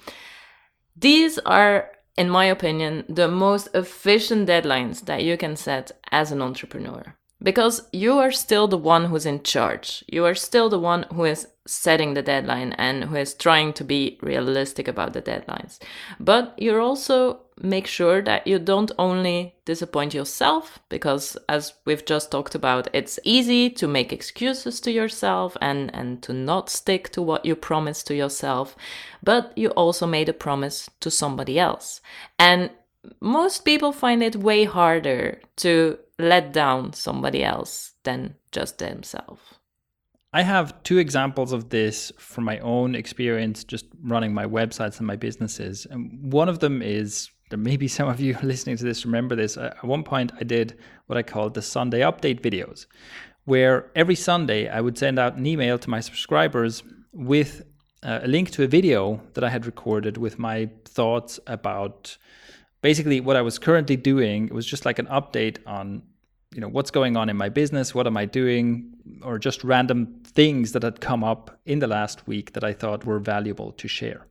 These 0.97 1.38
are, 1.40 1.90
in 2.16 2.31
my 2.31 2.47
opinion, 2.47 3.05
the 3.07 3.29
most 3.29 3.68
efficient 3.75 4.49
deadlines 4.49 5.05
that 5.05 5.23
you 5.23 5.37
can 5.37 5.57
set 5.57 5.92
as 6.11 6.33
an 6.33 6.40
entrepreneur 6.40 7.18
because 7.42 7.83
you 7.92 8.18
are 8.18 8.33
still 8.33 8.66
the 8.66 8.79
one 8.79 9.05
who's 9.05 9.27
in 9.27 9.42
charge. 9.42 10.03
You 10.09 10.25
are 10.25 10.35
still 10.35 10.71
the 10.71 10.79
one 10.79 11.05
who 11.14 11.25
is 11.25 11.47
setting 11.66 12.14
the 12.14 12.23
deadline 12.23 12.73
and 12.73 13.05
who 13.05 13.16
is 13.16 13.35
trying 13.35 13.75
to 13.75 13.85
be 13.85 14.18
realistic 14.23 14.88
about 14.88 15.12
the 15.12 15.23
deadlines. 15.23 15.79
But 16.18 16.55
you're 16.57 16.81
also 16.81 17.40
make 17.61 17.87
sure 17.87 18.23
that 18.23 18.47
you 18.47 18.59
don't 18.59 18.92
only 18.99 19.55
disappoint 19.64 20.14
yourself 20.14 20.79
because 20.88 21.37
as 21.49 21.75
we've 21.85 22.05
just 22.05 22.31
talked 22.31 22.55
about 22.55 22.88
it's 22.92 23.18
easy 23.25 23.68
to 23.68 23.88
make 23.88 24.12
excuses 24.12 24.81
to 24.81 24.90
yourself 24.90 25.57
and 25.61 25.94
and 25.94 26.23
to 26.23 26.33
not 26.33 26.68
stick 26.71 27.11
to 27.11 27.23
what 27.23 27.44
you 27.44 27.55
promised 27.55 28.07
to 28.07 28.14
yourself 28.14 28.77
but 29.23 29.53
you 29.57 29.68
also 29.71 30.07
made 30.07 30.29
a 30.29 30.33
promise 30.33 30.88
to 31.01 31.11
somebody 31.11 31.59
else 31.59 32.01
and 32.38 32.71
most 33.21 33.64
people 33.64 33.92
find 33.92 34.23
it 34.23 34.37
way 34.37 34.64
harder 34.64 35.40
to 35.57 35.99
let 36.18 36.53
down 36.53 36.92
somebody 36.92 37.44
else 37.44 37.94
than 38.05 38.35
just 38.53 38.79
themselves 38.79 39.42
I 40.31 40.42
have 40.42 40.83
two 40.83 40.99
examples 40.99 41.53
of 41.53 41.71
this 41.71 42.12
from 42.18 42.44
my 42.44 42.59
own 42.59 42.94
experience 42.94 43.64
just 43.64 43.87
running 44.03 44.35
my 44.35 44.44
websites 44.44 44.99
and 44.99 45.07
my 45.07 45.16
businesses. 45.16 45.87
And 45.90 46.31
one 46.31 46.51
of 46.51 46.59
them 46.59 46.83
is 46.83 47.31
maybe 47.57 47.89
some 47.89 48.09
of 48.09 48.21
you 48.21 48.37
listening 48.43 48.77
to 48.77 48.85
this 48.85 49.05
remember 49.05 49.37
this. 49.37 49.57
At 49.57 49.85
one 49.85 50.03
point, 50.03 50.33
I 50.41 50.45
did 50.45 50.79
what 51.07 51.17
I 51.17 51.23
called 51.23 51.55
the 51.55 51.63
Sunday 51.63 52.01
update 52.01 52.41
videos, 52.41 52.87
where 53.45 53.91
every 53.95 54.15
Sunday 54.15 54.69
I 54.69 54.81
would 54.81 54.99
send 54.99 55.19
out 55.19 55.37
an 55.37 55.47
email 55.47 55.79
to 55.79 55.91
my 55.91 56.01
subscribers 56.01 56.83
with 57.13 57.63
uh, 58.03 58.21
a 58.23 58.29
link 58.29 58.51
to 58.53 58.63
a 58.63 58.67
video 58.67 59.21
that 59.35 59.43
I 59.43 59.49
had 59.49 59.67
recorded 59.67 60.17
with 60.19 60.39
my 60.39 60.69
thoughts 60.85 61.41
about 61.47 62.17
basically 62.83 63.21
what 63.21 63.37
I 63.37 63.43
was 63.43 63.59
currently 63.59 63.97
doing. 63.97 64.47
It 64.47 64.55
was 64.55 64.67
just 64.67 64.85
like 64.85 64.99
an 64.99 65.07
update 65.07 65.59
on 65.67 66.03
you 66.55 66.61
know 66.61 66.69
what's 66.69 66.91
going 66.91 67.17
on 67.17 67.29
in 67.29 67.37
my 67.37 67.49
business 67.49 67.95
what 67.95 68.07
am 68.07 68.17
i 68.17 68.25
doing 68.25 68.95
or 69.23 69.39
just 69.39 69.63
random 69.65 70.21
things 70.25 70.73
that 70.73 70.83
had 70.83 71.01
come 71.01 71.23
up 71.23 71.59
in 71.67 71.79
the 71.79 71.87
last 71.87 72.27
week 72.27 72.53
that 72.55 72.65
i 72.65 72.73
thought 72.73 73.05
were 73.05 73.19
valuable 73.19 73.73
to 73.73 73.87
share 73.87 74.27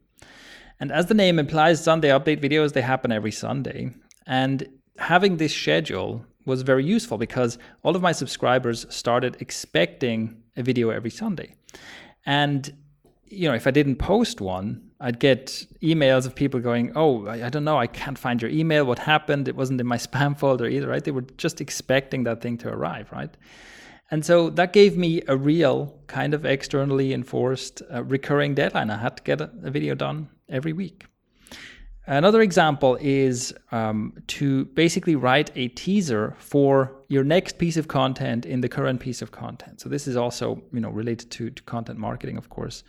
and 0.80 0.92
as 0.92 1.08
the 1.08 1.14
name 1.14 1.40
implies, 1.40 1.84
Sunday 1.84 2.10
update 2.10 2.42
videos, 2.42 2.74
they 2.74 2.82
happen 2.82 3.12
every 3.12 3.32
Sunday. 3.32 3.92
And 4.26 4.68
having 4.98 5.38
this 5.38 5.56
schedule 5.56 6.26
was 6.46 6.62
very 6.62 6.86
useful 6.86 7.18
because 7.18 7.58
all 7.84 7.96
of 7.96 8.02
my 8.02 8.12
subscribers 8.12 8.86
started 8.90 9.38
expecting 9.40 10.42
a 10.56 10.64
video 10.64 10.90
every 10.90 11.10
Sunday. 11.10 11.54
And 12.26 12.74
you 13.30 13.48
know, 13.48 13.56
if 13.56 13.68
I 13.68 13.72
didn't 13.72 13.98
post 13.98 14.40
one, 14.40 14.90
I'd 15.00 15.20
get 15.20 15.66
emails 15.84 16.26
of 16.26 16.34
people 16.34 16.60
going, 16.60 16.92
"Oh, 16.96 17.28
I, 17.28 17.46
I, 17.46 17.50
don't 17.50 17.66
know, 17.66 17.78
I 17.78 17.88
can't 17.88 18.18
find 18.18 18.42
your 18.42 18.50
email. 18.50 18.86
What 18.86 19.00
happened? 19.00 19.48
It 19.48 19.56
wasn't 19.56 19.82
in 19.82 19.88
my 19.88 19.98
spam 20.08 20.38
folder 20.38 20.66
either, 20.68 20.88
right?" 20.88 21.04
They 21.04 21.12
were 21.12 21.26
just 21.38 21.62
expecting 21.62 22.24
that 22.24 22.42
thing 22.42 22.58
to 22.60 22.70
arrive, 22.70 23.12
right? 23.12 23.36
And 24.10 24.26
so 24.26 24.50
that 24.52 24.72
gave 24.72 24.98
me 24.98 25.22
a 25.28 25.36
real 25.36 26.00
kind 26.08 26.34
of 26.34 26.46
externally 26.46 27.14
enforced 27.14 27.82
uh, 27.94 28.04
recurring 28.04 28.56
deadline. 28.56 28.90
I 28.90 28.98
had 28.98 29.18
to 29.18 29.24
get 29.24 29.42
a, 29.42 29.52
a, 29.64 29.72
video 29.72 29.96
done 29.96 30.30
every 30.48 30.72
week. 30.72 31.06
Another 32.06 32.40
example 32.40 32.98
is 33.02 33.54
um, 33.74 34.14
to 34.28 34.64
basically 34.66 35.18
write 35.18 35.52
a 35.56 35.68
teaser 35.70 36.38
for 36.40 36.96
your 37.10 37.26
next 37.26 37.58
piece 37.58 37.76
of 37.76 37.90
content 37.90 38.46
in 38.46 38.62
the 38.62 38.70
current 38.70 39.02
piece 39.02 39.22
of 39.22 39.32
content. 39.32 39.82
So 39.82 39.90
this 39.90 40.08
is 40.08 40.16
also 40.16 40.64
you 40.72 40.80
know 40.80 40.90
related 40.90 41.30
to, 41.32 41.50
to 41.50 41.64
content 41.64 42.00
marketing, 42.00 42.38
of 42.38 42.50
course. 42.50 42.86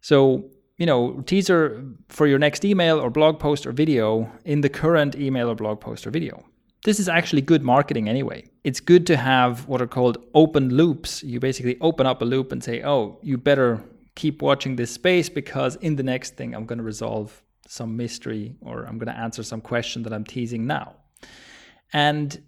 So 0.00 0.50
you 0.78 0.86
know 0.86 1.20
teaser 1.26 1.84
for 2.08 2.26
your 2.26 2.40
next 2.40 2.64
email 2.64 2.98
or 2.98 3.08
blog 3.08 3.38
post 3.38 3.66
or 3.68 3.72
video 3.72 4.28
in 4.44 4.62
the 4.62 4.68
current 4.68 5.14
email 5.14 5.48
or 5.48 5.54
blog 5.54 5.80
post 5.80 6.04
or 6.04 6.10
video. 6.10 6.44
This 6.84 6.98
is 6.98 7.08
actually 7.08 7.42
good 7.42 7.62
marketing 7.62 8.08
anyway. 8.08 8.44
It's 8.64 8.80
good 8.80 9.06
to 9.08 9.16
have 9.16 9.68
what 9.68 9.82
are 9.82 9.86
called 9.86 10.18
open 10.34 10.70
loops. 10.70 11.22
You 11.22 11.38
basically 11.38 11.76
open 11.80 12.06
up 12.06 12.22
a 12.22 12.24
loop 12.24 12.52
and 12.52 12.64
say, 12.64 12.82
oh, 12.82 13.18
you 13.22 13.36
better 13.36 13.82
keep 14.14 14.40
watching 14.40 14.76
this 14.76 14.90
space 14.90 15.28
because 15.28 15.76
in 15.76 15.96
the 15.96 16.02
next 16.02 16.36
thing 16.36 16.54
I'm 16.54 16.64
going 16.64 16.78
to 16.78 16.84
resolve 16.84 17.42
some 17.66 17.96
mystery 17.96 18.56
or 18.62 18.84
I'm 18.84 18.98
going 18.98 19.12
to 19.14 19.18
answer 19.18 19.42
some 19.42 19.60
question 19.60 20.02
that 20.04 20.12
I'm 20.12 20.24
teasing 20.24 20.66
now. 20.66 20.96
And 21.92 22.42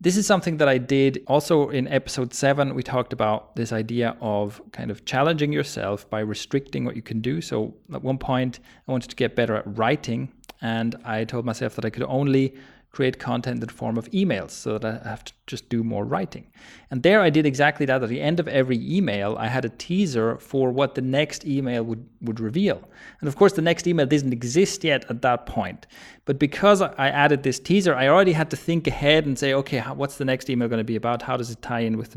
this 0.00 0.16
is 0.16 0.26
something 0.26 0.56
that 0.56 0.68
I 0.68 0.78
did 0.78 1.22
also 1.26 1.68
in 1.70 1.86
episode 1.86 2.34
seven. 2.34 2.74
We 2.74 2.82
talked 2.82 3.12
about 3.12 3.54
this 3.54 3.72
idea 3.72 4.16
of 4.20 4.60
kind 4.72 4.90
of 4.90 5.04
challenging 5.04 5.52
yourself 5.52 6.08
by 6.10 6.20
restricting 6.20 6.84
what 6.84 6.96
you 6.96 7.02
can 7.02 7.20
do. 7.20 7.40
So 7.40 7.74
at 7.94 8.02
one 8.02 8.18
point, 8.18 8.58
I 8.88 8.90
wanted 8.90 9.10
to 9.10 9.16
get 9.16 9.36
better 9.36 9.54
at 9.54 9.78
writing, 9.78 10.32
and 10.60 10.96
I 11.04 11.22
told 11.24 11.44
myself 11.44 11.76
that 11.76 11.84
I 11.84 11.90
could 11.90 12.02
only 12.02 12.56
create 12.92 13.18
content 13.18 13.54
in 13.54 13.66
the 13.66 13.72
form 13.72 13.96
of 13.96 14.08
emails 14.10 14.50
so 14.50 14.76
that 14.76 15.06
I 15.06 15.08
have 15.08 15.24
to 15.24 15.32
just 15.46 15.70
do 15.70 15.82
more 15.82 16.04
writing. 16.04 16.46
And 16.90 17.02
there 17.02 17.22
I 17.22 17.30
did 17.30 17.46
exactly 17.46 17.86
that. 17.86 18.02
At 18.02 18.08
the 18.10 18.20
end 18.20 18.38
of 18.38 18.46
every 18.46 18.78
email, 18.78 19.34
I 19.38 19.46
had 19.46 19.64
a 19.64 19.70
teaser 19.70 20.36
for 20.36 20.70
what 20.70 20.94
the 20.94 21.00
next 21.00 21.46
email 21.46 21.82
would, 21.84 22.06
would 22.20 22.38
reveal. 22.38 22.86
And 23.20 23.28
of 23.28 23.36
course, 23.36 23.54
the 23.54 23.62
next 23.62 23.86
email 23.86 24.04
didn't 24.04 24.34
exist 24.34 24.84
yet 24.84 25.06
at 25.08 25.22
that 25.22 25.46
point. 25.46 25.86
But 26.26 26.38
because 26.38 26.82
I 26.82 27.08
added 27.08 27.42
this 27.42 27.58
teaser, 27.58 27.94
I 27.94 28.08
already 28.08 28.32
had 28.32 28.50
to 28.50 28.56
think 28.56 28.86
ahead 28.86 29.24
and 29.24 29.38
say, 29.38 29.54
okay, 29.54 29.80
what's 29.80 30.18
the 30.18 30.26
next 30.26 30.50
email 30.50 30.68
going 30.68 30.78
to 30.78 30.84
be 30.84 30.96
about? 30.96 31.22
How 31.22 31.38
does 31.38 31.50
it 31.50 31.62
tie 31.62 31.80
in 31.80 31.96
with, 31.96 32.14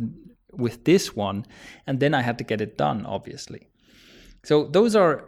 with 0.51 0.83
this 0.83 1.15
one? 1.15 1.45
And 1.87 2.01
then 2.01 2.13
I 2.13 2.21
had 2.21 2.37
to 2.39 2.43
get 2.43 2.59
it 2.59 2.77
done, 2.77 3.05
obviously. 3.05 3.69
So 4.43 4.65
those 4.65 4.93
are 4.93 5.23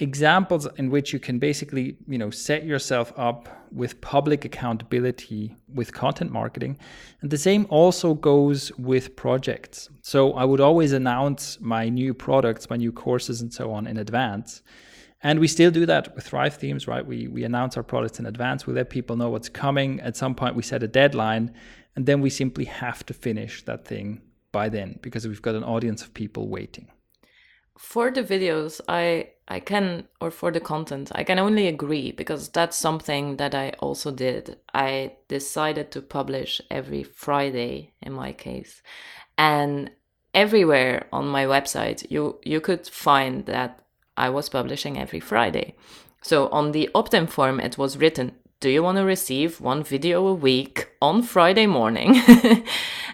examples 0.00 0.68
in 0.76 0.90
which 0.90 1.12
you 1.12 1.18
can 1.18 1.38
basically 1.38 1.96
you 2.06 2.18
know 2.18 2.30
set 2.30 2.64
yourself 2.64 3.12
up 3.16 3.48
with 3.72 4.00
public 4.00 4.44
accountability 4.44 5.54
with 5.74 5.92
content 5.92 6.30
marketing 6.30 6.78
and 7.20 7.30
the 7.30 7.38
same 7.38 7.66
also 7.68 8.14
goes 8.14 8.70
with 8.78 9.16
projects. 9.16 9.88
So 10.02 10.32
i 10.34 10.44
would 10.44 10.60
always 10.60 10.92
announce 10.92 11.60
my 11.60 11.88
new 11.88 12.14
products 12.14 12.70
my 12.70 12.76
new 12.76 12.92
courses 12.92 13.40
and 13.40 13.52
so 13.52 13.72
on 13.72 13.86
in 13.86 13.96
advance. 13.96 14.62
And 15.20 15.40
we 15.40 15.48
still 15.48 15.72
do 15.72 15.84
that 15.86 16.14
with 16.14 16.28
thrive 16.28 16.54
themes 16.54 16.86
right? 16.86 17.04
We 17.04 17.26
we 17.26 17.42
announce 17.42 17.76
our 17.76 17.82
products 17.82 18.20
in 18.20 18.26
advance. 18.26 18.66
We 18.66 18.74
let 18.74 18.90
people 18.90 19.16
know 19.16 19.30
what's 19.30 19.48
coming. 19.48 20.00
At 20.00 20.16
some 20.16 20.34
point 20.36 20.54
we 20.54 20.62
set 20.62 20.84
a 20.84 20.88
deadline 20.88 21.52
and 21.96 22.06
then 22.06 22.20
we 22.20 22.30
simply 22.30 22.66
have 22.66 23.04
to 23.06 23.14
finish 23.14 23.64
that 23.64 23.84
thing 23.84 24.20
by 24.52 24.68
then 24.68 25.00
because 25.02 25.26
we've 25.26 25.42
got 25.42 25.56
an 25.56 25.64
audience 25.64 26.02
of 26.02 26.14
people 26.14 26.48
waiting 26.48 26.88
for 27.78 28.10
the 28.10 28.22
videos 28.22 28.80
i 28.88 29.28
i 29.46 29.60
can 29.60 30.06
or 30.20 30.32
for 30.32 30.50
the 30.50 30.60
content 30.60 31.12
i 31.14 31.22
can 31.22 31.38
only 31.38 31.68
agree 31.68 32.10
because 32.10 32.48
that's 32.48 32.76
something 32.76 33.36
that 33.36 33.54
i 33.54 33.70
also 33.78 34.10
did. 34.10 34.58
I 34.74 35.12
decided 35.28 35.92
to 35.92 36.02
publish 36.02 36.60
every 36.70 37.04
friday 37.04 37.92
in 38.02 38.12
my 38.12 38.32
case. 38.32 38.82
And 39.38 39.90
everywhere 40.34 41.06
on 41.12 41.28
my 41.28 41.44
website 41.44 42.04
you 42.10 42.40
you 42.44 42.60
could 42.60 42.86
find 42.86 43.46
that 43.46 43.80
i 44.16 44.28
was 44.28 44.48
publishing 44.48 44.98
every 44.98 45.20
friday. 45.20 45.76
So 46.20 46.48
on 46.48 46.72
the 46.72 46.90
opt-in 46.96 47.28
form 47.28 47.60
it 47.60 47.78
was 47.78 47.96
written 47.96 48.32
do 48.60 48.70
you 48.70 48.82
want 48.82 48.98
to 48.98 49.04
receive 49.04 49.60
one 49.60 49.84
video 49.84 50.26
a 50.26 50.34
week 50.34 50.88
on 51.00 51.22
Friday 51.22 51.66
morning? 51.66 52.20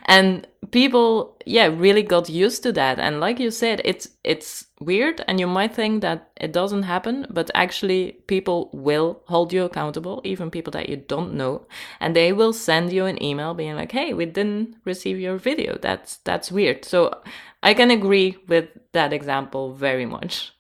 and 0.07 0.47
people, 0.71 1.37
yeah, 1.45 1.67
really 1.67 2.03
got 2.03 2.31
used 2.31 2.63
to 2.63 2.73
that. 2.73 2.99
And 2.99 3.21
like 3.21 3.39
you 3.39 3.51
said, 3.51 3.83
it's 3.85 4.09
it's 4.25 4.67
weird 4.81 5.23
and 5.29 5.39
you 5.39 5.47
might 5.47 5.75
think 5.75 6.01
that 6.01 6.31
it 6.37 6.53
doesn't 6.53 6.85
happen, 6.85 7.27
but 7.29 7.51
actually 7.55 8.13
people 8.27 8.71
will 8.73 9.21
hold 9.27 9.53
you 9.53 9.65
accountable, 9.65 10.23
even 10.25 10.51
people 10.51 10.71
that 10.73 10.89
you 10.89 10.97
don't 10.97 11.35
know, 11.35 11.67
and 12.01 12.17
they 12.17 12.33
will 12.33 12.53
send 12.53 12.93
you 12.93 13.05
an 13.05 13.23
email 13.23 13.53
being 13.53 13.77
like, 13.77 13.93
"Hey, 13.93 14.15
we 14.15 14.25
didn't 14.25 14.77
receive 14.85 15.21
your 15.21 15.37
video. 15.37 15.79
That's 15.81 16.17
that's 16.25 16.51
weird." 16.51 16.85
So 16.87 17.23
I 17.63 17.75
can 17.75 17.91
agree 17.91 18.39
with 18.49 18.69
that 18.93 19.13
example 19.13 19.75
very 19.75 20.07
much. 20.07 20.55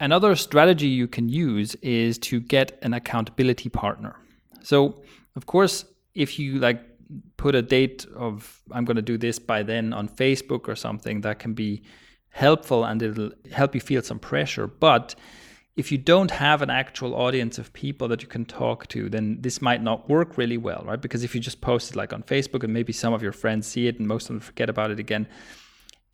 Another 0.00 0.34
strategy 0.34 0.88
you 0.88 1.06
can 1.06 1.28
use 1.28 1.74
is 1.76 2.18
to 2.18 2.40
get 2.40 2.78
an 2.82 2.94
accountability 2.94 3.68
partner. 3.68 4.16
So, 4.62 5.02
of 5.36 5.46
course, 5.46 5.84
if 6.14 6.38
you 6.38 6.58
like 6.58 6.82
put 7.36 7.54
a 7.54 7.62
date 7.62 8.06
of 8.16 8.60
I'm 8.72 8.84
going 8.84 8.96
to 8.96 9.02
do 9.02 9.18
this 9.18 9.38
by 9.38 9.62
then 9.62 9.92
on 9.92 10.08
Facebook 10.08 10.68
or 10.68 10.74
something, 10.74 11.20
that 11.20 11.38
can 11.38 11.54
be 11.54 11.82
helpful 12.30 12.84
and 12.84 13.00
it'll 13.02 13.30
help 13.52 13.74
you 13.74 13.80
feel 13.80 14.02
some 14.02 14.18
pressure. 14.18 14.66
But 14.66 15.14
if 15.76 15.92
you 15.92 15.98
don't 15.98 16.30
have 16.30 16.62
an 16.62 16.70
actual 16.70 17.14
audience 17.14 17.58
of 17.58 17.72
people 17.72 18.08
that 18.08 18.22
you 18.22 18.28
can 18.28 18.44
talk 18.44 18.88
to, 18.88 19.08
then 19.08 19.38
this 19.40 19.60
might 19.62 19.82
not 19.82 20.08
work 20.08 20.36
really 20.36 20.56
well, 20.56 20.82
right? 20.86 21.00
Because 21.00 21.24
if 21.24 21.34
you 21.34 21.40
just 21.40 21.60
post 21.60 21.90
it 21.90 21.96
like 21.96 22.12
on 22.12 22.22
Facebook 22.22 22.64
and 22.64 22.72
maybe 22.72 22.92
some 22.92 23.12
of 23.12 23.22
your 23.22 23.32
friends 23.32 23.66
see 23.66 23.86
it 23.86 23.98
and 23.98 24.08
most 24.08 24.24
of 24.24 24.28
them 24.28 24.40
forget 24.40 24.68
about 24.68 24.90
it 24.90 24.98
again, 24.98 25.28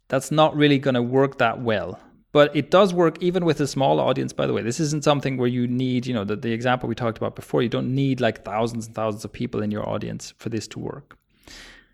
that's 0.09 0.31
not 0.31 0.57
really 0.57 0.79
going 0.79 0.95
to 0.95 1.03
work 1.03 1.39
that 1.39 1.61
well 1.61 1.99
But 2.33 2.55
it 2.55 2.71
does 2.71 2.95
work 2.95 3.21
even 3.21 3.45
with 3.45 3.61
a 3.61 3.67
small 3.67 3.99
audience, 3.99 4.33
by 4.33 4.47
the 4.47 4.53
way. 4.53 4.63
This 4.63 4.79
isn't 4.79 5.03
something 5.03 5.37
where 5.37 5.49
you 5.49 5.67
need, 5.67 6.07
you 6.07 6.15
know, 6.15 6.25
the, 6.25 6.37
the 6.37 6.53
example 6.53 6.89
we 6.89 6.95
talked 6.95 7.19
about 7.19 7.35
before, 7.35 7.63
you 7.63 7.69
don't 7.69 7.93
need 7.95 8.21
like 8.21 8.45
thousands 8.45 8.87
and 8.87 8.95
thousands 8.95 9.25
of 9.25 9.33
people 9.33 9.63
in 9.63 9.71
your 9.71 9.89
audience 9.89 10.33
for 10.39 10.49
this 10.49 10.69
to 10.69 10.79
work. 10.79 11.19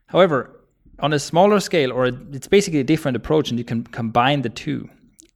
However, 0.09 0.61
on 0.99 1.13
a 1.13 1.19
smaller 1.19 1.61
scale, 1.61 1.93
or 1.93 2.07
it's 2.07 2.49
basically 2.49 2.81
a 2.81 2.85
different 2.85 3.17
approach, 3.17 3.51
and 3.51 3.59
you 3.59 3.65
can 3.65 3.85
combine 3.85 4.43
the 4.43 4.49
two, 4.49 4.89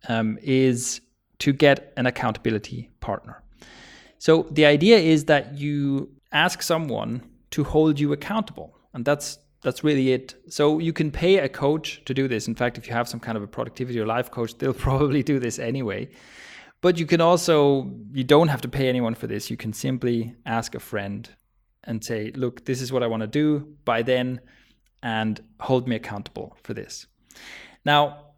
um, 0.08 0.38
is 0.42 1.00
to 1.38 1.52
get 1.52 1.92
an 1.96 2.06
accountability 2.06 2.90
partner. 3.00 3.42
So 4.18 4.46
the 4.50 4.66
idea 4.66 4.98
is 4.98 5.24
that 5.26 5.58
you 5.58 6.10
ask 6.32 6.62
someone 6.62 7.22
to 7.50 7.64
hold 7.64 7.98
you 7.98 8.12
accountable, 8.12 8.76
and 8.92 9.04
that's 9.04 9.38
that's 9.62 9.84
really 9.84 10.12
it. 10.12 10.34
So 10.48 10.78
you 10.78 10.92
can 10.92 11.10
pay 11.10 11.38
a 11.38 11.48
coach 11.48 12.02
to 12.06 12.14
do 12.14 12.28
this. 12.28 12.48
In 12.48 12.54
fact, 12.54 12.78
if 12.78 12.86
you 12.86 12.92
have 12.94 13.08
some 13.08 13.20
kind 13.20 13.36
of 13.36 13.42
a 13.42 13.46
productivity 13.46 14.00
or 14.00 14.06
life 14.06 14.30
coach, 14.30 14.56
they'll 14.56 14.72
probably 14.88 15.22
do 15.22 15.38
this 15.38 15.58
anyway. 15.58 16.08
But 16.80 16.98
you 16.98 17.06
can 17.06 17.20
also 17.20 17.92
you 18.12 18.24
don't 18.24 18.48
have 18.48 18.62
to 18.62 18.68
pay 18.68 18.88
anyone 18.88 19.14
for 19.14 19.26
this. 19.26 19.50
You 19.50 19.56
can 19.56 19.72
simply 19.72 20.34
ask 20.46 20.74
a 20.74 20.80
friend 20.80 21.28
and 21.84 22.02
say, 22.02 22.32
"Look, 22.34 22.64
this 22.64 22.80
is 22.80 22.90
what 22.90 23.02
I 23.02 23.06
want 23.06 23.20
to 23.20 23.26
do 23.26 23.76
by 23.84 24.02
then 24.02 24.40
and 25.02 25.42
hold 25.60 25.86
me 25.86 25.96
accountable 25.96 26.56
for 26.62 26.72
this." 26.72 27.06
Now, 27.84 28.30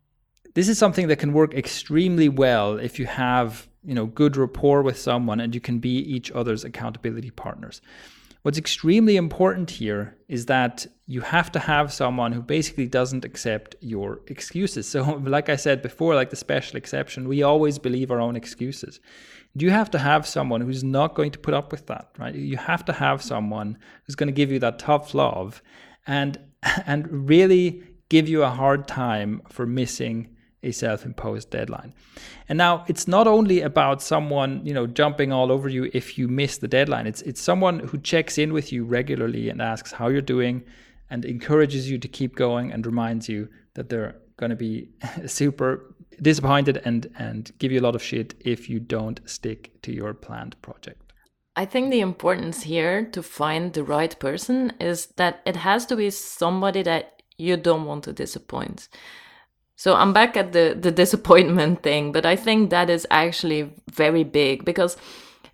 this 0.55 0.69
is 0.69 0.77
something 0.77 1.09
that 1.09 1.17
can 1.17 1.33
work 1.33 1.55
extremely 1.55 2.29
well 2.29 2.79
if 2.79 2.99
you 2.99 3.07
have, 3.07 3.69
you 3.85 3.95
know, 3.95 4.07
good 4.07 4.37
rapport 4.37 4.83
with 4.83 4.99
someone 4.99 5.41
and 5.41 5.55
you 5.55 5.61
can 5.61 5.79
be 5.79 5.97
each 5.99 6.31
other's 6.33 6.65
accountability 6.65 7.31
partners. 7.31 7.81
What's 8.43 8.59
extremely 8.59 9.17
important 9.17 9.71
here 9.71 10.17
is 10.27 10.47
that 10.47 10.87
you 11.07 11.21
have 11.21 11.53
to 11.53 11.61
have 11.61 11.93
someone 11.93 12.33
who 12.33 12.43
basically 12.43 12.89
doesn't 12.89 13.25
accept 13.25 13.77
your 13.81 14.21
excuses. 14.27 14.89
So, 14.89 15.03
like 15.25 15.49
I 15.49 15.57
said 15.57 15.81
before, 15.81 16.15
like 16.17 16.31
the 16.31 16.37
special 16.37 16.77
exception, 16.77 17.29
we 17.29 17.43
always 17.43 17.79
believe 17.79 18.11
our 18.11 18.21
own 18.21 18.35
excuses. 18.35 18.99
You 19.55 19.71
have 19.71 19.91
to 19.93 19.99
have 19.99 20.27
someone 20.27 20.61
who's 20.61 20.83
not 20.83 21.15
going 21.15 21.31
to 21.33 21.39
put 21.39 21.55
up 21.55 21.71
with 21.71 21.87
that, 21.87 22.09
right? 22.19 22.35
You 22.35 22.57
have 22.57 22.85
to 22.87 22.93
have 22.93 23.23
someone 23.23 23.79
who's 24.05 24.17
going 24.17 24.29
to 24.29 24.33
give 24.33 24.51
you 24.51 24.59
that 24.61 24.79
tough 24.79 25.15
love 25.15 25.63
and 26.07 26.39
and 26.87 27.29
really 27.29 27.83
give 28.09 28.29
you 28.29 28.43
a 28.43 28.51
hard 28.51 28.89
time 28.89 29.41
for 29.49 29.67
missing 29.67 30.32
a 30.63 30.73
self-imposed 30.73 31.51
deadline. 31.51 31.93
And 32.49 32.57
now 32.57 32.85
it's 32.87 33.09
not 33.09 33.27
only 33.27 33.61
about 33.61 34.03
someone, 34.03 34.65
you 34.65 34.73
know, 34.73 34.87
jumping 34.87 35.33
all 35.33 35.51
over 35.51 35.69
you 35.69 35.91
if 35.93 36.19
you 36.19 36.29
miss 36.29 36.59
the 36.59 36.69
deadline. 36.69 37.07
It's 37.07 37.23
it's 37.23 37.41
someone 37.41 37.81
who 37.81 37.99
checks 37.99 38.39
in 38.39 38.53
with 38.53 38.73
you 38.73 38.85
regularly 38.85 39.49
and 39.49 39.61
asks 39.61 39.93
how 39.93 40.09
you're 40.09 40.21
doing 40.21 40.63
and 41.11 41.25
encourages 41.25 41.91
you 41.91 41.99
to 41.99 42.09
keep 42.09 42.37
going 42.37 42.73
and 42.73 42.87
reminds 42.87 43.29
you 43.29 43.49
that 43.75 43.89
they're 43.89 44.17
going 44.37 44.51
to 44.51 44.57
be 44.57 44.89
super 45.27 45.95
disappointed 46.21 46.81
and 46.85 47.11
and 47.19 47.53
give 47.59 47.73
you 47.73 47.81
a 47.81 47.87
lot 47.89 47.95
of 47.95 48.03
shit 48.03 48.35
if 48.41 48.69
you 48.71 48.79
don't 48.79 49.21
stick 49.25 49.71
to 49.83 49.93
your 49.93 50.15
planned 50.15 50.61
project. 50.63 51.13
I 51.55 51.67
think 51.67 51.91
the 51.91 52.01
importance 52.01 52.63
here 52.63 53.05
to 53.13 53.23
find 53.23 53.73
the 53.73 53.85
right 53.85 54.19
person 54.19 54.73
is 54.81 55.07
that 55.17 55.43
it 55.45 55.57
has 55.57 55.85
to 55.87 55.97
be 55.97 56.09
somebody 56.09 56.83
that 56.83 57.23
you 57.37 57.59
don't 57.59 57.85
want 57.85 58.05
to 58.05 58.13
disappoint. 58.13 58.89
So 59.77 59.95
I'm 59.95 60.13
back 60.13 60.37
at 60.37 60.53
the 60.53 60.77
the 60.79 60.93
disappointment 60.93 61.83
thing, 61.83 62.13
but 62.13 62.27
I 62.27 62.37
think 62.37 62.71
that 62.71 62.91
is 62.91 63.07
actually 63.11 63.73
very 63.91 64.25
big 64.25 64.65
because 64.65 64.97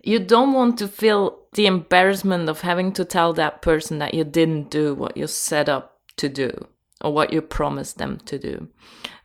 you 0.03 0.19
don't 0.19 0.53
want 0.53 0.77
to 0.79 0.87
feel 0.87 1.39
the 1.53 1.65
embarrassment 1.65 2.49
of 2.49 2.61
having 2.61 2.91
to 2.93 3.05
tell 3.05 3.33
that 3.33 3.61
person 3.61 3.99
that 3.99 4.13
you 4.13 4.23
didn't 4.23 4.69
do 4.69 4.93
what 4.93 5.17
you 5.17 5.27
set 5.27 5.67
up 5.67 5.99
to 6.17 6.29
do 6.29 6.67
or 7.01 7.13
what 7.13 7.33
you 7.33 7.41
promised 7.41 7.97
them 7.97 8.17
to 8.25 8.37
do. 8.37 8.67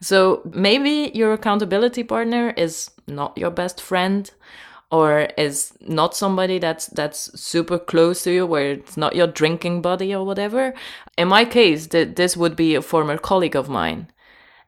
So 0.01 0.43
maybe 0.53 1.11
your 1.15 1.33
accountability 1.33 2.05
partner 2.05 2.51
is 2.51 2.91
not 3.07 3.37
your 3.37 3.51
best 3.51 3.81
friend 3.81 4.31
or 4.91 5.29
is 5.37 5.73
not 5.81 6.15
somebody 6.15 6.59
that's 6.59 6.87
that's 6.87 7.41
super 7.41 7.79
close 7.79 8.23
to 8.23 8.33
you 8.33 8.47
where 8.47 8.73
it's 8.73 8.97
not 8.97 9.17
your 9.17 9.27
drinking 9.27 9.83
buddy 9.83 10.15
or 10.15 10.25
whatever. 10.25 10.73
In 11.19 11.29
my 11.29 11.45
case, 11.45 11.87
th- 11.89 12.15
this 12.15 12.37
would 12.37 12.55
be 12.55 12.75
a 12.75 12.83
former 12.83 13.19
colleague 13.19 13.57
of 13.57 13.69
mine 13.69 14.09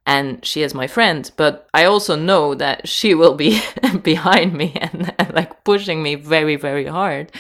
and 0.07 0.45
she 0.45 0.63
is 0.63 0.73
my 0.75 0.87
friend 0.87 1.33
but 1.37 1.69
i 1.75 1.85
also 1.85 2.17
know 2.17 2.55
that 2.55 2.89
she 2.89 3.15
will 3.15 3.35
be 3.35 3.61
behind 4.03 4.55
me 4.55 4.73
and, 4.81 5.15
and, 5.19 5.35
like 5.35 5.65
pushing 5.65 6.03
me 6.03 6.15
very 6.15 6.57
very 6.57 6.87
hard 6.87 7.31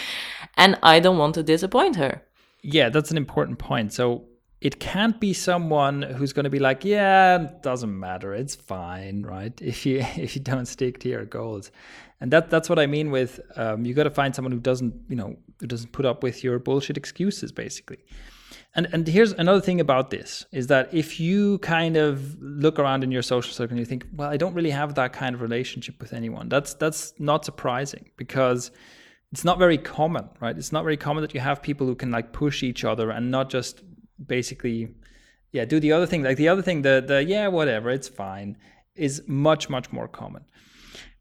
and 0.56 0.78
i 0.82 1.00
don't 1.00 1.18
want 1.18 1.34
to 1.34 1.42
disappoint 1.42 1.96
her. 1.96 2.22
Yeah 2.62 2.88
that's 2.88 3.10
an 3.10 3.16
important 3.16 3.58
point. 3.58 3.92
So 3.92 4.24
it 4.60 4.80
can't 4.80 5.20
be 5.20 5.32
someone 5.32 6.02
who's 6.02 6.32
going 6.32 6.44
to 6.44 6.50
be 6.50 6.58
like 6.58 6.84
yeah 6.84 7.50
doesn't 7.62 7.98
matter 7.98 8.34
it's 8.34 8.54
fine 8.54 9.22
right? 9.22 9.52
If 9.60 9.86
you 9.86 9.98
if 10.16 10.34
you 10.34 10.42
don't 10.42 10.66
stick 10.66 10.98
to 11.00 11.08
your 11.08 11.24
goals. 11.24 11.70
And 12.20 12.32
that 12.32 12.48
that's 12.48 12.70
what 12.70 12.78
i 12.78 12.86
mean 12.86 13.10
with 13.10 13.40
um, 13.56 13.84
you 13.84 13.92
got 13.92 14.04
to 14.04 14.10
find 14.10 14.34
someone 14.34 14.52
who 14.52 14.58
doesn't 14.58 14.94
you 15.08 15.16
know 15.16 15.36
who 15.60 15.66
doesn't 15.66 15.92
put 15.92 16.06
up 16.06 16.22
with 16.22 16.42
your 16.42 16.58
bullshit 16.58 16.96
excuses 16.96 17.52
basically 17.52 17.98
and 18.76 18.86
and 18.92 19.06
here's 19.08 19.32
another 19.32 19.60
thing 19.60 19.80
about 19.80 20.10
this 20.10 20.46
is 20.52 20.66
that 20.68 20.92
if 20.92 21.18
you 21.18 21.58
kind 21.58 21.96
of 21.96 22.40
look 22.40 22.78
around 22.78 23.02
in 23.02 23.10
your 23.10 23.22
social 23.22 23.52
circle 23.52 23.72
and 23.72 23.80
you 23.80 23.86
think, 23.86 24.06
well, 24.14 24.28
I 24.28 24.36
don't 24.36 24.54
really 24.54 24.70
have 24.70 24.94
that 24.94 25.12
kind 25.12 25.34
of 25.34 25.40
relationship 25.40 26.00
with 26.00 26.12
anyone, 26.12 26.48
that's 26.48 26.74
that's 26.74 27.14
not 27.18 27.44
surprising 27.44 28.10
because 28.16 28.70
it's 29.32 29.44
not 29.44 29.58
very 29.58 29.78
common, 29.78 30.28
right? 30.40 30.56
It's 30.56 30.72
not 30.72 30.84
very 30.84 30.96
common 30.96 31.22
that 31.22 31.34
you 31.34 31.40
have 31.40 31.62
people 31.62 31.86
who 31.86 31.94
can 31.94 32.10
like 32.10 32.32
push 32.32 32.62
each 32.62 32.84
other 32.84 33.10
and 33.10 33.30
not 33.30 33.50
just 33.50 33.82
basically 34.24 34.94
yeah, 35.52 35.64
do 35.64 35.80
the 35.80 35.92
other 35.92 36.06
thing. 36.06 36.22
Like 36.22 36.36
the 36.36 36.48
other 36.48 36.62
thing, 36.62 36.82
the 36.82 37.02
the 37.06 37.24
yeah, 37.24 37.48
whatever, 37.48 37.90
it's 37.90 38.08
fine, 38.08 38.58
is 38.94 39.22
much, 39.26 39.68
much 39.68 39.90
more 39.92 40.08
common. 40.08 40.44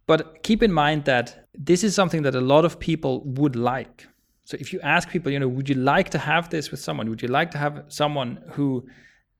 But 0.07 0.43
keep 0.43 0.61
in 0.61 0.71
mind 0.71 1.05
that 1.05 1.47
this 1.53 1.83
is 1.83 1.95
something 1.95 2.23
that 2.23 2.35
a 2.35 2.41
lot 2.41 2.65
of 2.65 2.79
people 2.79 3.23
would 3.23 3.55
like 3.55 4.07
so 4.45 4.57
if 4.59 4.71
you 4.71 4.79
ask 4.81 5.09
people, 5.09 5.31
you 5.31 5.39
know, 5.39 5.47
would 5.47 5.67
you 5.67 5.75
like 5.75 6.09
to 6.11 6.19
have 6.19 6.49
this 6.49 6.69
with 6.69 6.79
someone? 6.79 7.09
Would 7.09 7.23
you 7.23 7.27
like 7.27 7.49
to 7.51 7.57
have 7.57 7.83
someone 7.87 8.41
who 8.51 8.87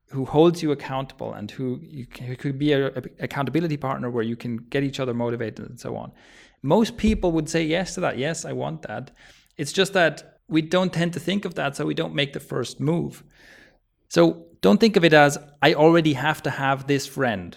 who 0.09 0.25
holds 0.25 0.61
you 0.61 0.71
accountable 0.71 1.33
and 1.33 1.49
who 1.49 1.79
you 1.81 2.05
can, 2.05 2.27
who 2.27 2.35
could 2.35 2.59
be 2.59 2.73
a, 2.73 2.87
a 2.87 3.01
accountability 3.19 3.77
partner 3.77 4.09
where 4.09 4.23
you 4.23 4.35
can 4.35 4.57
get 4.57 4.83
each 4.83 4.99
other 4.99 5.13
motivated 5.13 5.69
and 5.69 5.79
so 5.79 5.95
on? 5.95 6.11
Most 6.63 6.97
people 6.97 7.31
would 7.31 7.47
say 7.49 7.63
yes 7.63 7.93
to 7.95 8.01
that. 8.01 8.17
Yes, 8.17 8.45
I 8.45 8.53
want 8.53 8.81
that. 8.83 9.11
It's 9.57 9.71
just 9.71 9.93
that 9.93 10.39
we 10.47 10.61
don't 10.61 10.91
tend 10.91 11.13
to 11.13 11.19
think 11.19 11.45
of 11.45 11.53
that, 11.55 11.75
so 11.75 11.85
we 11.85 11.93
don't 11.93 12.15
make 12.15 12.33
the 12.33 12.39
first 12.39 12.79
move. 12.79 13.23
So 14.09 14.47
don't 14.61 14.79
think 14.79 14.95
of 14.97 15.05
it 15.05 15.13
as 15.13 15.37
I 15.61 15.75
already 15.75 16.13
have 16.13 16.41
to 16.43 16.49
have 16.49 16.87
this 16.87 17.05
friend. 17.05 17.55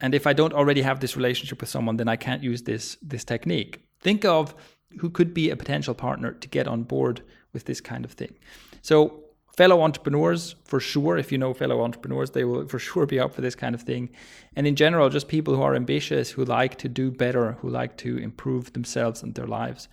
And 0.00 0.12
if 0.14 0.26
I 0.26 0.32
don't 0.32 0.52
already 0.52 0.82
have 0.82 0.98
this 0.98 1.16
relationship 1.16 1.60
with 1.60 1.70
someone, 1.70 1.96
then 1.96 2.08
I 2.08 2.16
can't 2.16 2.42
use 2.42 2.62
this 2.62 2.96
this 3.00 3.24
technique. 3.24 3.80
Think 4.00 4.24
of 4.24 4.54
who 5.00 5.10
could 5.10 5.34
be 5.34 5.50
a 5.50 5.56
potential 5.56 5.94
partner 5.94 6.32
to 6.32 6.48
get 6.48 6.66
on 6.66 6.82
board 6.82 7.22
with 7.52 7.64
this 7.64 7.80
kind 7.80 8.04
of 8.04 8.12
thing. 8.12 8.34
So, 8.82 9.24
fellow 9.56 9.82
entrepreneurs, 9.82 10.56
for 10.64 10.80
sure, 10.80 11.16
if 11.16 11.30
you 11.30 11.38
know 11.38 11.54
fellow 11.54 11.82
entrepreneurs, 11.82 12.30
they 12.30 12.44
will 12.44 12.66
for 12.66 12.78
sure 12.88 13.06
be 13.06 13.20
up 13.20 13.34
for 13.34 13.40
this 13.40 13.54
kind 13.54 13.74
of 13.74 13.82
thing. 13.82 14.10
And 14.56 14.66
in 14.66 14.76
general, 14.76 15.08
just 15.08 15.28
people 15.28 15.54
who 15.54 15.62
are 15.62 15.74
ambitious, 15.74 16.30
who 16.30 16.44
like 16.44 16.76
to 16.78 16.88
do 16.88 17.10
better, 17.10 17.52
who 17.60 17.68
like 17.68 17.96
to 17.98 18.18
improve 18.18 18.72
themselves 18.72 19.22
and 19.22 19.34
their 19.34 19.46
lives, 19.46 19.88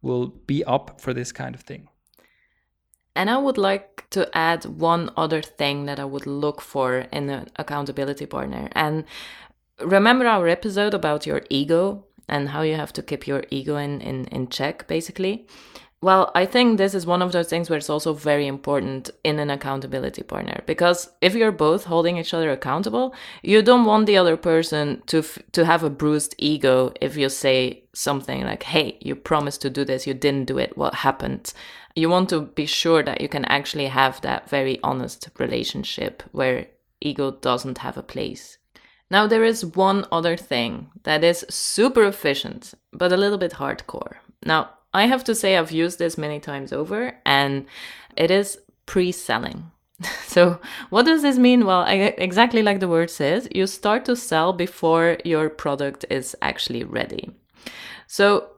will 0.00 0.26
be 0.26 0.64
up 0.64 1.00
for 1.00 1.14
this 1.14 1.32
kind 1.32 1.54
of 1.54 1.60
thing. 1.60 1.88
And 3.14 3.28
I 3.28 3.36
would 3.36 3.58
like 3.58 4.08
to 4.10 4.28
add 4.36 4.64
one 4.64 5.10
other 5.16 5.42
thing 5.42 5.84
that 5.84 6.00
I 6.00 6.04
would 6.04 6.26
look 6.26 6.60
for 6.60 6.98
in 7.12 7.28
an 7.28 7.48
accountability 7.56 8.26
partner. 8.26 8.68
And 8.72 9.04
remember 9.80 10.26
our 10.26 10.48
episode 10.48 10.94
about 10.94 11.26
your 11.26 11.42
ego? 11.50 12.06
And 12.28 12.50
how 12.50 12.62
you 12.62 12.76
have 12.76 12.92
to 12.94 13.02
keep 13.02 13.26
your 13.26 13.44
ego 13.50 13.76
in, 13.76 14.00
in, 14.00 14.26
in 14.26 14.48
check, 14.48 14.86
basically. 14.88 15.46
Well, 16.02 16.32
I 16.34 16.46
think 16.46 16.78
this 16.78 16.94
is 16.94 17.06
one 17.06 17.22
of 17.22 17.30
those 17.30 17.48
things 17.48 17.70
where 17.70 17.76
it's 17.76 17.88
also 17.88 18.12
very 18.12 18.48
important 18.48 19.10
in 19.22 19.38
an 19.38 19.50
accountability 19.50 20.24
partner 20.24 20.60
because 20.66 21.08
if 21.20 21.36
you're 21.36 21.52
both 21.52 21.84
holding 21.84 22.16
each 22.16 22.34
other 22.34 22.50
accountable, 22.50 23.14
you 23.42 23.62
don't 23.62 23.84
want 23.84 24.06
the 24.06 24.16
other 24.16 24.36
person 24.36 25.04
to 25.06 25.18
f- 25.18 25.38
to 25.52 25.64
have 25.64 25.84
a 25.84 25.90
bruised 25.90 26.34
ego 26.38 26.92
if 27.00 27.16
you 27.16 27.28
say 27.28 27.84
something 27.94 28.42
like, 28.42 28.64
"Hey, 28.64 28.98
you 29.00 29.14
promised 29.14 29.62
to 29.62 29.70
do 29.70 29.84
this, 29.84 30.04
you 30.04 30.14
didn't 30.14 30.46
do 30.46 30.58
it. 30.58 30.76
What 30.76 30.94
happened?" 31.06 31.52
You 31.94 32.10
want 32.10 32.30
to 32.30 32.40
be 32.40 32.66
sure 32.66 33.04
that 33.04 33.20
you 33.20 33.28
can 33.28 33.44
actually 33.44 33.86
have 33.86 34.20
that 34.22 34.50
very 34.50 34.80
honest 34.82 35.28
relationship 35.38 36.24
where 36.32 36.66
ego 37.00 37.30
doesn't 37.30 37.78
have 37.78 37.96
a 37.96 38.02
place 38.02 38.58
now, 39.12 39.26
there 39.26 39.44
is 39.44 39.62
one 39.62 40.06
other 40.10 40.38
thing 40.38 40.88
that 41.02 41.22
is 41.22 41.44
super 41.50 42.02
efficient, 42.04 42.72
but 42.94 43.12
a 43.12 43.18
little 43.18 43.36
bit 43.36 43.52
hardcore. 43.52 44.14
Now, 44.42 44.70
I 44.94 45.04
have 45.04 45.22
to 45.24 45.34
say, 45.34 45.54
I've 45.54 45.70
used 45.70 45.98
this 45.98 46.16
many 46.16 46.40
times 46.40 46.72
over, 46.72 47.18
and 47.26 47.66
it 48.16 48.30
is 48.30 48.58
pre 48.86 49.12
selling. 49.12 49.70
so, 50.26 50.58
what 50.88 51.04
does 51.04 51.20
this 51.20 51.36
mean? 51.36 51.66
Well, 51.66 51.84
exactly 51.86 52.62
like 52.62 52.80
the 52.80 52.88
word 52.88 53.10
says, 53.10 53.48
you 53.54 53.66
start 53.66 54.06
to 54.06 54.16
sell 54.16 54.54
before 54.54 55.18
your 55.26 55.50
product 55.50 56.06
is 56.08 56.34
actually 56.40 56.82
ready. 56.82 57.32
So, 58.06 58.51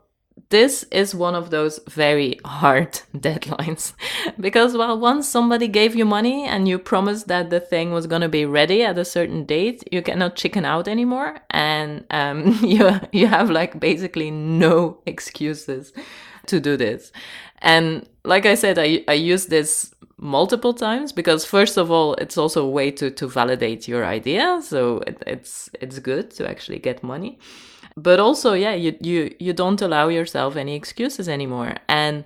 this 0.50 0.84
is 0.90 1.14
one 1.14 1.34
of 1.34 1.50
those 1.50 1.80
very 1.88 2.38
hard 2.44 2.92
deadlines. 3.16 3.92
Because 4.38 4.76
well 4.76 4.98
once 4.98 5.28
somebody 5.28 5.68
gave 5.68 5.94
you 5.94 6.04
money 6.04 6.44
and 6.44 6.68
you 6.68 6.78
promised 6.78 7.28
that 7.28 7.50
the 7.50 7.60
thing 7.60 7.92
was 7.92 8.06
going 8.06 8.22
to 8.22 8.28
be 8.28 8.44
ready 8.44 8.82
at 8.82 8.98
a 8.98 9.04
certain 9.04 9.44
date 9.44 9.82
you 9.90 10.02
cannot 10.02 10.36
chicken 10.36 10.64
out 10.64 10.88
anymore. 10.88 11.38
And 11.50 12.04
um, 12.10 12.58
you 12.62 13.00
you 13.12 13.26
have 13.26 13.50
like 13.50 13.80
basically 13.80 14.30
no 14.30 14.98
excuses 15.06 15.92
to 16.46 16.60
do 16.60 16.76
this. 16.76 17.12
And 17.58 18.06
like 18.24 18.46
i 18.46 18.54
said 18.54 18.78
i, 18.78 19.04
I 19.08 19.14
use 19.14 19.46
this 19.46 19.94
multiple 20.16 20.72
times 20.72 21.12
because 21.12 21.44
first 21.44 21.76
of 21.76 21.90
all 21.90 22.14
it's 22.14 22.38
also 22.38 22.64
a 22.64 22.70
way 22.70 22.90
to 22.90 23.10
to 23.10 23.26
validate 23.26 23.88
your 23.88 24.04
idea. 24.04 24.60
So 24.62 24.98
it, 25.06 25.22
it's 25.26 25.70
it's 25.80 25.98
good 25.98 26.30
to 26.32 26.48
actually 26.48 26.78
get 26.78 27.02
money 27.02 27.38
but 27.96 28.18
also 28.20 28.54
yeah 28.54 28.74
you 28.74 28.96
you 29.00 29.34
you 29.38 29.52
don't 29.52 29.82
allow 29.82 30.08
yourself 30.08 30.56
any 30.56 30.74
excuses 30.74 31.28
anymore. 31.28 31.76
And 31.88 32.24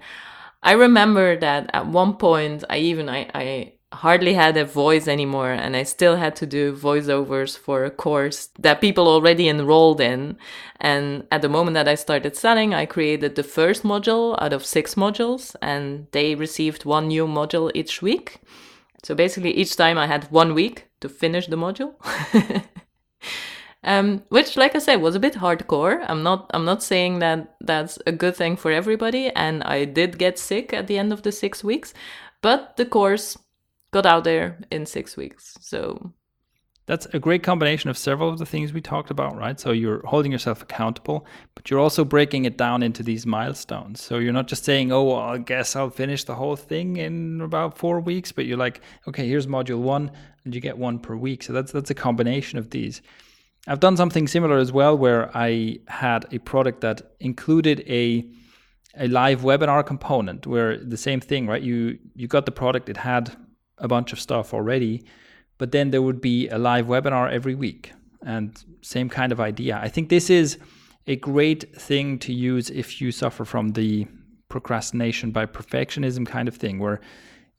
i 0.62 0.73
remember 0.73 1.37
that 1.39 1.71
at 1.73 1.87
one 1.87 2.14
point 2.14 2.64
i 2.69 2.79
even 2.79 3.09
i 3.09 3.31
i 3.35 3.73
hardly 3.93 4.35
had 4.35 4.57
a 4.57 4.64
voice 4.64 5.09
anymore 5.09 5.51
and 5.51 5.75
i 5.75 5.83
still 5.83 6.16
had 6.16 6.37
to 6.37 6.47
do 6.47 6.75
voiceovers 6.75 7.57
for 7.57 7.85
a 7.85 7.91
course 7.91 8.51
that 8.59 8.83
people 8.83 9.09
already 9.09 9.49
enrolled 9.49 10.01
in. 10.01 10.37
And 10.81 11.27
at 11.31 11.43
the 11.43 11.49
moment 11.49 11.75
that 11.75 11.89
i 11.89 11.95
started 11.95 12.37
selling 12.37 12.75
i 12.75 12.87
created 12.87 13.35
the 13.35 13.43
first 13.43 13.83
module 13.83 14.41
out 14.43 14.53
of 14.53 14.64
six 14.64 14.95
modules 14.95 15.55
and 15.62 16.07
they 16.12 16.35
received 16.35 16.85
one 16.85 17.09
new 17.09 17.27
module 17.27 17.71
each 17.75 18.03
week. 18.03 18.41
So 19.05 19.14
basically 19.14 19.53
each 19.53 19.77
time 19.77 19.99
i 19.99 20.07
had 20.07 20.31
one 20.33 20.55
week 20.55 20.89
to 21.01 21.09
finish 21.09 21.47
the 21.47 21.57
module 21.57 21.95
um, 23.85 24.22
which, 24.29 24.57
like 24.57 24.74
I 24.74 24.81
said, 24.81 24.97
was 24.97 25.14
a 25.14 25.20
bit 25.20 25.35
hardcore. 25.35 26.05
I'm 26.09 26.22
not 26.22 26.51
I'm 26.55 26.64
not 26.64 26.83
saying 26.83 27.20
that 27.20 27.57
that's 27.61 27.99
a 28.07 28.12
good 28.12 28.37
thing 28.37 28.57
for 28.57 28.70
everybody, 28.70 29.31
and 29.31 29.62
I 29.62 29.85
did 29.85 30.18
get 30.18 30.39
sick 30.39 30.72
at 30.72 30.87
the 30.87 30.99
end 30.99 31.12
of 31.12 31.22
the 31.22 31.33
six 31.33 31.62
weeks, 31.62 31.95
but 32.43 32.76
the 32.76 32.87
course 32.87 33.39
got 33.91 34.07
out 34.07 34.24
there 34.24 34.59
in 34.70 34.85
six 34.85 35.16
weeks. 35.16 35.55
So 35.61 36.12
that's 36.87 37.07
a 37.12 37.18
great 37.18 37.43
combination 37.43 37.91
of 37.91 37.99
several 37.99 38.31
of 38.31 38.39
the 38.39 38.47
things 38.47 38.72
we 38.72 38.81
talked 38.81 39.11
about, 39.11 39.37
right? 39.37 39.61
So 39.61 39.72
you're 39.72 40.05
holding 40.07 40.33
yourself 40.33 40.62
accountable, 40.62 41.26
but 41.55 41.70
you're 41.70 41.79
also 41.79 42.03
breaking 42.03 42.47
it 42.47 42.57
down 42.57 42.83
into 42.83 43.03
these 43.03 43.26
milestones. 43.26 44.03
So 44.03 44.18
you're 44.18 44.33
not 44.33 44.49
just 44.49 44.64
saying, 44.64 44.91
oh, 44.91 45.05
well, 45.05 45.16
I 45.16 45.37
guess 45.37 45.76
I'll 45.76 45.91
finish 45.91 46.24
the 46.24 46.35
whole 46.35 46.57
thing 46.57 46.97
in 46.97 47.43
about 47.43 47.76
four 47.76 48.01
weeks, 48.01 48.33
but 48.33 48.47
you're 48.47 48.57
like, 48.57 48.81
okay, 49.07 49.29
here's 49.29 49.47
module 49.47 49.81
one, 49.81 50.11
and 50.45 50.55
you 50.55 50.62
get 50.62 50.79
one 50.79 50.99
per 50.99 51.14
week. 51.14 51.43
So 51.43 51.53
that's 51.53 51.72
that's 51.72 51.91
a 51.91 51.95
combination 51.95 52.59
of 52.59 52.70
these. 52.70 53.03
I've 53.69 53.81
done 53.81 53.97
something 53.99 54.27
similar 54.27 54.57
as 54.57 54.73
well, 54.73 54.97
where 54.97 55.31
I 55.37 55.79
had 55.89 56.27
a 56.33 56.39
product 56.39 56.81
that 56.81 57.03
included 57.21 57.85
a 57.87 58.25
a 58.97 59.07
live 59.07 59.43
webinar 59.43 59.87
component, 59.87 60.47
where 60.47 60.77
the 60.77 60.97
same 60.97 61.21
thing, 61.21 61.47
right? 61.47 61.62
You 61.62 61.99
you 62.14 62.27
got 62.27 62.47
the 62.47 62.53
product, 62.53 62.89
it 62.89 62.97
had 62.97 63.37
a 63.77 63.87
bunch 63.87 64.12
of 64.12 64.21
stuff 64.21 64.55
already, 64.55 65.05
but 65.59 65.71
then 65.71 65.91
there 65.91 66.03
would 66.03 66.21
be 66.21 66.49
a 66.49 66.59
live 66.59 66.87
webinar 66.87 67.31
every 67.31 67.55
week, 67.55 67.93
and 68.23 68.64
same 68.81 69.09
kind 69.09 69.33
of 69.33 69.39
idea. 69.39 69.79
I 69.83 69.89
think 69.89 70.09
this 70.09 70.31
is 70.31 70.59
a 71.07 71.16
great 71.16 71.62
thing 71.77 72.19
to 72.21 72.33
use 72.33 72.71
if 72.71 73.01
you 73.01 73.12
suffer 73.12 73.45
from 73.45 73.71
the 73.71 74.07
procrastination 74.49 75.31
by 75.31 75.47
perfectionism 75.47 76.27
kind 76.27 76.49
of 76.49 76.57
thing, 76.57 76.79
where 76.79 77.01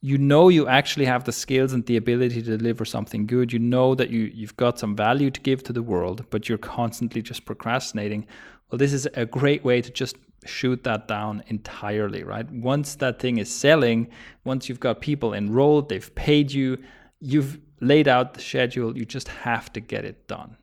you 0.02 0.18
know 0.18 0.48
you 0.48 0.68
actually 0.68 1.06
have 1.06 1.26
the 1.26 1.32
skills 1.32 1.74
and 1.74 1.86
the 1.86 1.98
ability 1.98 2.42
to 2.42 2.58
deliver 2.58 2.86
something 2.86 3.26
good. 3.26 3.52
You 3.52 3.60
know 3.60 3.96
that 3.96 4.10
you 4.10 4.32
you've 4.34 4.56
got 4.56 4.80
some 4.80 4.96
value 4.96 5.30
to 5.32 5.42
give 5.42 5.64
to 5.64 5.74
the 5.74 5.84
world 5.84 6.26
but 6.30 6.48
you're 6.48 6.58
constantly 6.58 7.22
just 7.22 7.46
procrastinating. 7.46 8.26
Well 8.70 8.80
this 8.80 8.94
is 8.94 9.08
a 9.14 9.26
great 9.26 9.64
way 9.64 9.82
to 9.82 9.92
just 9.92 10.16
shoot 10.46 10.86
that 10.86 11.08
down 11.08 11.44
entirely 11.48 12.24
right? 12.24 12.50
Once 12.50 12.96
that 12.96 13.20
thing 13.20 13.38
is 13.38 13.54
selling 13.54 14.10
once 14.46 14.70
you've 14.70 14.80
got 14.80 15.02
people 15.02 15.34
enrolled 15.34 15.90
they've 15.90 16.16
paid 16.16 16.52
you 16.52 16.78
you've 17.20 17.60
laid 17.82 18.08
out 18.08 18.34
the 18.34 18.42
schedule 18.42 18.98
you 18.98 19.06
just 19.06 19.28
have 19.28 19.72
to 19.74 19.82
get 19.82 20.06
it 20.06 20.28
done. 20.28 20.56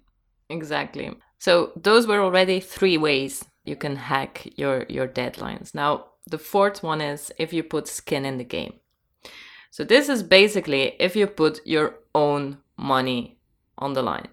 Exactly. 0.49 1.11
So 1.39 1.73
those 1.77 2.07
were 2.07 2.23
already 2.23 2.61
three 2.61 2.97
ways 2.97 3.45
you 3.67 3.77
can 3.77 3.97
hack 3.97 4.49
your 4.57 4.87
your 4.89 5.07
deadlines. 5.07 5.75
Now 5.75 6.07
the 6.27 6.39
fourth 6.39 6.83
one 6.83 7.03
is 7.03 7.31
if 7.39 7.53
you 7.53 7.63
put 7.63 7.87
skin 7.87 8.25
in 8.25 8.39
the 8.39 8.45
game 8.45 8.81
so 9.77 9.85
this 9.85 10.09
is 10.09 10.23
basically 10.23 10.97
if 10.99 11.15
you 11.15 11.27
put 11.27 11.61
your 11.67 11.97
own 12.15 12.57
money 12.79 13.37
on 13.77 13.93
the 13.93 14.01
line. 14.01 14.29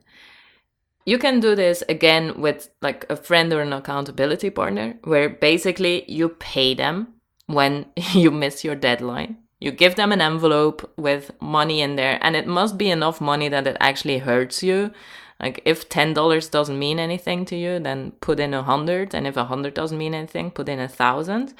You 1.06 1.18
can 1.18 1.42
do 1.42 1.54
this 1.54 1.84
again 1.90 2.40
with 2.40 2.70
like 2.82 3.06
a 3.10 3.18
friend 3.18 3.52
or 3.52 3.60
an 3.60 3.74
accountability 3.74 4.50
partner 4.52 4.98
where 5.04 5.28
basically 5.28 6.10
you 6.10 6.30
pay 6.30 6.74
them 6.74 7.16
when 7.48 7.88
you 8.14 8.32
miss 8.32 8.64
your 8.64 8.76
deadline. 8.76 9.36
You 9.60 9.72
give 9.72 9.96
them 9.96 10.14
an 10.14 10.22
envelope 10.22 10.90
with 10.96 11.32
money 11.42 11.82
in 11.82 11.98
there 11.98 12.20
and 12.22 12.38
it 12.38 12.48
must 12.48 12.78
be 12.78 12.90
enough 12.90 13.20
money 13.20 13.50
that 13.50 13.68
it 13.68 13.76
actually 13.82 14.20
hurts 14.20 14.64
you. 14.64 14.92
Like 15.42 15.62
if 15.66 15.90
$10 15.90 16.52
doesn't 16.52 16.80
mean 16.80 17.00
anything 17.00 17.44
to 17.48 17.58
you, 17.58 17.80
then 17.80 18.12
put 18.22 18.40
in 18.40 18.54
a 18.54 18.64
hundred. 18.64 19.14
And 19.14 19.28
if 19.28 19.36
a 19.36 19.44
hundred 19.44 19.74
doesn't 19.74 19.98
mean 19.98 20.16
anything, 20.16 20.52
put 20.52 20.70
in 20.70 20.80
a 20.80 20.88
thousand. 20.88 21.54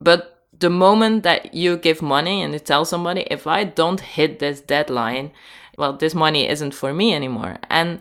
But 0.00 0.35
the 0.58 0.70
moment 0.70 1.22
that 1.22 1.54
you 1.54 1.76
give 1.76 2.02
money 2.02 2.42
and 2.42 2.52
you 2.52 2.58
tell 2.58 2.84
somebody, 2.84 3.26
if 3.30 3.46
I 3.46 3.64
don't 3.64 4.00
hit 4.00 4.38
this 4.38 4.60
deadline, 4.60 5.32
well, 5.76 5.92
this 5.92 6.14
money 6.14 6.48
isn't 6.48 6.74
for 6.74 6.92
me 6.92 7.14
anymore. 7.14 7.58
And 7.68 8.00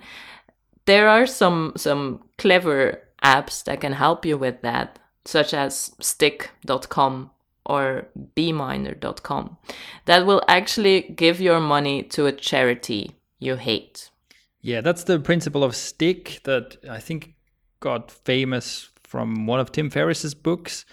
there 0.86 1.10
are 1.10 1.26
some 1.26 1.74
some 1.76 2.24
clever 2.38 3.01
apps 3.24 3.64
that 3.64 3.82
can 3.82 3.93
help 3.93 4.26
you 4.26 4.38
with 4.38 4.62
that, 4.62 4.99
such 5.26 5.53
as 5.53 5.91
stickK.com 5.99 7.32
or 7.66 8.08
beeminder.com 8.36 9.58
that 10.06 10.26
will 10.26 10.43
actually 10.47 11.01
give 11.01 11.41
your 11.41 11.60
money 11.60 12.03
to 12.03 12.28
a 12.28 12.32
charity 12.32 13.16
you 13.39 13.56
hate. 13.56 14.12
Yeah, 14.62 14.82
that's 14.82 15.03
the 15.03 15.20
principle 15.20 15.64
of 15.64 15.76
stick 15.76 16.41
that 16.43 16.78
I 16.89 16.99
think 16.99 17.34
got 17.80 18.12
famous 18.12 18.89
from 19.03 19.45
one 19.45 19.60
of 19.60 19.72
Tim 19.72 19.89
Ferriss's 19.89 20.34
books. 20.34 20.86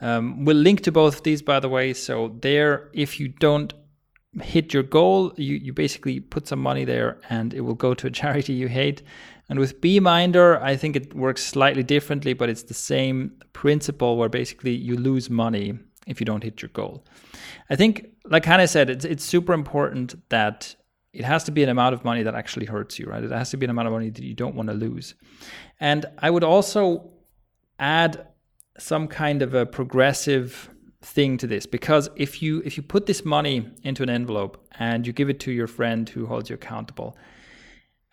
Um, 0.00 0.44
we'll 0.44 0.56
link 0.56 0.82
to 0.82 0.92
both 0.92 1.16
of 1.16 1.22
these, 1.22 1.42
by 1.42 1.60
the 1.60 1.68
way. 1.68 1.92
So 1.94 2.36
there, 2.40 2.88
if 2.92 3.18
you 3.18 3.28
don't 3.28 3.72
hit 4.40 4.72
your 4.72 4.82
goal, 4.82 5.32
you, 5.36 5.56
you 5.56 5.72
basically 5.72 6.20
put 6.20 6.46
some 6.46 6.60
money 6.60 6.84
there 6.84 7.18
and 7.28 7.52
it 7.54 7.62
will 7.62 7.74
go 7.74 7.94
to 7.94 8.06
a 8.06 8.10
charity 8.22 8.52
you 8.52 8.68
hate. 8.68 9.02
And 9.48 9.58
with 9.58 9.80
Beeminder, 9.80 10.62
I 10.62 10.76
think 10.76 10.94
it 10.94 11.14
works 11.14 11.42
slightly 11.42 11.82
differently, 11.82 12.34
but 12.34 12.50
it's 12.50 12.64
the 12.64 12.74
same 12.74 13.32
principle 13.52 14.16
where 14.16 14.28
basically 14.28 14.74
you 14.74 14.96
lose 14.96 15.30
money 15.30 15.78
if 16.06 16.20
you 16.20 16.26
don't 16.26 16.44
hit 16.44 16.60
your 16.62 16.68
goal. 16.70 17.04
I 17.70 17.76
think, 17.76 18.08
like 18.24 18.44
Hanne 18.44 18.66
said, 18.68 18.90
it's, 18.90 19.04
it's 19.04 19.24
super 19.24 19.52
important 19.52 20.14
that 20.28 20.74
it 21.12 21.24
has 21.24 21.44
to 21.44 21.50
be 21.50 21.62
an 21.62 21.70
amount 21.70 21.94
of 21.94 22.04
money 22.04 22.22
that 22.22 22.34
actually 22.34 22.66
hurts 22.66 22.98
you, 22.98 23.06
right? 23.06 23.24
It 23.24 23.30
has 23.30 23.50
to 23.50 23.56
be 23.56 23.64
an 23.64 23.70
amount 23.70 23.88
of 23.88 23.92
money 23.92 24.10
that 24.10 24.22
you 24.22 24.34
don't 24.34 24.54
want 24.54 24.68
to 24.68 24.74
lose. 24.74 25.14
And 25.80 26.04
I 26.18 26.30
would 26.30 26.44
also 26.44 27.10
add 27.78 28.26
some 28.78 29.08
kind 29.08 29.42
of 29.42 29.54
a 29.54 29.66
progressive 29.66 30.70
thing 31.02 31.36
to 31.38 31.46
this. 31.46 31.66
Because 31.66 32.08
if 32.16 32.42
you 32.42 32.62
if 32.64 32.76
you 32.76 32.82
put 32.82 33.06
this 33.06 33.24
money 33.24 33.70
into 33.82 34.02
an 34.02 34.10
envelope 34.10 34.66
and 34.78 35.06
you 35.06 35.12
give 35.12 35.28
it 35.28 35.40
to 35.40 35.52
your 35.52 35.66
friend 35.66 36.08
who 36.08 36.26
holds 36.26 36.50
you 36.50 36.54
accountable 36.54 37.16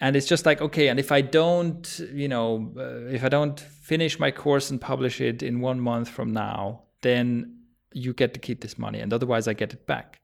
and 0.02 0.16
it's 0.16 0.28
just 0.28 0.46
like 0.46 0.62
okay 0.62 0.90
and 0.90 1.00
if 1.00 1.12
i 1.12 1.22
don't 1.22 2.02
you 2.12 2.28
know 2.28 2.74
uh, 2.78 3.14
if 3.14 3.24
i 3.24 3.30
don't 3.30 3.62
finish 3.62 4.20
my 4.20 4.30
course 4.30 4.70
and 4.70 4.82
publish 4.82 5.22
it 5.22 5.42
in 5.42 5.62
1 5.62 5.80
month 5.80 6.10
from 6.10 6.34
now 6.34 6.84
then 7.02 7.56
you 7.94 8.14
get 8.14 8.34
to 8.34 8.40
keep 8.40 8.62
this 8.62 8.78
money 8.78 9.00
and 9.00 9.14
otherwise 9.14 9.48
i 9.48 9.54
get 9.54 9.74
it 9.74 9.88
back. 9.88 10.20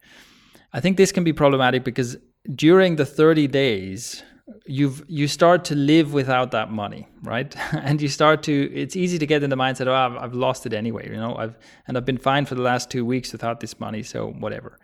I 0.74 0.80
think 0.80 0.98
this 0.98 1.12
can 1.12 1.24
be 1.24 1.34
problematic 1.34 1.84
because 1.84 2.18
during 2.56 2.96
the 2.96 3.06
30 3.06 3.48
days 3.48 4.24
you've 4.66 5.04
you 5.08 5.28
start 5.28 5.66
to 5.66 5.76
live 5.76 6.14
without 6.14 6.52
that 6.52 6.72
money 6.72 7.08
right? 7.24 7.56
And 7.74 8.02
you 8.02 8.08
start 8.08 8.43
to 8.43 8.72
it's 8.74 8.95
easy 8.95 9.18
to 9.20 9.26
get 9.26 9.43
in 9.43 9.49
the 9.49 9.56
mindset 9.56 9.88
oh 9.88 9.93
I've, 9.93 10.18
I've 10.24 10.34
lost 10.34 10.66
it 10.66 10.74
anyway 10.74 11.10
you 11.10 11.18
know? 11.18 11.36
I've 11.36 11.58
and 11.88 11.97
i've 11.97 12.06
been 12.06 12.18
fine 12.18 12.45
for 12.45 12.56
the 12.56 12.62
last 12.62 12.89
two 12.89 13.06
weeks 13.06 13.32
without 13.32 13.60
this 13.60 13.80
money 13.80 14.04
so 14.04 14.28
whatever. 14.28 14.78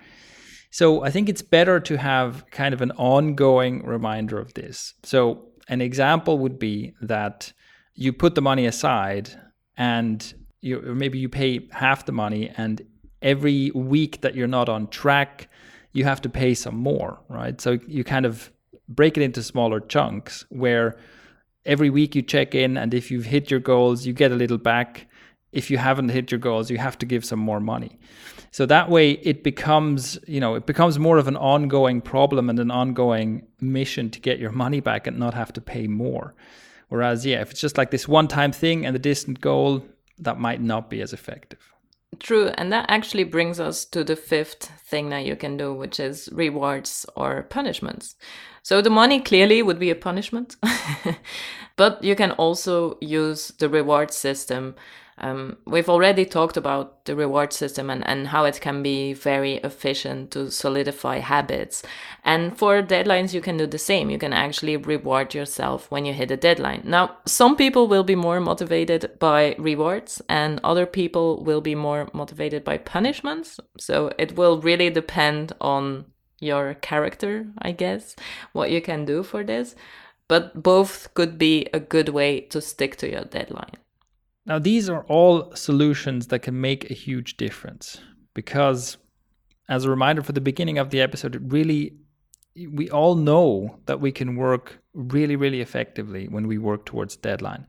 So 0.71 1.03
i 1.03 1.09
think 1.09 1.29
it's 1.29 1.41
better 1.41 1.79
to 1.79 1.97
have 1.97 2.49
kind 2.51 2.73
of 2.73 2.81
an 2.81 2.91
ongoing 2.91 3.85
reminder 3.85 4.39
of 4.39 4.53
this. 4.53 4.93
So 5.03 5.47
an 5.67 5.81
example 5.81 6.37
would 6.39 6.59
be 6.59 6.93
that 7.01 7.53
you 7.93 8.13
put 8.13 8.35
the 8.35 8.41
money 8.41 8.65
aside 8.65 9.29
and 9.75 10.33
you 10.61 10.81
maybe 10.81 11.17
you 11.17 11.29
pay 11.29 11.67
half 11.71 12.05
the 12.05 12.11
money 12.11 12.51
and 12.57 12.81
every 13.21 13.71
week 13.71 14.21
that 14.21 14.35
you're 14.35 14.47
not 14.47 14.69
on 14.69 14.87
track 14.87 15.49
you 15.93 16.03
have 16.03 16.21
to 16.21 16.29
pay 16.29 16.53
some 16.53 16.75
more 16.75 17.19
right? 17.29 17.59
So 17.59 17.79
you 17.87 18.03
kind 18.03 18.25
of 18.25 18.51
break 18.87 19.17
it 19.17 19.23
into 19.23 19.43
smaller 19.43 19.79
chunks 19.79 20.45
where 20.49 20.97
every 21.65 21.89
week 21.89 22.15
you 22.15 22.21
check 22.21 22.55
in 22.55 22.77
and 22.77 22.93
if 22.93 23.11
you've 23.11 23.25
hit 23.25 23.51
your 23.51 23.59
goals 23.59 24.05
you 24.05 24.13
get 24.13 24.31
a 24.31 24.35
little 24.35 24.57
back 24.57 25.07
if 25.51 25.69
you 25.71 25.77
haven't 25.77 26.09
hit 26.09 26.31
your 26.31 26.39
goals 26.39 26.69
you 26.69 26.77
have 26.77 26.97
to 26.97 27.05
give 27.05 27.25
some 27.25 27.39
more 27.39 27.59
money 27.59 27.99
so 28.51 28.65
that 28.65 28.89
way 28.89 29.11
it 29.11 29.43
becomes 29.43 30.17
you 30.27 30.39
know 30.39 30.55
it 30.55 30.65
becomes 30.65 30.97
more 30.97 31.17
of 31.17 31.27
an 31.27 31.37
ongoing 31.37 32.01
problem 32.01 32.49
and 32.49 32.59
an 32.59 32.71
ongoing 32.71 33.45
mission 33.59 34.09
to 34.09 34.19
get 34.19 34.39
your 34.39 34.51
money 34.51 34.79
back 34.79 35.07
and 35.07 35.19
not 35.19 35.33
have 35.33 35.51
to 35.51 35.61
pay 35.61 35.87
more 35.87 36.33
whereas 36.89 37.25
yeah 37.25 37.41
if 37.41 37.51
it's 37.51 37.61
just 37.61 37.77
like 37.77 37.91
this 37.91 38.07
one 38.07 38.27
time 38.27 38.51
thing 38.51 38.85
and 38.85 38.95
the 38.95 38.99
distant 38.99 39.41
goal 39.41 39.83
that 40.19 40.39
might 40.39 40.61
not 40.61 40.89
be 40.89 41.01
as 41.01 41.13
effective. 41.13 41.73
True, 42.19 42.47
and 42.55 42.71
that 42.71 42.85
actually 42.89 43.25
brings 43.25 43.59
us 43.59 43.85
to 43.85 44.03
the 44.03 44.15
fifth 44.15 44.71
thing 44.85 45.09
that 45.09 45.25
you 45.25 45.35
can 45.35 45.57
do, 45.57 45.73
which 45.73 45.99
is 45.99 46.29
rewards 46.31 47.05
or 47.15 47.43
punishments. 47.43 48.15
So 48.67 48.81
the 48.81 48.89
money 48.89 49.21
clearly 49.21 49.61
would 49.61 49.79
be 49.79 49.91
a 49.91 49.95
punishment, 49.95 50.57
but 51.77 52.03
you 52.03 52.15
can 52.15 52.31
also 52.31 52.97
use 52.99 53.53
the 53.59 53.69
reward 53.69 54.11
system 54.11 54.75
um, 55.19 55.57
we've 55.65 55.89
already 55.89 56.25
talked 56.25 56.57
about 56.57 57.05
the 57.05 57.15
reward 57.15 57.51
system 57.51 57.89
and, 57.89 58.05
and 58.07 58.27
how 58.27 58.45
it 58.45 58.61
can 58.61 58.83
be 58.83 59.13
very 59.13 59.55
efficient 59.55 60.31
to 60.31 60.51
solidify 60.51 61.19
habits. 61.19 61.81
And 62.23 62.57
for 62.57 62.83
deadlines, 62.83 63.33
you 63.33 63.41
can 63.41 63.57
do 63.57 63.65
the 63.65 63.79
same. 63.79 64.11
You 64.11 64.19
can 64.19 64.33
actually 64.33 64.77
reward 64.77 65.33
yourself 65.33 65.89
when 65.89 66.05
you 66.05 66.13
hit 66.13 66.29
a 66.29 66.37
deadline. 66.37 66.83
Now, 66.85 67.17
some 67.25 67.55
people 67.55 67.87
will 67.87 68.03
be 68.03 68.15
more 68.15 68.39
motivated 68.39 69.17
by 69.17 69.55
rewards, 69.57 70.21
and 70.29 70.59
other 70.63 70.85
people 70.85 71.43
will 71.43 71.61
be 71.61 71.73
more 71.73 72.09
motivated 72.13 72.63
by 72.63 72.77
punishments. 72.77 73.59
So 73.79 74.11
it 74.19 74.37
will 74.37 74.61
really 74.61 74.91
depend 74.91 75.53
on 75.59 76.05
your 76.39 76.75
character, 76.75 77.47
I 77.59 77.71
guess, 77.71 78.15
what 78.53 78.71
you 78.71 78.81
can 78.81 79.05
do 79.05 79.23
for 79.23 79.43
this. 79.43 79.75
But 80.27 80.61
both 80.61 81.13
could 81.13 81.37
be 81.37 81.67
a 81.73 81.79
good 81.79 82.09
way 82.09 82.41
to 82.41 82.61
stick 82.61 82.97
to 82.97 83.09
your 83.09 83.23
deadline. 83.23 83.77
Now, 84.45 84.59
these 84.59 84.89
are 84.89 85.03
all 85.03 85.53
solutions 85.55 86.27
that 86.27 86.39
can 86.39 86.59
make 86.59 86.89
a 86.89 86.93
huge 86.93 87.37
difference 87.37 87.99
because, 88.33 88.97
as 89.67 89.83
a 89.83 89.89
reminder 89.89 90.21
for 90.21 90.31
the 90.31 90.41
beginning 90.41 90.77
of 90.77 90.89
the 90.89 91.01
episode, 91.01 91.35
it 91.35 91.41
really, 91.43 91.97
we 92.55 92.89
all 92.89 93.15
know 93.15 93.79
that 93.85 93.99
we 93.99 94.11
can 94.11 94.35
work 94.35 94.79
really, 94.93 95.35
really 95.35 95.61
effectively 95.61 96.27
when 96.27 96.47
we 96.47 96.57
work 96.57 96.85
towards 96.85 97.17
deadline. 97.17 97.67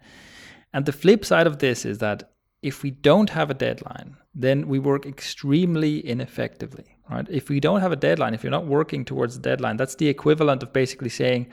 And 0.73 0.87
the 0.87 0.93
flip 0.93 1.25
side 1.25 1.47
of 1.47 1.59
this 1.59 1.85
is 1.85 1.99
that 1.99 2.31
if 2.62 2.83
we 2.83 2.91
don't 2.91 3.31
have 3.31 3.51
a 3.51 3.55
deadline, 3.55 4.16
then 4.35 4.69
we 4.69 4.79
work 4.79 5.07
extremely 5.07 5.99
ineffectively, 5.99 6.97
right? 7.11 7.26
If 7.30 7.48
we 7.48 7.61
don't 7.61 7.80
have 7.80 7.92
a 7.92 7.96
deadline, 7.96 8.34
if 8.34 8.42
you're 8.42 8.50
not 8.50 8.66
working 8.66 9.04
towards 9.04 9.36
a 9.36 9.40
deadline, 9.40 9.76
that's 9.76 9.94
the 9.94 10.09
equivalent 10.09 10.62
of 10.62 10.72
basically 10.72 11.09
saying, 11.09 11.48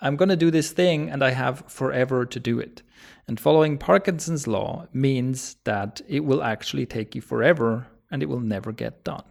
I'm 0.00 0.16
going 0.16 0.30
to 0.30 0.36
do 0.36 0.50
this 0.50 0.72
thing 0.72 1.10
and 1.10 1.22
I 1.22 1.30
have 1.30 1.64
forever 1.68 2.24
to 2.24 2.40
do 2.40 2.58
it. 2.58 2.82
And 3.28 3.38
following 3.38 3.78
Parkinson's 3.78 4.46
law 4.46 4.86
means 4.92 5.56
that 5.64 6.00
it 6.08 6.24
will 6.24 6.42
actually 6.42 6.86
take 6.86 7.14
you 7.14 7.20
forever 7.20 7.86
and 8.10 8.22
it 8.22 8.28
will 8.28 8.40
never 8.40 8.72
get 8.72 9.04
done. 9.04 9.24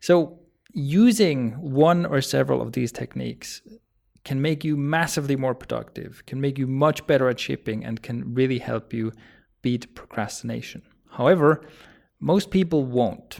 So, 0.00 0.40
using 0.72 1.52
one 1.52 2.04
or 2.04 2.20
several 2.20 2.60
of 2.60 2.72
these 2.72 2.92
techniques 2.92 3.62
can 4.24 4.42
make 4.42 4.64
you 4.64 4.76
massively 4.76 5.36
more 5.36 5.54
productive, 5.54 6.26
can 6.26 6.40
make 6.40 6.58
you 6.58 6.66
much 6.66 7.06
better 7.06 7.28
at 7.28 7.40
shipping, 7.40 7.84
and 7.84 8.02
can 8.02 8.34
really 8.34 8.58
help 8.58 8.92
you 8.92 9.12
beat 9.62 9.94
procrastination. 9.94 10.82
However, 11.10 11.64
most 12.20 12.50
people 12.50 12.84
won't, 12.84 13.38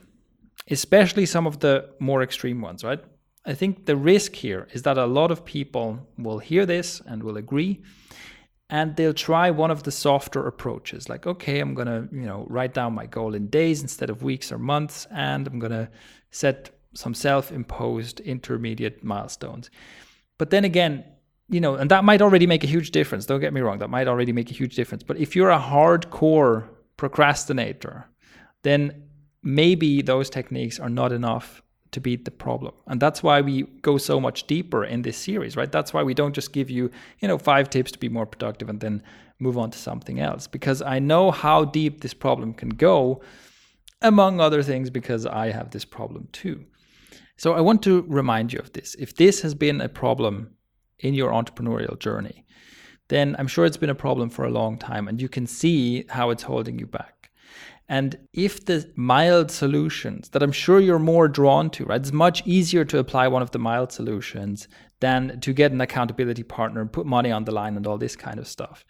especially 0.71 1.27
some 1.27 1.47
of 1.47 1.61
the 1.61 1.89
more 1.99 2.23
extreme 2.23 2.61
ones, 2.61 2.85
right? 2.85 3.03
I 3.45 3.55
think 3.55 3.87
the 3.87 3.97
risk 3.97 4.35
here 4.35 4.67
is 4.73 4.83
that 4.83 4.99
a 4.99 5.07
lot 5.07 5.31
of 5.31 5.45
people 5.45 6.07
will 6.19 6.39
hear 6.39 6.67
this 6.67 7.01
and 7.07 7.23
will 7.23 7.37
agree 7.37 7.83
and 8.69 8.97
they'll 8.97 9.14
try 9.14 9.51
one 9.51 9.71
of 9.71 9.85
the 9.85 9.93
softer 9.93 10.45
approaches 10.49 11.09
like 11.09 11.25
okay 11.25 11.61
i'm 11.61 11.73
going 11.73 11.87
to 11.87 12.09
you 12.12 12.27
know 12.27 12.45
write 12.51 12.75
down 12.75 12.93
my 12.93 13.07
goal 13.07 13.35
in 13.35 13.47
days 13.47 13.81
instead 13.81 14.11
of 14.11 14.25
weeks 14.25 14.51
or 14.51 14.59
months 14.59 15.07
and 15.12 15.47
i'm 15.47 15.61
going 15.61 15.71
to 15.71 15.89
set 16.31 16.77
some 16.97 17.14
self-imposed 17.14 18.21
intermediate 18.21 19.05
milestones. 19.05 19.71
But 20.39 20.51
then 20.51 20.64
again 20.64 21.05
you 21.49 21.61
know 21.61 21.77
and 21.77 21.91
that 21.91 22.05
might 22.05 22.23
already 22.23 22.47
make 22.47 22.64
a 22.64 22.67
huge 22.67 22.91
difference. 22.91 23.27
Don't 23.27 23.41
get 23.41 23.53
me 23.53 23.61
wrong 23.61 23.79
that 23.79 23.91
might 23.91 24.09
already 24.09 24.33
make 24.33 24.51
a 24.51 24.55
huge 24.55 24.75
difference. 24.75 25.03
But 25.03 25.19
if 25.19 25.37
you're 25.37 25.51
a 25.51 25.59
hardcore 25.59 26.69
procrastinator 26.97 28.09
then 28.62 29.05
maybe 29.47 30.03
those 30.03 30.28
techniques 30.28 30.80
are 30.80 30.88
not 30.88 31.12
enough 31.12 31.62
to 31.92 32.01
beat 32.01 32.24
the 32.24 32.30
problem. 32.32 32.74
And 32.88 33.01
that's 33.01 33.22
why 33.22 33.40
we 33.40 33.62
go 33.80 33.97
so 33.97 34.20
much 34.20 34.47
deeper 34.49 34.84
in 34.84 35.03
this 35.03 35.16
series, 35.16 35.57
right? 35.57 35.70
That's 35.70 35.94
why 35.94 36.03
we 36.03 36.14
don't 36.14 36.34
just 36.34 36.53
give 36.53 36.68
you, 36.68 36.90
you 37.20 37.28
know, 37.28 37.38
five 37.38 37.70
tips 37.70 37.92
to 37.92 37.99
be 37.99 38.09
more 38.09 38.26
productive 38.26 38.68
and 38.68 38.80
then 38.80 39.03
move 39.38 39.57
on 39.57 39.70
to 39.70 39.78
something 39.78 40.18
else 40.18 40.49
because 40.49 40.82
I 40.82 40.99
know 40.99 41.30
how 41.30 41.64
deep 41.64 42.01
this 42.01 42.12
problem 42.12 42.55
can 42.55 42.70
go 42.70 43.22
among 44.03 44.40
other 44.40 44.62
things 44.62 44.90
because 44.90 45.26
I 45.26 45.53
have 45.53 45.70
this 45.70 45.84
problem 45.84 46.28
too. 46.32 46.64
So 47.36 47.53
I 47.53 47.61
want 47.61 47.82
to 47.84 48.05
remind 48.09 48.53
you 48.53 48.59
of 48.59 48.72
this. 48.72 48.97
If 48.99 49.14
this 49.14 49.42
has 49.42 49.55
been 49.55 49.80
a 49.80 49.88
problem 49.88 50.57
in 50.99 51.14
your 51.14 51.30
entrepreneurial 51.30 51.99
journey, 51.99 52.44
then 53.09 53.36
I'm 53.38 53.47
sure 53.47 53.64
it's 53.64 53.76
been 53.76 53.90
a 53.90 53.94
problem 53.94 54.28
for 54.28 54.44
a 54.44 54.51
long 54.51 54.76
time 54.76 55.07
and 55.07 55.22
you 55.22 55.28
can 55.28 55.47
see 55.47 56.05
how 56.09 56.30
it's 56.30 56.42
holding 56.42 56.78
you 56.78 56.86
back. 56.86 57.16
And 57.89 58.18
if 58.32 58.64
the 58.64 58.91
mild 58.97 59.51
solutions 59.51 60.30
that 60.30 60.43
I'm 60.43 60.53
sure 60.53 60.80
you're 60.80 60.99
more 60.99 61.28
drawn 61.28 61.70
to, 61.70 61.84
right? 61.84 62.01
It's 62.01 62.12
much 62.12 62.45
easier 62.45 62.84
to 62.84 62.99
apply 62.99 63.28
one 63.28 63.43
of 63.43 63.53
the 63.53 63.61
mild 63.61 63.93
solutions 63.93 64.66
than 65.01 65.41
to 65.41 65.53
get 65.53 65.70
an 65.72 65.80
accountability 65.80 66.43
partner 66.43 66.80
and 66.80 66.93
put 66.93 67.07
money 67.07 67.30
on 67.30 67.45
the 67.45 67.53
line 67.53 67.76
and 67.76 67.87
all 67.87 67.99
this 67.99 68.16
kind 68.16 68.41
of 68.41 68.49
stuff. 68.49 68.84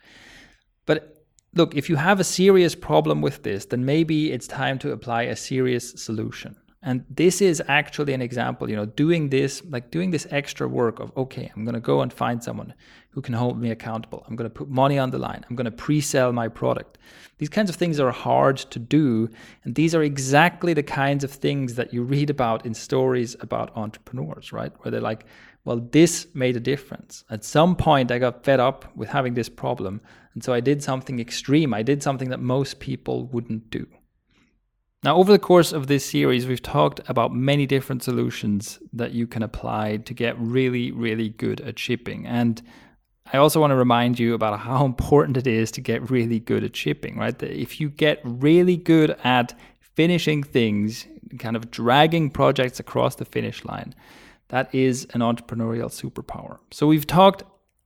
But 0.87 1.27
look, 1.55 1.75
if 1.75 1.91
you 1.91 1.97
have 1.97 2.21
a 2.21 2.25
serious 2.25 2.75
problem 2.75 3.21
with 3.21 3.43
this, 3.43 3.67
then 3.67 3.85
maybe 3.85 4.33
it's 4.33 4.47
time 4.47 4.79
to 4.79 4.93
apply 4.93 5.25
a 5.25 5.37
serious 5.37 5.91
solution. 6.03 6.57
And 6.83 7.05
this 7.11 7.41
is 7.41 7.63
actually 7.67 8.13
an 8.13 8.23
example, 8.23 8.71
you 8.71 8.77
know, 8.77 8.87
doing 8.87 9.31
this, 9.31 9.63
like 9.69 9.91
doing 9.91 10.11
this 10.11 10.27
extra 10.31 10.69
work 10.69 11.01
of, 11.01 11.11
okay, 11.17 11.51
I'm 11.55 11.65
going 11.65 11.75
to 11.75 11.81
go 11.81 12.03
and 12.03 12.13
find 12.13 12.43
someone 12.45 12.75
who 13.11 13.23
can 13.23 13.35
hold 13.35 13.59
me 13.61 13.71
accountable. 13.71 14.25
I'm 14.29 14.37
going 14.37 14.49
to 14.49 14.55
put 14.55 14.69
money 14.69 14.99
on 14.99 15.11
the 15.11 15.19
line. 15.19 15.45
I'm 15.49 15.57
going 15.57 15.65
to 15.65 15.71
pre 15.71 16.01
sell 16.01 16.33
my 16.33 16.49
product. 16.49 16.99
These 17.39 17.49
kinds 17.49 17.71
of 17.71 17.77
things 17.77 17.99
are 17.99 18.11
hard 18.11 18.59
to 18.59 18.79
do. 18.79 19.29
And 19.65 19.75
these 19.75 19.95
are 19.95 20.03
exactly 20.03 20.75
the 20.75 20.83
kinds 20.83 21.25
of 21.25 21.31
things 21.31 21.75
that 21.75 21.93
you 21.93 22.03
read 22.03 22.31
about 22.31 22.67
in 22.67 22.75
stories 22.75 23.35
about 23.41 23.77
entrepreneurs, 23.77 24.53
right? 24.53 24.73
Where 24.81 24.93
they're 24.93 25.01
like, 25.01 25.25
well, 25.65 25.81
this 25.81 26.29
made 26.35 26.57
a 26.57 26.61
difference. 26.61 27.25
At 27.29 27.45
some 27.45 27.75
point, 27.75 28.13
I 28.13 28.19
got 28.19 28.45
fed 28.45 28.61
up 28.61 28.97
with 28.97 29.09
having 29.09 29.35
this 29.35 29.49
problem. 29.49 30.01
And 30.35 30.45
so 30.45 30.53
I 30.53 30.61
did 30.61 30.83
something 30.83 31.19
extreme. 31.19 31.75
I 31.75 31.83
did 31.83 32.03
something 32.03 32.29
that 32.29 32.41
most 32.41 32.79
people 32.79 33.27
wouldn't 33.27 33.71
do. 33.71 33.87
Now, 35.05 35.17
over 35.17 35.31
the 35.31 35.39
course 35.39 35.73
of 35.73 35.87
this 35.87 36.05
series, 36.05 36.47
we've 36.47 36.63
talked 36.63 37.01
about 37.09 37.33
many 37.33 37.67
different 37.67 38.03
solutions 38.03 38.79
that 38.93 39.13
you 39.13 39.27
can 39.27 39.43
apply 39.43 39.99
to 39.99 40.15
get 40.15 40.39
really, 40.39 40.91
really 40.91 41.29
good 41.29 41.61
at 41.61 41.79
shipping. 41.79 42.27
And 42.27 42.61
I 43.33 43.37
also 43.39 43.61
want 43.61 43.73
to 43.73 43.77
remind 43.77 44.19
you 44.19 44.35
about 44.35 44.61
how 44.61 44.85
important 44.93 45.37
it 45.37 45.47
is 45.47 45.71
to 45.73 45.81
get 45.81 46.11
really 46.11 46.41
good 46.41 46.65
at 46.65 46.75
shipping, 46.75 47.19
right? 47.19 47.41
If 47.43 47.81
you 47.81 47.91
get 47.91 48.21
really 48.25 48.77
good 48.77 49.17
at 49.23 49.55
finishing 49.81 50.43
things, 50.43 51.07
kind 51.39 51.57
of 51.57 51.71
dragging 51.71 52.31
projects 52.31 52.81
across 52.81 53.17
the 53.17 53.25
finish 53.25 53.65
line, 53.65 53.95
that 54.49 54.75
is 54.75 55.07
an 55.13 55.21
entrepreneurial 55.21 55.91
superpower. 55.91 56.59
So 56.71 56.87
we've 56.87 57.07
talked 57.07 57.43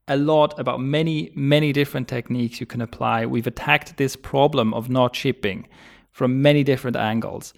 a 0.08 0.16
lot 0.16 0.58
about 0.58 0.80
many, 0.80 1.32
many 1.34 1.72
different 1.72 2.08
techniques 2.08 2.60
you 2.60 2.66
can 2.66 2.80
apply. 2.80 3.26
We've 3.26 3.46
attacked 3.46 3.96
this 3.96 4.16
problem 4.16 4.74
of 4.74 4.90
not 4.90 5.14
shipping 5.14 5.68
from 6.12 6.42
many 6.42 6.64
different 6.64 6.96
angles. 6.96 7.54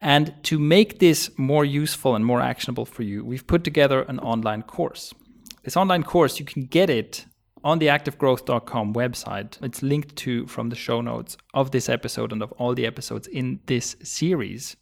And 0.00 0.34
to 0.44 0.58
make 0.58 0.98
this 0.98 1.30
more 1.38 1.64
useful 1.64 2.16
and 2.16 2.26
more 2.26 2.40
actionable 2.40 2.84
for 2.84 3.02
you, 3.02 3.24
we've 3.24 3.46
put 3.46 3.62
together 3.62 4.02
an 4.02 4.18
online 4.18 4.62
course. 4.62 5.14
This 5.62 5.76
online 5.76 6.02
course, 6.02 6.40
you 6.40 6.44
can 6.44 6.64
get 6.64 6.90
it 6.90 7.24
on 7.64 7.78
the 7.78 7.86
activegrowth.com 7.86 8.94
website. 8.94 9.62
It's 9.62 9.82
linked 9.82 10.16
to 10.16 10.46
from 10.48 10.70
the 10.70 10.76
show 10.76 11.00
notes 11.00 11.36
of 11.54 11.70
this 11.70 11.88
episode 11.88 12.32
and 12.32 12.42
of 12.42 12.50
all 12.52 12.74
the 12.74 12.86
episodes 12.86 13.28
in 13.28 13.60
this 13.66 13.94
series. 14.02 14.76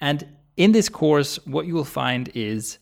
And 0.00 0.28
in 0.56 0.72
this 0.72 0.88
course, 0.88 1.44
what 1.44 1.66
you 1.66 1.74
will 1.74 1.84
find 1.84 2.30
is 2.34 2.78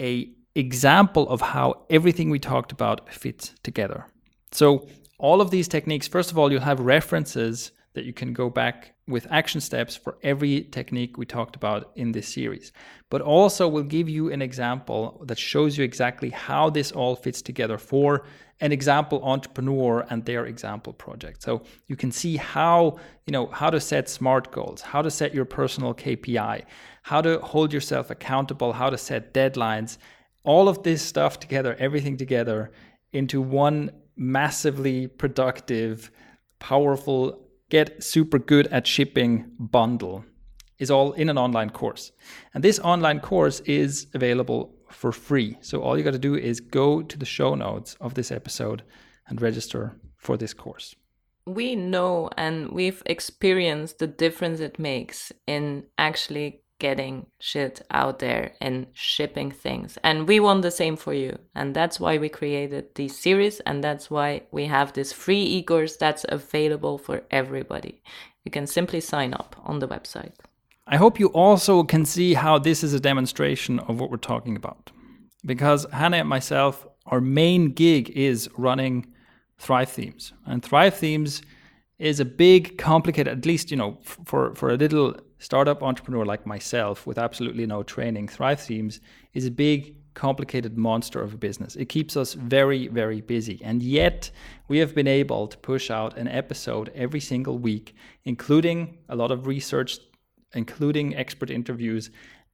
a 0.00 0.30
example 0.54 1.28
of 1.30 1.40
how 1.40 1.86
everything 1.88 2.28
we 2.28 2.38
talked 2.38 2.72
about 2.72 3.12
fits 3.12 3.54
together. 3.62 4.06
So 4.52 4.86
all 5.18 5.40
of 5.40 5.50
these 5.50 5.68
techniques, 5.68 6.06
first 6.06 6.30
of 6.30 6.38
all, 6.38 6.52
you'll 6.52 6.60
have 6.60 6.80
references 6.80 7.72
that 7.94 8.04
you 8.04 8.12
can 8.12 8.32
go 8.32 8.48
back 8.48 8.94
with 9.06 9.26
action 9.30 9.60
steps 9.60 9.94
for 9.94 10.16
every 10.22 10.62
technique 10.62 11.18
we 11.18 11.26
talked 11.26 11.56
about 11.56 11.92
in 11.96 12.12
this 12.12 12.28
series. 12.28 12.72
But 13.10 13.20
also, 13.20 13.68
we'll 13.68 13.82
give 13.84 14.08
you 14.08 14.32
an 14.32 14.40
example 14.40 15.22
that 15.26 15.38
shows 15.38 15.76
you 15.76 15.84
exactly 15.84 16.30
how 16.30 16.70
this 16.70 16.92
all 16.92 17.14
fits 17.14 17.42
together 17.42 17.76
for 17.78 18.24
an 18.60 18.72
example 18.72 19.20
entrepreneur 19.24 20.06
and 20.08 20.24
their 20.24 20.46
example 20.46 20.92
project. 20.92 21.42
So 21.42 21.62
you 21.88 21.96
can 21.96 22.12
see 22.12 22.36
how, 22.36 22.98
you 23.26 23.32
know, 23.32 23.46
how 23.48 23.70
to 23.70 23.80
set 23.80 24.08
smart 24.08 24.52
goals, 24.52 24.80
how 24.80 25.02
to 25.02 25.10
set 25.10 25.34
your 25.34 25.44
personal 25.44 25.92
KPI, 25.92 26.62
how 27.02 27.20
to 27.20 27.40
hold 27.40 27.72
yourself 27.72 28.10
accountable, 28.10 28.72
how 28.72 28.88
to 28.88 28.96
set 28.96 29.34
deadlines, 29.34 29.98
all 30.44 30.68
of 30.68 30.82
this 30.84 31.02
stuff 31.02 31.40
together, 31.40 31.76
everything 31.78 32.16
together 32.16 32.70
into 33.12 33.42
one 33.42 33.90
massively 34.16 35.08
productive, 35.08 36.10
powerful 36.60 37.48
get 37.72 38.04
super 38.04 38.38
good 38.38 38.66
at 38.66 38.86
shipping 38.86 39.46
bundle 39.58 40.22
is 40.78 40.90
all 40.90 41.12
in 41.12 41.30
an 41.30 41.38
online 41.38 41.70
course. 41.70 42.12
And 42.52 42.62
this 42.62 42.78
online 42.80 43.20
course 43.20 43.60
is 43.60 44.08
available 44.12 44.74
for 44.90 45.10
free. 45.10 45.56
So 45.62 45.80
all 45.80 45.96
you 45.96 46.04
got 46.04 46.12
to 46.12 46.18
do 46.18 46.34
is 46.34 46.60
go 46.60 47.00
to 47.00 47.18
the 47.18 47.24
show 47.24 47.54
notes 47.54 47.96
of 47.98 48.12
this 48.12 48.30
episode 48.30 48.82
and 49.26 49.40
register 49.40 49.96
for 50.18 50.36
this 50.36 50.54
course. 50.54 50.94
we 51.44 51.74
know 51.74 52.30
and 52.36 52.70
we've 52.70 53.02
experienced 53.06 53.98
the 53.98 54.06
difference 54.06 54.60
it 54.60 54.78
makes 54.78 55.32
in 55.46 55.84
actually 55.98 56.61
getting 56.82 57.26
shit 57.38 57.80
out 57.92 58.18
there 58.18 58.52
and 58.60 58.86
shipping 58.92 59.50
things. 59.52 59.96
And 60.02 60.26
we 60.26 60.40
want 60.40 60.62
the 60.62 60.70
same 60.70 60.96
for 60.96 61.14
you. 61.14 61.38
And 61.54 61.74
that's 61.74 62.00
why 62.00 62.18
we 62.18 62.28
created 62.28 62.84
this 62.96 63.16
series. 63.16 63.60
And 63.60 63.84
that's 63.84 64.10
why 64.10 64.42
we 64.50 64.66
have 64.66 64.92
this 64.92 65.12
free 65.12 65.44
e 65.56 65.62
course 65.62 65.96
that's 65.96 66.26
available 66.28 66.98
for 66.98 67.22
everybody. 67.30 68.02
You 68.44 68.50
can 68.50 68.66
simply 68.66 69.00
sign 69.00 69.32
up 69.32 69.54
on 69.64 69.78
the 69.78 69.88
website. 69.88 70.34
I 70.94 70.96
hope 70.96 71.20
you 71.20 71.28
also 71.28 71.84
can 71.84 72.04
see 72.04 72.34
how 72.34 72.58
this 72.58 72.82
is 72.82 72.92
a 72.92 73.06
demonstration 73.10 73.78
of 73.88 74.00
what 74.00 74.10
we're 74.10 74.28
talking 74.32 74.56
about. 74.56 74.90
Because 75.46 75.86
Hanne 75.92 76.14
and 76.14 76.28
myself, 76.28 76.86
our 77.06 77.20
main 77.20 77.72
gig 77.72 78.10
is 78.10 78.50
running 78.56 79.06
Thrive 79.58 79.90
Themes. 79.90 80.32
And 80.44 80.62
Thrive 80.62 80.96
Themes 80.96 81.42
is 81.98 82.18
a 82.18 82.24
big, 82.24 82.78
complicated, 82.78 83.38
at 83.38 83.46
least, 83.46 83.70
you 83.70 83.76
know, 83.76 83.98
for, 84.02 84.54
for 84.56 84.70
a 84.70 84.76
little 84.76 85.14
startup 85.42 85.82
entrepreneur 85.82 86.24
like 86.24 86.46
myself 86.46 87.04
with 87.04 87.18
absolutely 87.18 87.66
no 87.66 87.82
training, 87.82 88.28
Thrive 88.28 88.60
Themes 88.60 89.00
is 89.34 89.44
a 89.44 89.50
big, 89.50 89.96
complicated 90.14 90.78
monster 90.78 91.20
of 91.20 91.34
a 91.34 91.36
business. 91.36 91.74
It 91.74 91.88
keeps 91.88 92.16
us 92.16 92.34
very, 92.34 92.86
very 92.86 93.20
busy. 93.20 93.60
And 93.64 93.82
yet, 93.82 94.30
we 94.68 94.78
have 94.78 94.94
been 94.94 95.08
able 95.08 95.48
to 95.48 95.58
push 95.58 95.90
out 95.90 96.16
an 96.16 96.28
episode 96.28 96.92
every 96.94 97.18
single 97.18 97.58
week, 97.58 97.96
including 98.24 98.98
a 99.08 99.16
lot 99.16 99.32
of 99.32 99.48
research, 99.48 99.98
including 100.54 101.16
expert 101.16 101.50
interviews. 101.50 102.10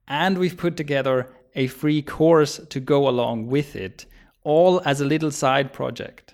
And 0.07 0.39
we've 0.39 0.57
put 0.57 0.75
together 0.75 1.31
a 1.55 1.67
free 1.67 2.01
course 2.01 2.59
to 2.69 2.79
go 2.79 3.07
along 3.07 3.47
with 3.47 3.75
it, 3.75 4.07
all 4.43 4.81
as 4.83 4.99
a 4.99 5.05
little 5.05 5.31
side 5.31 5.73
project. 5.73 6.33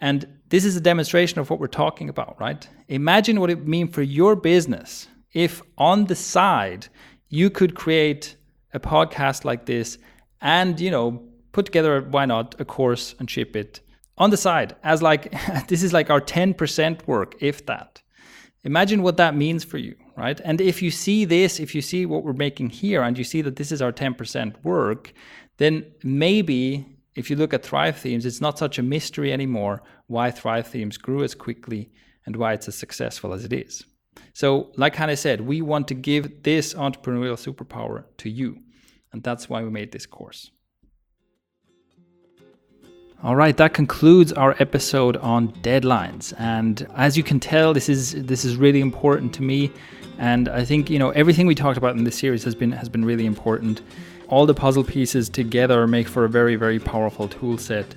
And 0.00 0.28
this 0.48 0.64
is 0.64 0.76
a 0.76 0.80
demonstration 0.80 1.40
of 1.40 1.50
what 1.50 1.58
we're 1.58 1.66
talking 1.66 2.08
about, 2.08 2.40
right? 2.40 2.68
Imagine 2.86 3.40
what 3.40 3.50
it 3.50 3.58
would 3.58 3.68
mean 3.68 3.88
for 3.88 4.02
your 4.02 4.36
business 4.36 5.08
if 5.32 5.62
on 5.78 6.06
the 6.06 6.14
side 6.14 6.88
you 7.28 7.50
could 7.50 7.74
create 7.74 8.36
a 8.74 8.80
podcast 8.80 9.44
like 9.44 9.66
this 9.66 9.98
and 10.40 10.80
you 10.80 10.90
know 10.90 11.22
put 11.52 11.66
together 11.66 12.02
why 12.02 12.24
not 12.24 12.54
a 12.60 12.64
course 12.64 13.14
and 13.18 13.30
ship 13.30 13.54
it 13.56 13.80
on 14.18 14.30
the 14.30 14.36
side 14.36 14.74
as 14.82 15.02
like 15.02 15.32
this 15.68 15.82
is 15.82 15.92
like 15.92 16.10
our 16.10 16.20
10% 16.20 17.06
work 17.06 17.34
if 17.40 17.66
that. 17.66 18.00
Imagine 18.64 19.02
what 19.02 19.16
that 19.16 19.34
means 19.34 19.64
for 19.64 19.78
you 19.78 19.96
right? 20.16 20.40
And 20.44 20.60
if 20.60 20.82
you 20.82 20.90
see 20.90 21.24
this 21.24 21.58
if 21.58 21.74
you 21.74 21.82
see 21.82 22.06
what 22.06 22.24
we're 22.24 22.32
making 22.32 22.70
here 22.70 23.02
and 23.02 23.16
you 23.16 23.24
see 23.24 23.42
that 23.42 23.56
this 23.56 23.72
is 23.72 23.82
our 23.82 23.92
10% 23.92 24.62
work 24.64 25.12
then 25.58 25.86
maybe 26.02 26.86
if 27.14 27.28
you 27.28 27.36
look 27.36 27.54
at 27.54 27.62
thrive 27.62 27.96
themes 27.96 28.26
it's 28.26 28.40
not 28.40 28.58
such 28.58 28.78
a 28.78 28.82
mystery 28.82 29.32
anymore 29.32 29.82
why 30.06 30.30
thrive 30.30 30.66
themes 30.66 30.96
grew 30.96 31.22
as 31.22 31.34
quickly 31.34 31.90
and 32.26 32.36
why 32.36 32.52
it's 32.52 32.68
as 32.68 32.74
successful 32.74 33.32
as 33.32 33.44
it 33.44 33.52
is 33.52 33.84
so, 34.34 34.72
like 34.76 34.96
Hanne 34.96 35.16
said, 35.16 35.42
we 35.42 35.60
want 35.62 35.88
to 35.88 35.94
give 35.94 36.42
this 36.42 36.74
entrepreneurial 36.74 37.36
superpower 37.36 38.04
to 38.18 38.30
you. 38.30 38.58
And 39.12 39.22
that's 39.22 39.48
why 39.48 39.62
we 39.62 39.70
made 39.70 39.92
this 39.92 40.06
course. 40.06 40.50
All 43.22 43.36
right, 43.36 43.56
that 43.58 43.72
concludes 43.72 44.32
our 44.32 44.56
episode 44.58 45.16
on 45.18 45.52
deadlines. 45.62 46.32
And 46.38 46.88
as 46.96 47.16
you 47.16 47.22
can 47.22 47.38
tell, 47.38 47.72
this 47.72 47.88
is 47.88 48.12
this 48.24 48.44
is 48.44 48.56
really 48.56 48.80
important 48.80 49.32
to 49.34 49.42
me. 49.42 49.70
And 50.18 50.48
I 50.48 50.64
think 50.64 50.90
you 50.90 50.98
know 50.98 51.10
everything 51.10 51.46
we 51.46 51.54
talked 51.54 51.78
about 51.78 51.96
in 51.96 52.04
this 52.04 52.18
series 52.18 52.42
has 52.42 52.54
been 52.54 52.72
has 52.72 52.88
been 52.88 53.04
really 53.04 53.26
important. 53.26 53.82
All 54.28 54.46
the 54.46 54.54
puzzle 54.54 54.82
pieces 54.82 55.28
together 55.28 55.86
make 55.86 56.08
for 56.08 56.24
a 56.24 56.28
very 56.28 56.56
very 56.56 56.80
powerful 56.80 57.28
tool 57.28 57.58
set 57.58 57.94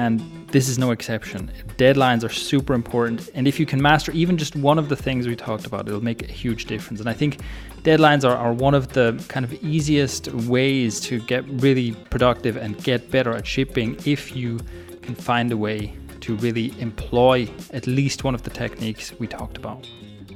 and 0.00 0.48
this 0.48 0.66
is 0.66 0.78
no 0.78 0.92
exception. 0.92 1.52
Deadlines 1.76 2.24
are 2.24 2.30
super 2.30 2.72
important, 2.72 3.28
and 3.34 3.46
if 3.46 3.60
you 3.60 3.66
can 3.66 3.80
master 3.82 4.10
even 4.12 4.38
just 4.38 4.56
one 4.56 4.78
of 4.78 4.88
the 4.88 4.96
things 4.96 5.26
we 5.26 5.36
talked 5.36 5.66
about, 5.66 5.86
it'll 5.86 6.02
make 6.02 6.22
a 6.22 6.32
huge 6.32 6.64
difference. 6.64 7.00
And 7.00 7.08
I 7.08 7.12
think 7.12 7.40
deadlines 7.82 8.24
are, 8.24 8.34
are 8.34 8.54
one 8.54 8.74
of 8.74 8.94
the 8.94 9.22
kind 9.28 9.44
of 9.44 9.52
easiest 9.62 10.32
ways 10.54 11.00
to 11.00 11.20
get 11.20 11.44
really 11.66 11.92
productive 12.08 12.56
and 12.56 12.82
get 12.82 13.10
better 13.10 13.32
at 13.36 13.46
shipping 13.46 13.98
if 14.06 14.34
you 14.34 14.58
can 15.02 15.14
find 15.14 15.52
a 15.52 15.56
way 15.56 15.94
to 16.22 16.34
really 16.36 16.72
employ 16.80 17.46
at 17.72 17.86
least 17.86 18.24
one 18.24 18.34
of 18.34 18.42
the 18.42 18.50
techniques 18.50 19.12
we 19.18 19.26
talked 19.26 19.58
about. 19.58 19.86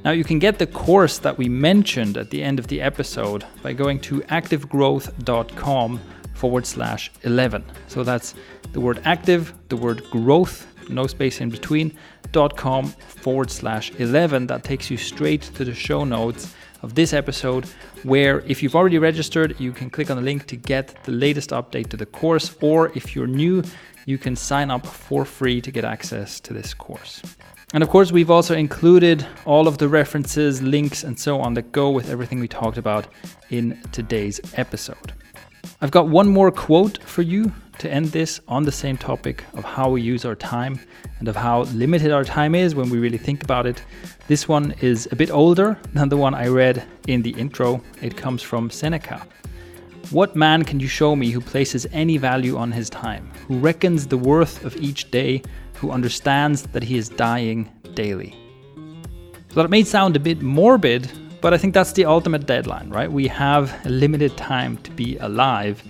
Now, 0.03 0.11
you 0.11 0.23
can 0.23 0.37
get 0.37 0.59
the 0.59 0.67
course 0.67 1.17
that 1.17 1.39
we 1.39 1.49
mentioned 1.49 2.17
at 2.17 2.29
the 2.29 2.43
end 2.43 2.59
of 2.59 2.67
the 2.67 2.81
episode 2.81 3.43
by 3.63 3.73
going 3.73 3.99
to 4.01 4.21
activegrowth.com 4.21 5.99
forward 6.35 6.65
slash 6.65 7.11
11. 7.23 7.63
So 7.87 8.03
that's 8.03 8.35
the 8.73 8.79
word 8.79 9.01
active, 9.05 9.53
the 9.69 9.77
word 9.77 10.03
growth, 10.11 10.67
no 10.89 11.07
space 11.07 11.41
in 11.41 11.49
between, 11.49 11.97
dot 12.31 12.55
com 12.55 12.87
forward 13.23 13.49
slash 13.49 13.91
11. 13.97 14.47
That 14.47 14.63
takes 14.63 14.91
you 14.91 14.97
straight 14.97 15.41
to 15.55 15.65
the 15.65 15.73
show 15.73 16.03
notes 16.03 16.53
of 16.81 16.93
this 16.93 17.13
episode, 17.13 17.65
where 18.03 18.41
if 18.41 18.61
you've 18.61 18.75
already 18.75 18.99
registered, 18.99 19.59
you 19.59 19.71
can 19.71 19.89
click 19.89 20.11
on 20.11 20.17
the 20.17 20.23
link 20.23 20.45
to 20.47 20.55
get 20.55 21.03
the 21.05 21.11
latest 21.11 21.49
update 21.49 21.87
to 21.89 21.97
the 21.97 22.05
course, 22.05 22.55
or 22.61 22.91
if 22.93 23.15
you're 23.15 23.25
new, 23.25 23.63
you 24.05 24.19
can 24.19 24.35
sign 24.35 24.69
up 24.69 24.85
for 24.85 25.25
free 25.25 25.59
to 25.61 25.71
get 25.71 25.83
access 25.83 26.39
to 26.41 26.53
this 26.53 26.75
course. 26.75 27.23
And 27.73 27.81
of 27.81 27.89
course, 27.89 28.11
we've 28.11 28.29
also 28.29 28.53
included 28.55 29.25
all 29.45 29.67
of 29.67 29.79
the 29.79 29.87
references, 29.87 30.61
links, 30.61 31.03
and 31.03 31.19
so 31.19 31.41
on 31.41 31.55
that 31.55 31.71
go 31.71 31.89
with 31.89 32.11
everything 32.11 32.39
we 32.39 32.47
talked 32.47 32.77
about 32.77 33.07
in 33.49 33.81
today's 33.91 34.39
episode. 34.55 35.13
I've 35.81 35.91
got 35.91 36.07
one 36.07 36.27
more 36.27 36.51
quote 36.51 37.01
for 37.03 37.21
you 37.21 37.51
to 37.79 37.91
end 37.91 38.07
this 38.07 38.39
on 38.47 38.63
the 38.63 38.71
same 38.71 38.97
topic 38.97 39.43
of 39.53 39.63
how 39.63 39.89
we 39.89 40.01
use 40.01 40.25
our 40.25 40.35
time 40.35 40.79
and 41.19 41.27
of 41.27 41.35
how 41.35 41.63
limited 41.63 42.11
our 42.11 42.23
time 42.23 42.55
is 42.55 42.75
when 42.75 42.89
we 42.89 42.97
really 42.97 43.17
think 43.17 43.43
about 43.43 43.65
it. 43.65 43.83
This 44.27 44.47
one 44.47 44.73
is 44.81 45.07
a 45.11 45.15
bit 45.15 45.31
older 45.31 45.77
than 45.93 46.09
the 46.09 46.17
one 46.17 46.33
I 46.33 46.47
read 46.47 46.83
in 47.07 47.21
the 47.21 47.31
intro. 47.31 47.81
It 48.01 48.15
comes 48.15 48.41
from 48.41 48.69
Seneca. 48.69 49.27
What 50.11 50.35
man 50.35 50.63
can 50.63 50.79
you 50.79 50.87
show 50.87 51.15
me 51.15 51.31
who 51.31 51.41
places 51.41 51.87
any 51.91 52.17
value 52.17 52.57
on 52.57 52.71
his 52.71 52.89
time, 52.89 53.31
who 53.47 53.57
reckons 53.57 54.07
the 54.07 54.17
worth 54.17 54.63
of 54.63 54.75
each 54.77 55.09
day, 55.11 55.41
who 55.75 55.91
understands 55.91 56.63
that 56.63 56.83
he 56.83 56.97
is 56.97 57.09
dying 57.09 57.69
daily? 57.95 58.35
So 59.49 59.61
that 59.61 59.69
may 59.69 59.83
sound 59.83 60.15
a 60.15 60.19
bit 60.19 60.41
morbid, 60.41 61.11
but 61.41 61.53
I 61.53 61.57
think 61.57 61.73
that's 61.73 61.93
the 61.93 62.05
ultimate 62.05 62.45
deadline, 62.45 62.89
right? 62.89 63.11
We 63.11 63.27
have 63.27 63.73
a 63.85 63.89
limited 63.89 64.35
time 64.37 64.77
to 64.77 64.91
be 64.91 65.17
alive. 65.17 65.83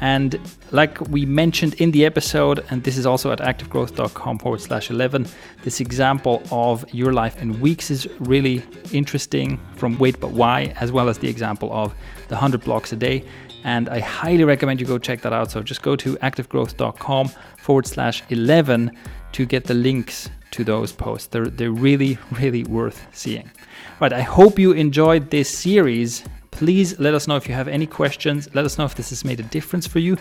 And 0.00 0.38
like 0.72 1.00
we 1.08 1.24
mentioned 1.24 1.74
in 1.74 1.90
the 1.90 2.04
episode, 2.04 2.64
and 2.70 2.84
this 2.84 2.98
is 2.98 3.06
also 3.06 3.32
at 3.32 3.38
activegrowth.com 3.38 4.38
forward 4.38 4.60
slash 4.60 4.90
11, 4.90 5.26
this 5.62 5.80
example 5.80 6.42
of 6.50 6.84
your 6.92 7.12
life 7.12 7.40
in 7.40 7.60
weeks 7.60 7.90
is 7.90 8.06
really 8.18 8.62
interesting 8.92 9.58
from 9.74 9.96
Wait 9.98 10.20
But 10.20 10.32
Why, 10.32 10.74
as 10.80 10.92
well 10.92 11.08
as 11.08 11.18
the 11.18 11.28
example 11.28 11.72
of 11.72 11.94
the 12.28 12.34
100 12.34 12.62
blocks 12.62 12.92
a 12.92 12.96
day. 12.96 13.24
And 13.64 13.88
I 13.88 14.00
highly 14.00 14.44
recommend 14.44 14.80
you 14.80 14.86
go 14.86 14.98
check 14.98 15.22
that 15.22 15.32
out. 15.32 15.50
So 15.50 15.62
just 15.62 15.82
go 15.82 15.96
to 15.96 16.16
activegrowth.com 16.16 17.30
forward 17.56 17.86
slash 17.86 18.22
11 18.28 18.96
to 19.32 19.46
get 19.46 19.64
the 19.64 19.74
links 19.74 20.28
to 20.52 20.62
those 20.62 20.92
posts. 20.92 21.28
They're, 21.28 21.48
they're 21.48 21.70
really, 21.70 22.18
really 22.32 22.64
worth 22.64 23.06
seeing. 23.12 23.50
Right, 23.98 24.12
I 24.12 24.22
hope 24.22 24.58
you 24.58 24.72
enjoyed 24.72 25.30
this 25.30 25.48
series 25.48 26.24
Please 26.56 26.98
let 26.98 27.12
us 27.12 27.28
know 27.28 27.36
if 27.36 27.46
you 27.46 27.54
have 27.54 27.68
any 27.68 27.86
questions. 27.86 28.48
Let 28.54 28.64
us 28.64 28.78
know 28.78 28.86
if 28.86 28.94
this 28.94 29.10
has 29.10 29.26
made 29.26 29.40
a 29.40 29.42
difference 29.42 29.86
for 29.86 29.98
you. 29.98 30.16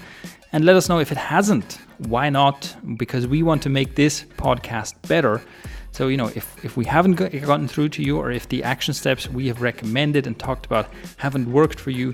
And 0.51 0.65
let 0.65 0.75
us 0.75 0.89
know 0.89 0.99
if 0.99 1.13
it 1.13 1.17
hasn't. 1.17 1.79
Why 1.99 2.29
not? 2.29 2.75
Because 2.97 3.25
we 3.25 3.41
want 3.41 3.63
to 3.63 3.69
make 3.69 3.95
this 3.95 4.25
podcast 4.35 4.95
better. 5.07 5.41
So, 5.93 6.09
you 6.09 6.17
know, 6.17 6.29
if, 6.35 6.65
if 6.65 6.75
we 6.75 6.83
haven't 6.83 7.13
gotten 7.13 7.69
through 7.69 7.87
to 7.89 8.03
you 8.03 8.17
or 8.17 8.31
if 8.31 8.49
the 8.49 8.65
action 8.65 8.93
steps 8.93 9.29
we 9.29 9.47
have 9.47 9.61
recommended 9.61 10.27
and 10.27 10.37
talked 10.37 10.65
about 10.65 10.89
haven't 11.15 11.49
worked 11.49 11.79
for 11.79 11.91
you, 11.91 12.13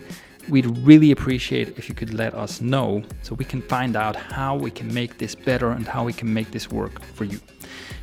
we'd 0.49 0.67
really 0.85 1.09
appreciate 1.09 1.69
if 1.79 1.89
you 1.89 1.95
could 1.95 2.13
let 2.13 2.35
us 2.35 2.61
know 2.61 3.01
so 3.23 3.33
we 3.33 3.45
can 3.45 3.63
find 3.63 3.95
out 3.95 4.15
how 4.15 4.55
we 4.55 4.69
can 4.69 4.93
make 4.93 5.17
this 5.17 5.33
better 5.33 5.71
and 5.71 5.87
how 5.87 6.03
we 6.03 6.13
can 6.13 6.31
make 6.31 6.51
this 6.51 6.69
work 6.69 7.01
for 7.01 7.23
you. 7.23 7.39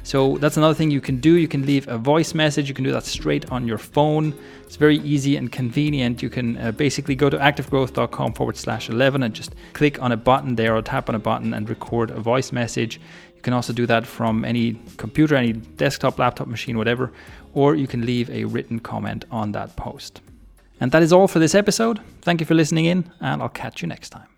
So 0.08 0.38
that's 0.38 0.56
another 0.56 0.72
thing 0.72 0.90
you 0.90 1.02
can 1.02 1.20
do. 1.20 1.34
You 1.34 1.48
can 1.48 1.66
leave 1.66 1.86
a 1.86 1.98
voice 1.98 2.32
message. 2.32 2.66
You 2.66 2.74
can 2.74 2.82
do 2.82 2.92
that 2.92 3.04
straight 3.04 3.52
on 3.52 3.68
your 3.68 3.76
phone. 3.76 4.32
It's 4.62 4.76
very 4.76 5.00
easy 5.00 5.36
and 5.36 5.52
convenient. 5.52 6.22
You 6.22 6.30
can 6.30 6.56
uh, 6.56 6.72
basically 6.72 7.14
go 7.14 7.28
to 7.28 7.36
activegrowth.com 7.36 8.32
forward 8.32 8.56
slash 8.56 8.88
11 8.88 9.22
and 9.22 9.34
just 9.34 9.54
click 9.74 10.00
on 10.00 10.10
a 10.10 10.16
button 10.16 10.54
there 10.54 10.74
or 10.74 10.80
tap 10.80 11.10
on 11.10 11.14
a 11.14 11.18
button 11.18 11.52
and 11.52 11.68
record 11.68 12.10
a 12.10 12.20
voice 12.20 12.52
message. 12.52 12.98
You 13.36 13.42
can 13.42 13.52
also 13.52 13.74
do 13.74 13.84
that 13.84 14.06
from 14.06 14.46
any 14.46 14.80
computer, 14.96 15.36
any 15.36 15.52
desktop, 15.52 16.18
laptop, 16.18 16.48
machine, 16.48 16.78
whatever, 16.78 17.12
or 17.52 17.74
you 17.74 17.86
can 17.86 18.06
leave 18.06 18.30
a 18.30 18.46
written 18.46 18.80
comment 18.80 19.26
on 19.30 19.52
that 19.52 19.76
post. 19.76 20.22
And 20.80 20.90
that 20.92 21.02
is 21.02 21.12
all 21.12 21.28
for 21.28 21.38
this 21.38 21.54
episode. 21.54 22.00
Thank 22.22 22.40
you 22.40 22.46
for 22.46 22.54
listening 22.54 22.86
in, 22.86 23.12
and 23.20 23.42
I'll 23.42 23.50
catch 23.50 23.82
you 23.82 23.88
next 23.88 24.08
time. 24.08 24.37